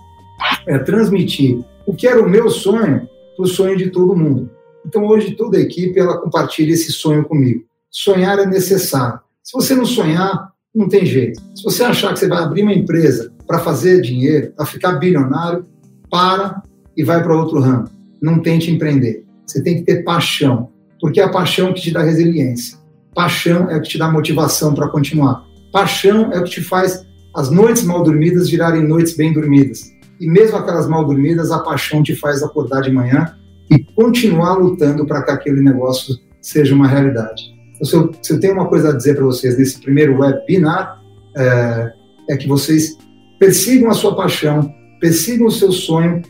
é, 0.67 0.79
transmitir 0.79 1.61
o 1.87 1.95
que 1.95 2.07
era 2.07 2.23
o 2.23 2.29
meu 2.29 2.49
sonho 2.51 3.09
para 3.37 3.45
o 3.45 3.49
sonho 3.49 3.77
de 3.77 3.91
todo 3.91 4.17
mundo. 4.17 4.51
Então, 4.85 5.07
hoje, 5.07 5.33
toda 5.33 5.59
a 5.59 5.61
equipe 5.61 5.99
ela 5.99 6.19
compartilha 6.19 6.73
esse 6.73 6.93
sonho 6.93 7.25
comigo. 7.25 7.65
Sonhar 7.93 8.39
é 8.39 8.47
necessário. 8.47 9.21
Se 9.43 9.53
você 9.53 9.75
não 9.75 9.85
sonhar, 9.85 10.51
não 10.75 10.89
tem 10.89 11.05
jeito. 11.07 11.41
Se 11.55 11.63
você 11.63 11.85
achar 11.85 12.13
que 12.13 12.19
você 12.19 12.27
vai 12.27 12.43
abrir 12.43 12.63
uma 12.63 12.73
empresa 12.73 13.33
para 13.47 13.59
fazer 13.59 14.01
dinheiro, 14.01 14.53
para 14.57 14.67
ficar 14.67 14.93
bilionário, 14.95 15.65
para 16.11 16.63
e 16.97 17.05
vai 17.05 17.23
para 17.23 17.37
outro 17.37 17.61
ramo. 17.61 17.89
Não 18.21 18.41
tente 18.41 18.71
empreender. 18.71 19.25
Você 19.47 19.63
tem 19.63 19.77
que 19.77 19.83
ter 19.83 20.03
paixão, 20.03 20.71
porque 21.01 21.21
é 21.21 21.25
a 21.25 21.29
paixão 21.29 21.73
que 21.73 21.83
te 21.83 21.93
dá 21.93 22.03
resiliência. 22.03 22.79
Paixão 23.15 23.71
é 23.71 23.77
o 23.77 23.83
que 23.83 23.91
te 23.91 23.99
dá 23.99 24.11
motivação 24.11 24.75
para 24.75 24.89
continuar. 24.89 25.45
Paixão 25.71 26.33
é 26.33 26.41
o 26.41 26.45
que 26.45 26.51
te 26.51 26.63
faz 26.63 27.07
as 27.37 27.51
noites 27.51 27.83
mal 27.83 28.03
dormidas 28.03 28.49
virarem 28.49 28.83
noites 28.83 29.15
bem 29.15 29.33
dormidas 29.33 29.93
e 30.23 30.27
mesmo 30.29 30.57
aquelas 30.57 30.89
mal 30.89 31.05
dormidas, 31.05 31.51
a 31.51 31.59
paixão 31.59 32.01
te 32.01 32.15
faz 32.15 32.45
acordar 32.45 32.81
de 32.83 32.93
manhã 32.93 33.35
e 33.69 33.77
continuar 33.97 34.55
lutando 34.55 35.05
para 35.05 35.21
que 35.21 35.33
aquele 35.33 35.61
negócio 35.61 36.15
seja 36.41 36.73
uma 36.77 36.87
realidade. 36.87 37.52
Então, 37.83 37.85
se, 37.85 37.97
eu, 37.97 38.11
se 38.23 38.33
eu 38.33 38.41
tenho 38.41 38.55
uma 38.55 38.69
coisa 38.69 38.91
a 38.91 38.97
dizer 38.97 39.17
para 39.17 39.25
vocês 39.25 39.59
nesse 39.59 39.81
primeiro 39.81 40.21
webinar, 40.21 41.03
é, 41.37 41.93
é 42.31 42.37
que 42.37 42.47
vocês 42.47 42.97
persigam 43.41 43.91
a 43.91 43.95
sua 43.95 44.15
paixão, 44.15 44.73
persigam 45.01 45.49
o 45.49 45.51
seu 45.51 45.73
sonho 45.73 46.23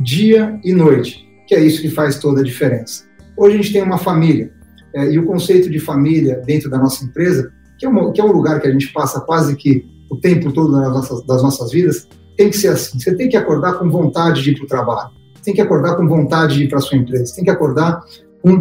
dia 0.00 0.58
e 0.64 0.72
noite, 0.72 1.28
que 1.46 1.54
é 1.54 1.60
isso 1.60 1.82
que 1.82 1.90
faz 1.90 2.18
toda 2.18 2.40
a 2.40 2.44
diferença. 2.44 3.04
Hoje 3.36 3.54
a 3.54 3.56
gente 3.58 3.72
tem 3.72 3.82
uma 3.82 3.98
família, 3.98 4.50
é, 4.94 5.12
e 5.12 5.18
o 5.18 5.26
conceito 5.26 5.68
de 5.68 5.78
família 5.78 6.40
dentro 6.46 6.70
da 6.70 6.78
nossa 6.78 7.04
empresa, 7.04 7.52
que 7.78 7.84
é, 7.84 7.88
uma, 7.88 8.10
que 8.10 8.20
é 8.20 8.24
um 8.24 8.32
lugar 8.32 8.60
que 8.60 8.66
a 8.66 8.72
gente 8.72 8.90
passa 8.92 9.20
quase 9.20 9.54
que 9.56 9.84
o 10.10 10.16
tempo 10.16 10.52
todo 10.52 10.72
das 10.72 10.92
nossas, 10.92 11.26
das 11.26 11.42
nossas 11.42 11.70
vidas, 11.70 12.08
tem 12.36 12.48
que 12.48 12.56
ser 12.56 12.68
assim. 12.68 12.98
Você 12.98 13.14
tem 13.14 13.28
que 13.28 13.36
acordar 13.36 13.74
com 13.74 13.90
vontade 13.90 14.42
de 14.42 14.50
ir 14.50 14.54
para 14.56 14.64
o 14.64 14.68
trabalho. 14.68 15.10
Tem 15.44 15.52
que 15.52 15.60
acordar 15.60 15.96
com 15.96 16.06
vontade 16.06 16.56
de 16.56 16.64
ir 16.64 16.68
para 16.68 16.78
a 16.78 16.80
sua 16.80 16.96
empresa. 16.96 17.34
Tem 17.34 17.44
que 17.44 17.50
acordar 17.50 18.02
com, 18.42 18.58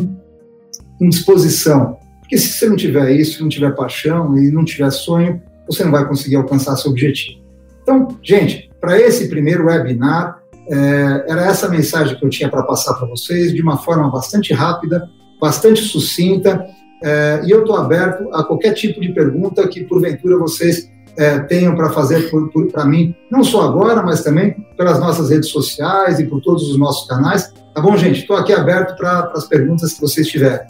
com 0.98 1.10
disposição. 1.10 2.01
Porque 2.32 2.46
se 2.46 2.54
você 2.54 2.70
não 2.70 2.78
tiver 2.78 3.12
isso, 3.12 3.42
não 3.42 3.50
tiver 3.50 3.76
paixão 3.76 4.38
e 4.38 4.50
não 4.50 4.64
tiver 4.64 4.90
sonho, 4.90 5.42
você 5.68 5.84
não 5.84 5.92
vai 5.92 6.08
conseguir 6.08 6.38
alcançar 6.38 6.78
seu 6.78 6.92
objetivo. 6.92 7.42
Então, 7.84 8.08
gente, 8.24 8.72
para 8.80 8.98
esse 8.98 9.28
primeiro 9.28 9.66
webinar, 9.66 10.40
é, 10.70 11.26
era 11.28 11.46
essa 11.46 11.68
mensagem 11.68 12.18
que 12.18 12.26
eu 12.26 12.30
tinha 12.30 12.48
para 12.48 12.64
passar 12.64 12.94
para 12.94 13.06
vocês, 13.06 13.54
de 13.54 13.62
uma 13.62 13.78
forma 13.80 14.10
bastante 14.10 14.54
rápida, 14.54 15.10
bastante 15.42 15.82
sucinta, 15.82 16.66
é, 17.04 17.42
e 17.44 17.52
eu 17.52 17.62
estou 17.64 17.76
aberto 17.76 18.34
a 18.34 18.46
qualquer 18.46 18.76
tipo 18.76 19.02
de 19.02 19.10
pergunta 19.10 19.68
que, 19.68 19.84
porventura, 19.84 20.38
vocês 20.38 20.90
é, 21.18 21.38
tenham 21.40 21.76
para 21.76 21.90
fazer 21.90 22.32
para 22.72 22.86
mim, 22.86 23.14
não 23.30 23.44
só 23.44 23.64
agora, 23.64 24.02
mas 24.02 24.24
também 24.24 24.56
pelas 24.78 25.02
nossas 25.02 25.30
redes 25.30 25.50
sociais 25.50 26.18
e 26.18 26.26
por 26.26 26.40
todos 26.40 26.70
os 26.70 26.78
nossos 26.78 27.06
canais. 27.10 27.52
Tá 27.76 27.82
bom, 27.82 27.98
gente? 27.98 28.22
Estou 28.22 28.38
aqui 28.38 28.54
aberto 28.54 28.96
para 28.96 29.34
as 29.36 29.46
perguntas 29.50 29.92
que 29.92 30.00
vocês 30.00 30.30
tiverem. 30.30 30.66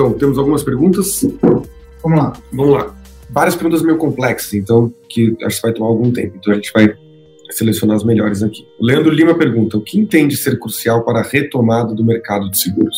Então, 0.00 0.14
temos 0.14 0.38
algumas 0.38 0.62
perguntas. 0.62 1.26
Vamos 2.02 2.18
lá. 2.18 2.32
Vamos 2.50 2.72
lá. 2.72 2.94
Várias 3.28 3.54
perguntas 3.54 3.82
meio 3.82 3.98
complexas, 3.98 4.54
então, 4.54 4.92
que 5.10 5.36
acho 5.44 5.56
que 5.56 5.62
vai 5.62 5.74
tomar 5.74 5.88
algum 5.88 6.10
tempo. 6.10 6.36
Então, 6.38 6.54
a 6.54 6.56
gente 6.56 6.72
vai 6.72 6.94
selecionar 7.50 7.96
as 7.96 8.04
melhores 8.04 8.42
aqui. 8.42 8.66
O 8.80 8.86
Leandro 8.86 9.12
Lima 9.12 9.34
pergunta: 9.34 9.76
o 9.76 9.82
que 9.82 10.00
entende 10.00 10.38
ser 10.38 10.58
crucial 10.58 11.04
para 11.04 11.20
a 11.20 11.22
retomada 11.22 11.94
do 11.94 12.02
mercado 12.02 12.50
de 12.50 12.58
seguros? 12.58 12.96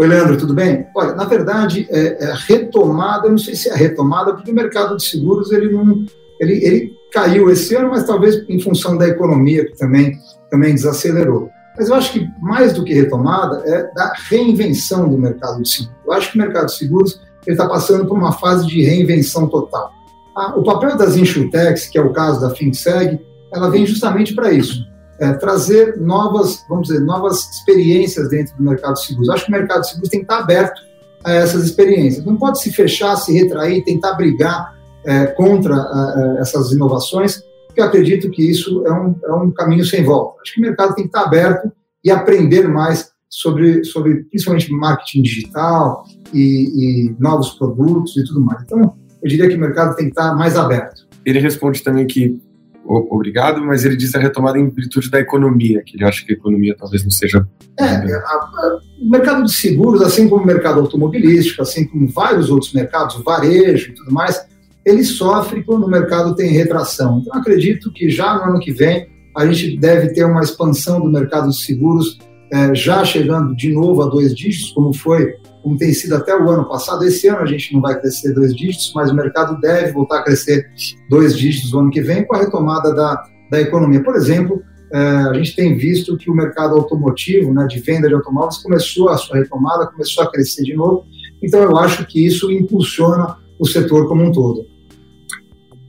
Oi, 0.00 0.08
Leandro, 0.08 0.38
tudo 0.38 0.54
bem? 0.54 0.86
Olha, 0.96 1.14
na 1.14 1.24
verdade, 1.24 1.86
é, 1.90 2.24
é 2.24 2.34
retomada, 2.48 3.28
não 3.28 3.38
sei 3.38 3.54
se 3.54 3.68
é 3.68 3.74
retomada, 3.74 4.32
porque 4.32 4.50
o 4.50 4.54
mercado 4.54 4.96
de 4.96 5.04
seguros 5.04 5.52
ele 5.52 5.70
não, 5.70 6.04
ele, 6.40 6.64
ele 6.64 6.92
caiu 7.12 7.50
esse 7.50 7.76
ano, 7.76 7.90
mas 7.90 8.04
talvez 8.04 8.42
em 8.48 8.58
função 8.58 8.96
da 8.96 9.06
economia 9.06 9.66
que 9.66 9.76
também, 9.76 10.18
também 10.50 10.74
desacelerou. 10.74 11.50
Mas 11.76 11.88
eu 11.88 11.94
acho 11.94 12.12
que 12.12 12.28
mais 12.40 12.72
do 12.72 12.84
que 12.84 12.94
retomada 12.94 13.62
é 13.66 13.92
da 13.92 14.12
reinvenção 14.28 15.08
do 15.08 15.18
mercado 15.18 15.62
de 15.62 15.68
seguros. 15.68 15.98
Eu 16.06 16.12
acho 16.12 16.32
que 16.32 16.38
o 16.38 16.40
mercado 16.40 16.66
de 16.66 16.76
seguros 16.76 17.20
está 17.46 17.68
passando 17.68 18.06
por 18.06 18.16
uma 18.16 18.32
fase 18.32 18.66
de 18.66 18.82
reinvenção 18.82 19.48
total. 19.48 19.92
Ah, 20.36 20.54
o 20.56 20.62
papel 20.62 20.96
das 20.96 21.16
insurtechs, 21.16 21.86
que 21.86 21.98
é 21.98 22.02
o 22.02 22.12
caso 22.12 22.40
da 22.40 22.50
FinSeg, 22.50 23.20
ela 23.52 23.70
vem 23.70 23.86
justamente 23.86 24.34
para 24.34 24.52
isso, 24.52 24.84
é, 25.20 25.32
trazer 25.34 26.00
novas, 26.00 26.64
vamos 26.68 26.88
dizer, 26.88 27.00
novas 27.00 27.48
experiências 27.50 28.28
dentro 28.28 28.56
do 28.56 28.62
mercado 28.62 28.94
de 28.94 29.04
seguros. 29.04 29.28
Acho 29.28 29.46
que 29.46 29.52
o 29.52 29.54
mercado 29.54 29.82
de 29.82 29.88
seguros 29.88 30.08
tem 30.08 30.20
que 30.20 30.24
estar 30.24 30.38
aberto 30.38 30.80
a 31.24 31.32
essas 31.32 31.64
experiências. 31.64 32.24
Não 32.24 32.36
pode 32.36 32.60
se 32.60 32.72
fechar, 32.72 33.16
se 33.16 33.32
retrair, 33.32 33.84
tentar 33.84 34.14
brigar 34.14 34.74
é, 35.04 35.26
contra 35.26 35.76
a, 35.76 35.78
a 35.78 36.38
essas 36.40 36.72
inovações, 36.72 37.44
porque 37.74 37.80
eu 37.80 37.86
acredito 37.86 38.30
que 38.30 38.48
isso 38.48 38.86
é 38.86 38.92
um, 38.92 39.16
é 39.24 39.32
um 39.32 39.50
caminho 39.50 39.84
sem 39.84 40.04
volta. 40.04 40.40
Acho 40.40 40.54
que 40.54 40.60
o 40.60 40.62
mercado 40.62 40.94
tem 40.94 41.04
que 41.04 41.08
estar 41.08 41.22
aberto 41.22 41.72
e 42.04 42.10
aprender 42.10 42.68
mais 42.68 43.10
sobre, 43.28 43.82
sobre 43.82 44.22
principalmente 44.26 44.70
marketing 44.70 45.22
digital 45.22 46.04
e, 46.32 47.08
e 47.08 47.16
novos 47.18 47.50
produtos 47.50 48.16
e 48.16 48.24
tudo 48.24 48.40
mais. 48.40 48.62
Então, 48.62 48.94
eu 49.20 49.28
diria 49.28 49.48
que 49.48 49.56
o 49.56 49.58
mercado 49.58 49.96
tem 49.96 50.04
que 50.04 50.12
estar 50.12 50.36
mais 50.36 50.56
aberto. 50.56 51.04
Ele 51.26 51.40
responde 51.40 51.82
também 51.82 52.06
que 52.06 52.40
obrigado, 52.86 53.64
mas 53.64 53.84
ele 53.84 53.96
diz 53.96 54.14
a 54.14 54.20
retomada 54.20 54.58
em 54.58 54.68
virtude 54.68 55.10
da 55.10 55.18
economia, 55.18 55.82
que 55.82 55.96
ele 55.96 56.04
acha 56.04 56.24
que 56.24 56.32
a 56.32 56.36
economia 56.36 56.76
talvez 56.78 57.02
não 57.02 57.10
seja. 57.10 57.44
É, 57.80 57.84
a, 57.86 57.88
a, 57.88 58.78
o 59.00 59.10
mercado 59.10 59.42
de 59.42 59.52
seguros, 59.52 60.02
assim 60.02 60.28
como 60.28 60.42
o 60.42 60.46
mercado 60.46 60.80
automobilístico, 60.80 61.62
assim 61.62 61.88
como 61.88 62.06
vários 62.06 62.50
outros 62.50 62.72
mercados, 62.72 63.20
varejo 63.24 63.90
e 63.90 63.94
tudo 63.94 64.12
mais, 64.12 64.46
ele 64.84 65.04
sofre 65.04 65.62
quando 65.62 65.84
o 65.84 65.90
mercado 65.90 66.34
tem 66.34 66.50
retração. 66.50 67.20
Então, 67.20 67.38
acredito 67.38 67.92
que 67.92 68.08
já 68.10 68.34
no 68.36 68.50
ano 68.50 68.60
que 68.60 68.72
vem 68.72 69.08
a 69.36 69.46
gente 69.46 69.76
deve 69.78 70.12
ter 70.12 70.24
uma 70.24 70.42
expansão 70.42 71.00
do 71.00 71.10
mercado 71.10 71.48
de 71.48 71.56
seguros, 71.56 72.18
é, 72.52 72.74
já 72.74 73.04
chegando 73.04 73.54
de 73.56 73.72
novo 73.72 74.02
a 74.02 74.06
dois 74.06 74.34
dígitos, 74.34 74.70
como 74.72 74.92
foi 74.92 75.34
como 75.64 75.78
tem 75.78 75.94
sido 75.94 76.14
até 76.14 76.36
o 76.36 76.48
ano 76.50 76.68
passado. 76.68 77.04
Esse 77.04 77.26
ano 77.26 77.38
a 77.38 77.46
gente 77.46 77.72
não 77.72 77.80
vai 77.80 77.98
crescer 77.98 78.34
dois 78.34 78.54
dígitos, 78.54 78.92
mas 78.94 79.10
o 79.10 79.14
mercado 79.14 79.58
deve 79.62 79.92
voltar 79.92 80.18
a 80.18 80.22
crescer 80.22 80.66
dois 81.08 81.36
dígitos 81.36 81.72
no 81.72 81.80
ano 81.80 81.90
que 81.90 82.02
vem 82.02 82.26
com 82.26 82.36
a 82.36 82.38
retomada 82.38 82.94
da, 82.94 83.24
da 83.50 83.60
economia. 83.62 84.02
Por 84.02 84.14
exemplo, 84.14 84.62
é, 84.92 84.98
a 84.98 85.32
gente 85.32 85.56
tem 85.56 85.74
visto 85.74 86.18
que 86.18 86.30
o 86.30 86.34
mercado 86.34 86.74
automotivo, 86.74 87.52
né, 87.54 87.66
de 87.66 87.80
venda 87.80 88.06
de 88.08 88.14
automóveis, 88.14 88.58
começou 88.58 89.08
a 89.08 89.16
sua 89.16 89.38
retomada, 89.38 89.86
começou 89.86 90.22
a 90.22 90.30
crescer 90.30 90.64
de 90.64 90.74
novo. 90.74 91.06
Então, 91.42 91.62
eu 91.62 91.78
acho 91.78 92.06
que 92.06 92.24
isso 92.24 92.52
impulsiona 92.52 93.38
o 93.58 93.66
setor 93.66 94.06
como 94.06 94.22
um 94.22 94.30
todo. 94.30 94.66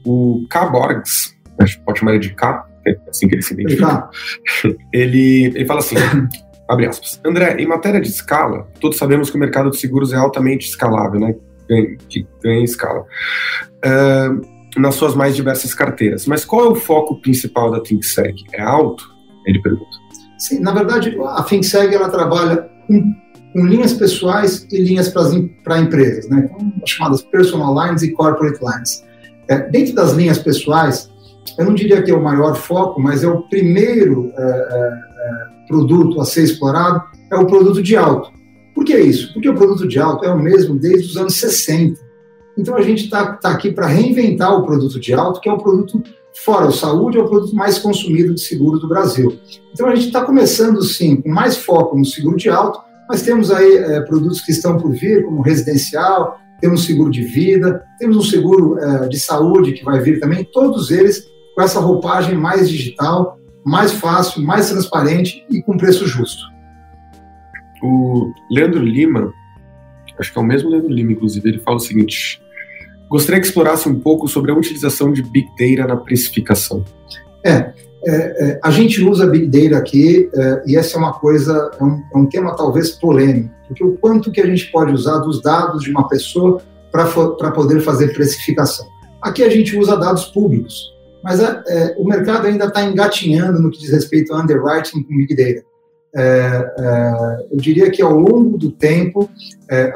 O 0.06 0.46
K. 0.48 0.66
Borges, 0.66 1.36
pode 1.84 1.98
chamar 1.98 2.12
ele 2.12 2.20
de 2.20 2.34
K, 2.34 2.66
é 2.86 2.96
assim 3.08 3.28
que 3.28 3.34
ele 3.34 3.42
se 3.42 3.54
identifica, 3.54 4.08
ele, 4.92 5.46
ele 5.46 5.66
fala 5.66 5.80
assim, 5.80 5.96
Abre 6.68 6.86
aspas. 6.86 7.20
André, 7.24 7.56
em 7.58 7.66
matéria 7.66 8.00
de 8.00 8.08
escala, 8.08 8.66
todos 8.80 8.98
sabemos 8.98 9.30
que 9.30 9.36
o 9.36 9.40
mercado 9.40 9.70
de 9.70 9.78
seguros 9.78 10.12
é 10.12 10.16
altamente 10.16 10.68
escalável, 10.68 11.20
né? 11.20 11.34
Que 12.08 12.26
ganha 12.42 12.64
escala. 12.64 13.04
Uh, 13.84 14.80
nas 14.80 14.94
suas 14.96 15.14
mais 15.14 15.36
diversas 15.36 15.72
carteiras. 15.72 16.26
Mas 16.26 16.44
qual 16.44 16.66
é 16.66 16.68
o 16.68 16.74
foco 16.74 17.20
principal 17.20 17.70
da 17.70 17.80
ThinkSeg? 17.80 18.34
É 18.52 18.60
alto? 18.60 19.04
Ele 19.46 19.60
pergunta. 19.62 19.96
Sim, 20.38 20.60
na 20.60 20.72
verdade, 20.72 21.16
a 21.20 21.42
ThinkSeg 21.42 21.94
ela 21.94 22.10
trabalha 22.10 22.68
com, 22.86 23.14
com 23.52 23.64
linhas 23.64 23.94
pessoais 23.94 24.66
e 24.70 24.82
linhas 24.82 25.08
para 25.08 25.78
empresas, 25.78 26.28
né? 26.28 26.50
Então, 26.50 26.72
chamadas 26.84 27.22
personal 27.22 27.74
lines 27.74 28.02
e 28.02 28.12
corporate 28.12 28.58
lines. 28.60 29.05
É, 29.48 29.58
dentro 29.58 29.94
das 29.94 30.12
linhas 30.12 30.38
pessoais, 30.38 31.10
eu 31.58 31.64
não 31.64 31.74
diria 31.74 32.02
que 32.02 32.10
é 32.10 32.14
o 32.14 32.22
maior 32.22 32.54
foco, 32.54 33.00
mas 33.00 33.22
é 33.22 33.28
o 33.28 33.42
primeiro 33.42 34.32
é, 34.36 34.42
é, 34.42 35.06
produto 35.68 36.20
a 36.20 36.24
ser 36.24 36.44
explorado 36.44 37.02
é 37.30 37.36
o 37.36 37.46
produto 37.46 37.82
de 37.82 37.96
alto. 37.96 38.30
Por 38.74 38.84
que 38.84 38.96
isso? 38.96 39.32
Porque 39.32 39.48
o 39.48 39.54
produto 39.54 39.86
de 39.88 39.98
alto 39.98 40.24
é 40.24 40.32
o 40.32 40.38
mesmo 40.38 40.78
desde 40.78 41.08
os 41.08 41.16
anos 41.16 41.34
60. 41.34 42.00
Então 42.58 42.76
a 42.76 42.82
gente 42.82 43.04
está 43.04 43.32
tá 43.32 43.50
aqui 43.50 43.70
para 43.70 43.86
reinventar 43.86 44.54
o 44.54 44.64
produto 44.64 44.98
de 45.00 45.12
alto, 45.12 45.40
que 45.40 45.48
é 45.48 45.52
o 45.52 45.58
produto 45.58 46.02
fora 46.44 46.66
o 46.66 46.72
saúde, 46.72 47.18
é 47.18 47.22
o 47.22 47.28
produto 47.28 47.54
mais 47.54 47.78
consumido 47.78 48.34
de 48.34 48.40
seguro 48.40 48.78
do 48.78 48.88
Brasil. 48.88 49.38
Então 49.72 49.88
a 49.88 49.94
gente 49.94 50.06
está 50.06 50.24
começando 50.24 50.82
sim 50.82 51.16
com 51.16 51.30
mais 51.30 51.56
foco 51.56 51.96
no 51.96 52.04
seguro 52.04 52.36
de 52.36 52.48
alto, 52.48 52.78
mas 53.08 53.22
temos 53.22 53.50
aí 53.50 53.76
é, 53.76 54.00
produtos 54.00 54.40
que 54.40 54.52
estão 54.52 54.78
por 54.78 54.92
vir, 54.92 55.24
como 55.24 55.40
residencial, 55.40 56.38
temos 56.60 56.84
seguro 56.84 57.10
de 57.10 57.22
vida, 57.22 57.84
temos 57.98 58.16
um 58.16 58.22
seguro 58.22 58.78
é, 58.78 59.08
de 59.08 59.18
saúde 59.18 59.72
que 59.72 59.84
vai 59.84 60.00
vir 60.00 60.20
também, 60.20 60.44
todos 60.44 60.90
eles 60.90 61.28
com 61.54 61.62
essa 61.62 61.80
roupagem 61.80 62.36
mais 62.36 62.68
digital, 62.68 63.38
mais 63.64 63.92
fácil, 63.92 64.42
mais 64.42 64.68
transparente 64.68 65.44
e 65.50 65.62
com 65.62 65.76
preço 65.76 66.06
justo. 66.06 66.42
O 67.82 68.32
Leandro 68.50 68.82
Lima, 68.82 69.32
acho 70.18 70.32
que 70.32 70.38
é 70.38 70.42
o 70.42 70.44
mesmo 70.44 70.70
Leandro 70.70 70.92
Lima, 70.92 71.12
inclusive, 71.12 71.48
ele 71.48 71.58
fala 71.58 71.76
o 71.76 71.80
seguinte: 71.80 72.40
gostaria 73.08 73.40
que 73.40 73.46
explorasse 73.46 73.88
um 73.88 73.98
pouco 73.98 74.28
sobre 74.28 74.50
a 74.50 74.54
utilização 74.54 75.12
de 75.12 75.22
Big 75.22 75.48
Data 75.58 75.88
na 75.88 75.96
precificação. 75.96 76.84
É, 77.44 77.72
é, 78.04 78.50
é 78.50 78.60
a 78.62 78.70
gente 78.70 79.02
usa 79.02 79.26
Big 79.26 79.46
Data 79.46 79.78
aqui 79.78 80.28
é, 80.34 80.62
e 80.66 80.76
essa 80.76 80.96
é 80.96 80.98
uma 80.98 81.12
coisa, 81.14 81.70
é 81.78 81.84
um, 81.84 82.02
é 82.14 82.18
um, 82.18 82.26
tema 82.26 82.56
talvez 82.56 82.90
polêmico, 82.90 83.50
porque 83.66 83.84
o 83.84 83.96
quanto 83.96 84.30
que 84.30 84.40
a 84.40 84.46
gente 84.46 84.70
pode 84.70 84.92
usar 84.92 85.18
dos 85.18 85.40
dados 85.42 85.82
de 85.82 85.90
uma 85.90 86.08
pessoa 86.08 86.60
para 86.90 87.50
poder 87.50 87.80
fazer 87.80 88.14
precificação. 88.14 88.86
Aqui 89.20 89.42
a 89.42 89.50
gente 89.50 89.76
usa 89.76 89.96
dados 89.96 90.26
públicos 90.26 90.96
mas 91.26 91.40
é, 91.40 91.96
o 91.98 92.04
mercado 92.04 92.46
ainda 92.46 92.66
está 92.66 92.84
engatinhando 92.84 93.60
no 93.60 93.68
que 93.68 93.80
diz 93.80 93.90
respeito 93.90 94.32
ao 94.32 94.40
underwriting 94.40 95.02
com 95.02 95.16
Big 95.16 95.34
Data. 95.34 95.66
Eu 97.50 97.56
diria 97.58 97.90
que 97.90 98.00
ao 98.00 98.16
longo 98.16 98.56
do 98.56 98.70
tempo, 98.70 99.28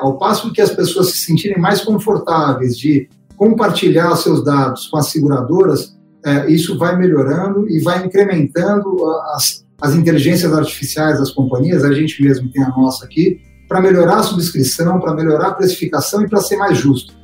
ao 0.01 0.19
passo 0.19 0.53
que 0.53 0.61
as 0.61 0.71
pessoas 0.71 1.13
se 1.13 1.19
sentirem 1.19 1.57
mais 1.57 1.83
confortáveis 1.83 2.77
de 2.77 3.09
compartilhar 3.37 4.17
seus 4.17 4.45
dados 4.45 4.89
com 4.89 4.97
as 4.97 5.07
seguradoras, 5.07 5.97
é, 6.25 6.51
isso 6.51 6.79
vai 6.79 6.97
melhorando 6.97 7.69
e 7.69 7.81
vai 7.81 8.05
incrementando 8.05 9.05
as, 9.35 9.65
as 9.81 9.95
inteligências 9.95 10.53
artificiais 10.53 11.19
das 11.19 11.31
companhias, 11.31 11.85
a 11.85 11.93
gente 11.93 12.23
mesmo 12.23 12.51
tem 12.51 12.63
a 12.63 12.69
nossa 12.69 13.05
aqui, 13.05 13.41
para 13.69 13.81
melhorar 13.81 14.17
a 14.17 14.23
subscrição, 14.23 14.99
para 15.01 15.15
melhorar 15.15 15.49
a 15.49 15.55
precificação 15.55 16.23
e 16.23 16.29
para 16.29 16.41
ser 16.41 16.57
mais 16.57 16.77
justo. 16.77 17.15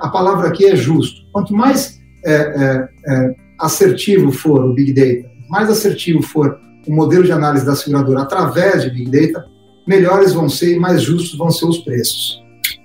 a 0.00 0.08
palavra 0.08 0.48
aqui 0.48 0.66
é 0.66 0.74
justo. 0.74 1.20
Quanto 1.32 1.54
mais 1.54 2.00
é, 2.24 2.34
é, 2.34 2.88
é, 3.06 3.34
assertivo 3.60 4.32
for 4.32 4.64
o 4.64 4.74
Big 4.74 4.92
Data, 4.92 5.30
mais 5.48 5.70
assertivo 5.70 6.20
for 6.22 6.58
o 6.86 6.92
modelo 6.92 7.24
de 7.24 7.32
análise 7.32 7.64
da 7.64 7.74
seguradora 7.76 8.22
através 8.22 8.82
de 8.82 8.90
Big 8.90 9.10
Data, 9.10 9.46
melhores 9.86 10.32
vão 10.32 10.48
ser 10.48 10.74
e 10.74 10.80
mais 10.80 11.02
justos 11.02 11.38
vão 11.38 11.50
ser 11.50 11.66
os 11.66 11.78
preços. 11.78 12.42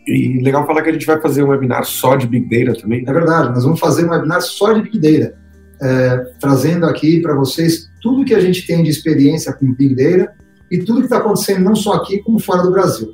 E 0.08 0.42
legal 0.42 0.66
falar 0.66 0.82
que 0.82 0.90
a 0.90 0.94
gente 0.94 1.06
vai 1.06 1.20
fazer 1.20 1.44
um 1.44 1.50
webinar 1.50 1.86
só 1.86 2.16
de 2.16 2.28
Big 2.28 2.66
Data 2.66 2.80
também. 2.82 3.04
É 3.08 3.14
verdade, 3.14 3.50
nós 3.54 3.64
vamos 3.64 3.80
fazer 3.80 4.06
um 4.06 4.10
webinar 4.10 4.42
só 4.42 4.74
de 4.74 4.82
Big 4.82 5.00
Data, 5.00 5.36
é, 5.82 6.18
trazendo 6.40 6.86
aqui 6.86 7.22
para 7.22 7.36
vocês 7.36 7.90
tudo 8.02 8.26
que 8.26 8.34
a 8.34 8.40
gente 8.40 8.66
tem 8.66 8.84
de 8.84 8.90
experiência 8.90 9.54
com 9.54 9.74
Big 9.74 9.96
Data 9.96 10.34
e 10.70 10.80
tudo 10.80 11.00
que 11.00 11.06
está 11.06 11.18
acontecendo 11.18 11.64
não 11.64 11.76
só 11.76 11.94
aqui, 11.94 12.20
como 12.20 12.40
fora 12.40 12.64
do 12.64 12.72
Brasil. 12.72 13.14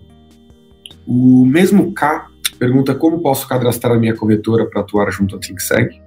O 1.08 1.46
mesmo 1.46 1.94
K 1.94 2.28
pergunta 2.58 2.96
como 2.96 3.22
posso 3.22 3.48
cadastrar 3.48 3.96
a 3.96 4.00
minha 4.00 4.16
corretora 4.16 4.66
para 4.66 4.82
atuar 4.82 5.12
junto 5.12 5.36
à 5.36 5.40
ThinkSeg. 5.40 6.02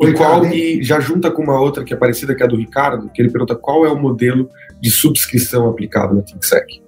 E, 0.00 0.12
qual, 0.14 0.46
e 0.46 0.82
já 0.82 0.98
junta 0.98 1.30
com 1.30 1.42
uma 1.42 1.60
outra 1.60 1.84
que 1.84 1.92
é 1.92 1.96
parecida, 1.96 2.34
que 2.34 2.42
é 2.42 2.46
a 2.46 2.48
do 2.48 2.56
Ricardo, 2.56 3.10
que 3.12 3.20
ele 3.20 3.30
pergunta 3.30 3.54
qual 3.54 3.84
é 3.84 3.90
o 3.90 3.98
modelo 3.98 4.48
de 4.80 4.90
subscrição 4.90 5.68
aplicado 5.68 6.14
na 6.14 6.22
ThinkSec. 6.22 6.82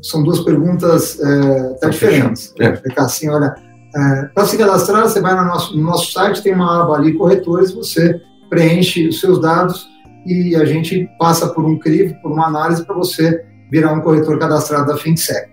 São 0.00 0.22
duas 0.22 0.40
perguntas 0.40 1.18
é, 1.18 1.72
até 1.72 1.88
diferentes. 1.88 2.54
É. 2.60 2.80
Assim, 2.96 3.28
olha, 3.28 3.56
é, 3.94 4.22
para 4.34 4.44
se 4.44 4.56
cadastrar, 4.58 5.02
você 5.02 5.20
vai 5.20 5.34
no 5.34 5.44
nosso, 5.44 5.76
no 5.76 5.82
nosso 5.82 6.12
site, 6.12 6.42
tem 6.42 6.54
uma 6.54 6.82
aba 6.82 6.96
ali, 6.96 7.14
corretores, 7.14 7.72
você 7.72 8.20
preenche 8.50 9.08
os 9.08 9.20
seus 9.20 9.40
dados 9.40 9.88
e 10.26 10.54
a 10.56 10.64
gente 10.64 11.08
passa 11.18 11.48
por 11.48 11.64
um 11.64 11.78
crivo, 11.78 12.14
por 12.20 12.32
uma 12.32 12.46
análise 12.46 12.84
para 12.84 12.94
você 12.94 13.44
virar 13.70 13.92
um 13.92 14.00
corretor 14.00 14.38
cadastrado 14.38 14.88
da 14.88 14.96
FinSec. 14.96 15.48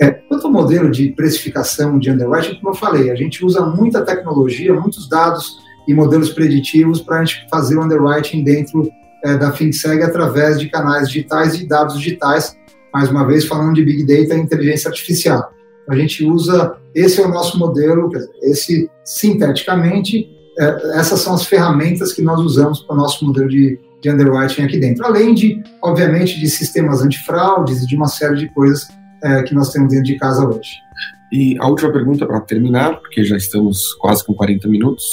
É, 0.00 0.10
quanto 0.10 0.46
ao 0.46 0.52
modelo 0.52 0.90
de 0.90 1.08
precificação 1.10 1.98
de 1.98 2.10
underwriting, 2.10 2.56
como 2.56 2.70
eu 2.70 2.74
falei, 2.74 3.10
a 3.10 3.14
gente 3.14 3.44
usa 3.44 3.64
muita 3.64 4.04
tecnologia, 4.04 4.72
muitos 4.74 5.08
dados 5.08 5.58
e 5.88 5.94
modelos 5.94 6.30
preditivos 6.30 7.00
para 7.00 7.20
a 7.20 7.24
gente 7.24 7.46
fazer 7.48 7.76
o 7.76 7.84
underwriting 7.84 8.42
dentro 8.44 8.88
é, 9.24 9.36
da 9.36 9.52
FinSeg 9.52 10.02
através 10.02 10.60
de 10.60 10.68
canais 10.68 11.08
digitais 11.08 11.54
e 11.60 11.66
dados 11.66 11.96
digitais. 11.96 12.56
mais 12.92 13.10
uma 13.10 13.26
vez 13.26 13.44
falando 13.44 13.74
de 13.74 13.84
Big 13.84 14.04
Data 14.04 14.34
e 14.34 14.42
inteligência 14.42 14.88
artificial. 14.88 15.50
A 15.88 15.96
gente 15.96 16.24
usa, 16.24 16.76
esse 16.94 17.20
é 17.20 17.24
o 17.24 17.28
nosso 17.28 17.58
modelo, 17.58 18.10
esse 18.42 18.90
sinteticamente, 19.04 20.28
é, 20.58 20.98
essas 20.98 21.20
são 21.20 21.34
as 21.34 21.44
ferramentas 21.44 22.12
que 22.12 22.22
nós 22.22 22.40
usamos 22.40 22.80
para 22.80 22.94
o 22.94 22.98
nosso 22.98 23.24
modelo 23.24 23.48
de, 23.48 23.78
de 24.00 24.10
underwriting 24.10 24.62
aqui 24.62 24.78
dentro. 24.78 25.04
Além 25.04 25.34
de, 25.34 25.62
obviamente, 25.82 26.40
de 26.40 26.48
sistemas 26.48 27.02
antifraudes 27.02 27.82
e 27.82 27.86
de 27.86 27.96
uma 27.96 28.08
série 28.08 28.36
de 28.36 28.52
coisas 28.54 28.88
é, 29.22 29.42
que 29.42 29.54
nós 29.54 29.70
temos 29.72 29.90
dentro 29.90 30.06
de 30.06 30.16
casa 30.16 30.46
hoje. 30.46 30.70
E 31.32 31.56
a 31.58 31.66
última 31.66 31.92
pergunta 31.92 32.26
para 32.26 32.40
terminar, 32.40 33.00
porque 33.00 33.24
já 33.24 33.36
estamos 33.36 33.94
quase 33.94 34.24
com 34.24 34.34
40 34.34 34.68
minutos. 34.68 35.04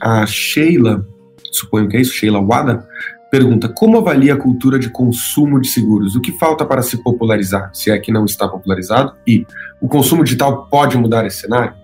A 0.00 0.26
Sheila, 0.26 1.06
suponho 1.52 1.88
que 1.88 1.96
é 1.96 2.00
isso, 2.00 2.12
Sheila 2.12 2.40
Wada, 2.44 2.86
pergunta: 3.30 3.68
como 3.68 3.98
avalia 3.98 4.34
a 4.34 4.36
cultura 4.36 4.78
de 4.78 4.90
consumo 4.90 5.60
de 5.60 5.68
seguros? 5.68 6.14
O 6.14 6.20
que 6.20 6.32
falta 6.38 6.64
para 6.64 6.82
se 6.82 7.02
popularizar, 7.02 7.70
se 7.72 7.90
é 7.90 7.98
que 7.98 8.12
não 8.12 8.24
está 8.24 8.48
popularizado? 8.48 9.12
E 9.26 9.46
o 9.80 9.88
consumo 9.88 10.24
digital 10.24 10.66
pode 10.66 10.96
mudar 10.96 11.26
esse 11.26 11.42
cenário? 11.42 11.74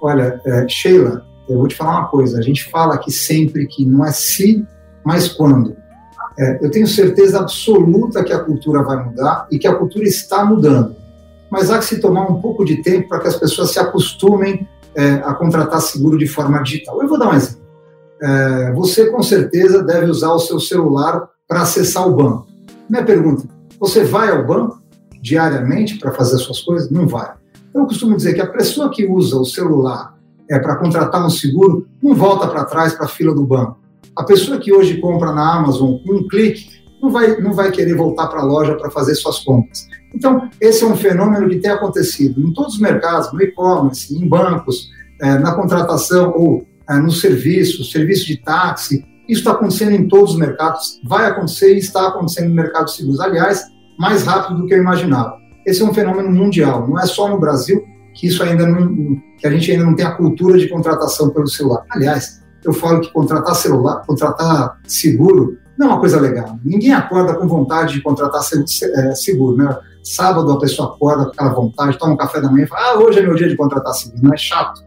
Olha, 0.00 0.40
é, 0.44 0.68
Sheila, 0.68 1.24
eu 1.48 1.58
vou 1.58 1.68
te 1.68 1.74
falar 1.74 2.00
uma 2.00 2.08
coisa. 2.08 2.38
A 2.38 2.42
gente 2.42 2.64
fala 2.70 2.94
aqui 2.94 3.10
sempre 3.10 3.66
que 3.66 3.84
não 3.84 4.04
é 4.04 4.12
se, 4.12 4.66
mas 5.04 5.28
quando. 5.28 5.76
É, 6.38 6.64
eu 6.64 6.70
tenho 6.70 6.86
certeza 6.86 7.38
absoluta 7.38 8.24
que 8.24 8.32
a 8.32 8.40
cultura 8.40 8.82
vai 8.82 9.02
mudar 9.04 9.46
e 9.50 9.58
que 9.58 9.68
a 9.68 9.74
cultura 9.74 10.04
está 10.04 10.44
mudando. 10.44 10.96
Mas 11.48 11.70
há 11.70 11.78
que 11.78 11.84
se 11.84 12.00
tomar 12.00 12.28
um 12.28 12.40
pouco 12.40 12.64
de 12.64 12.82
tempo 12.82 13.08
para 13.08 13.20
que 13.20 13.28
as 13.28 13.36
pessoas 13.36 13.70
se 13.70 13.78
acostumem 13.78 14.68
é, 14.94 15.14
a 15.24 15.32
contratar 15.34 15.80
seguro 15.80 16.18
de 16.18 16.26
forma 16.26 16.60
digital. 16.62 17.00
Eu 17.00 17.08
vou 17.08 17.18
dar 17.18 17.30
um 17.30 17.34
exemplo. 17.34 17.63
É, 18.22 18.72
você 18.72 19.10
com 19.10 19.22
certeza 19.22 19.82
deve 19.82 20.10
usar 20.10 20.32
o 20.32 20.38
seu 20.38 20.60
celular 20.60 21.28
para 21.48 21.62
acessar 21.62 22.06
o 22.08 22.14
banco. 22.14 22.46
Minha 22.88 23.04
pergunta: 23.04 23.48
você 23.78 24.04
vai 24.04 24.30
ao 24.30 24.46
banco 24.46 24.78
diariamente 25.20 25.98
para 25.98 26.12
fazer 26.12 26.38
suas 26.38 26.60
coisas? 26.60 26.90
Não 26.90 27.06
vai. 27.06 27.32
Eu 27.74 27.86
costumo 27.86 28.16
dizer 28.16 28.34
que 28.34 28.40
a 28.40 28.46
pessoa 28.46 28.90
que 28.90 29.06
usa 29.06 29.36
o 29.36 29.44
celular 29.44 30.14
é, 30.48 30.58
para 30.58 30.76
contratar 30.76 31.24
um 31.24 31.30
seguro 31.30 31.86
não 32.02 32.14
volta 32.14 32.46
para 32.46 32.64
trás 32.64 32.94
para 32.94 33.06
a 33.06 33.08
fila 33.08 33.34
do 33.34 33.44
banco. 33.44 33.78
A 34.16 34.22
pessoa 34.22 34.58
que 34.58 34.72
hoje 34.72 35.00
compra 35.00 35.32
na 35.32 35.56
Amazon 35.56 35.96
com 35.98 36.14
um 36.14 36.28
clique 36.28 36.84
não 37.02 37.10
vai, 37.10 37.36
não 37.40 37.52
vai 37.52 37.70
querer 37.70 37.94
voltar 37.94 38.28
para 38.28 38.40
a 38.40 38.44
loja 38.44 38.76
para 38.76 38.90
fazer 38.90 39.14
suas 39.14 39.40
compras. 39.40 39.86
Então, 40.14 40.48
esse 40.60 40.84
é 40.84 40.86
um 40.86 40.96
fenômeno 40.96 41.48
que 41.48 41.58
tem 41.58 41.70
acontecido 41.70 42.40
em 42.40 42.52
todos 42.52 42.74
os 42.74 42.80
mercados, 42.80 43.32
no 43.32 43.42
e-commerce, 43.42 44.16
em 44.16 44.26
bancos, 44.28 44.88
é, 45.20 45.38
na 45.38 45.54
contratação 45.54 46.32
ou 46.36 46.64
é, 46.88 46.94
no 46.96 47.10
serviço, 47.10 47.84
serviço 47.84 48.26
de 48.26 48.36
táxi. 48.38 49.04
Isso 49.28 49.40
está 49.40 49.52
acontecendo 49.52 49.92
em 49.92 50.06
todos 50.06 50.32
os 50.32 50.38
mercados, 50.38 51.00
vai 51.04 51.26
acontecer 51.26 51.74
e 51.74 51.78
está 51.78 52.08
acontecendo 52.08 52.48
no 52.48 52.54
mercado 52.54 52.86
de 52.86 52.96
seguros. 52.96 53.20
Aliás, 53.20 53.62
mais 53.98 54.24
rápido 54.24 54.60
do 54.60 54.66
que 54.66 54.74
eu 54.74 54.78
imaginava. 54.78 55.34
Esse 55.66 55.82
é 55.82 55.84
um 55.84 55.94
fenômeno 55.94 56.30
mundial, 56.30 56.86
não 56.86 56.98
é 56.98 57.06
só 57.06 57.28
no 57.28 57.40
Brasil 57.40 57.82
que 58.14 58.28
isso 58.28 58.42
ainda 58.42 58.66
não, 58.66 59.16
que 59.38 59.46
a 59.46 59.50
gente 59.50 59.70
ainda 59.72 59.84
não 59.84 59.96
tem 59.96 60.06
a 60.06 60.12
cultura 60.12 60.58
de 60.58 60.68
contratação 60.68 61.30
pelo 61.30 61.48
celular. 61.48 61.84
Aliás, 61.90 62.42
eu 62.64 62.72
falo 62.72 63.00
que 63.00 63.12
contratar 63.12 63.54
celular, 63.54 64.02
contratar 64.06 64.78
seguro 64.86 65.58
não 65.76 65.88
é 65.88 65.90
uma 65.90 66.00
coisa 66.00 66.20
legal. 66.20 66.58
Ninguém 66.64 66.92
acorda 66.92 67.34
com 67.34 67.48
vontade 67.48 67.94
de 67.94 68.00
contratar 68.00 68.40
é, 68.40 69.14
seguro, 69.14 69.56
né? 69.56 69.76
Sábado 70.04 70.52
a 70.52 70.58
pessoa 70.58 70.94
acorda 70.94 71.24
com 71.24 71.30
aquela 71.30 71.52
vontade, 71.52 71.98
toma 71.98 72.12
um 72.12 72.16
café 72.16 72.40
da 72.40 72.50
manhã 72.50 72.64
e 72.64 72.68
fala: 72.68 72.92
Ah, 72.92 72.98
hoje 72.98 73.18
é 73.18 73.22
meu 73.22 73.34
dia 73.34 73.48
de 73.48 73.56
contratar 73.56 73.92
seguro. 73.94 74.22
Não 74.22 74.32
é 74.32 74.36
chato. 74.36 74.84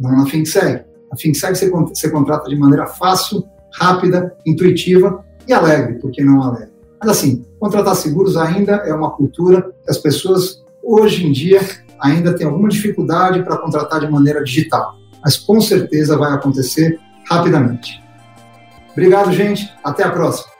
Não 0.00 0.16
na 0.16 0.26
FinSeg. 0.26 0.84
A 1.10 1.16
FinSeg 1.16 1.56
você, 1.56 1.70
você 1.70 2.10
contrata 2.10 2.48
de 2.48 2.56
maneira 2.56 2.86
fácil, 2.86 3.44
rápida, 3.72 4.36
intuitiva 4.44 5.24
e 5.46 5.52
alegre, 5.52 5.98
porque 5.98 6.22
não 6.22 6.42
alegre. 6.42 6.72
Mas 7.00 7.10
assim, 7.10 7.44
contratar 7.58 7.94
seguros 7.94 8.36
ainda 8.36 8.72
é 8.76 8.92
uma 8.92 9.10
cultura 9.10 9.62
que 9.84 9.90
as 9.90 9.98
pessoas, 9.98 10.64
hoje 10.82 11.26
em 11.26 11.32
dia, 11.32 11.60
ainda 12.00 12.36
têm 12.36 12.46
alguma 12.46 12.68
dificuldade 12.68 13.42
para 13.42 13.56
contratar 13.56 14.00
de 14.00 14.10
maneira 14.10 14.42
digital. 14.42 14.94
Mas 15.22 15.36
com 15.36 15.60
certeza 15.60 16.16
vai 16.16 16.32
acontecer 16.32 16.98
rapidamente. 17.28 18.02
Obrigado, 18.92 19.32
gente. 19.32 19.72
Até 19.84 20.04
a 20.04 20.10
próxima. 20.10 20.57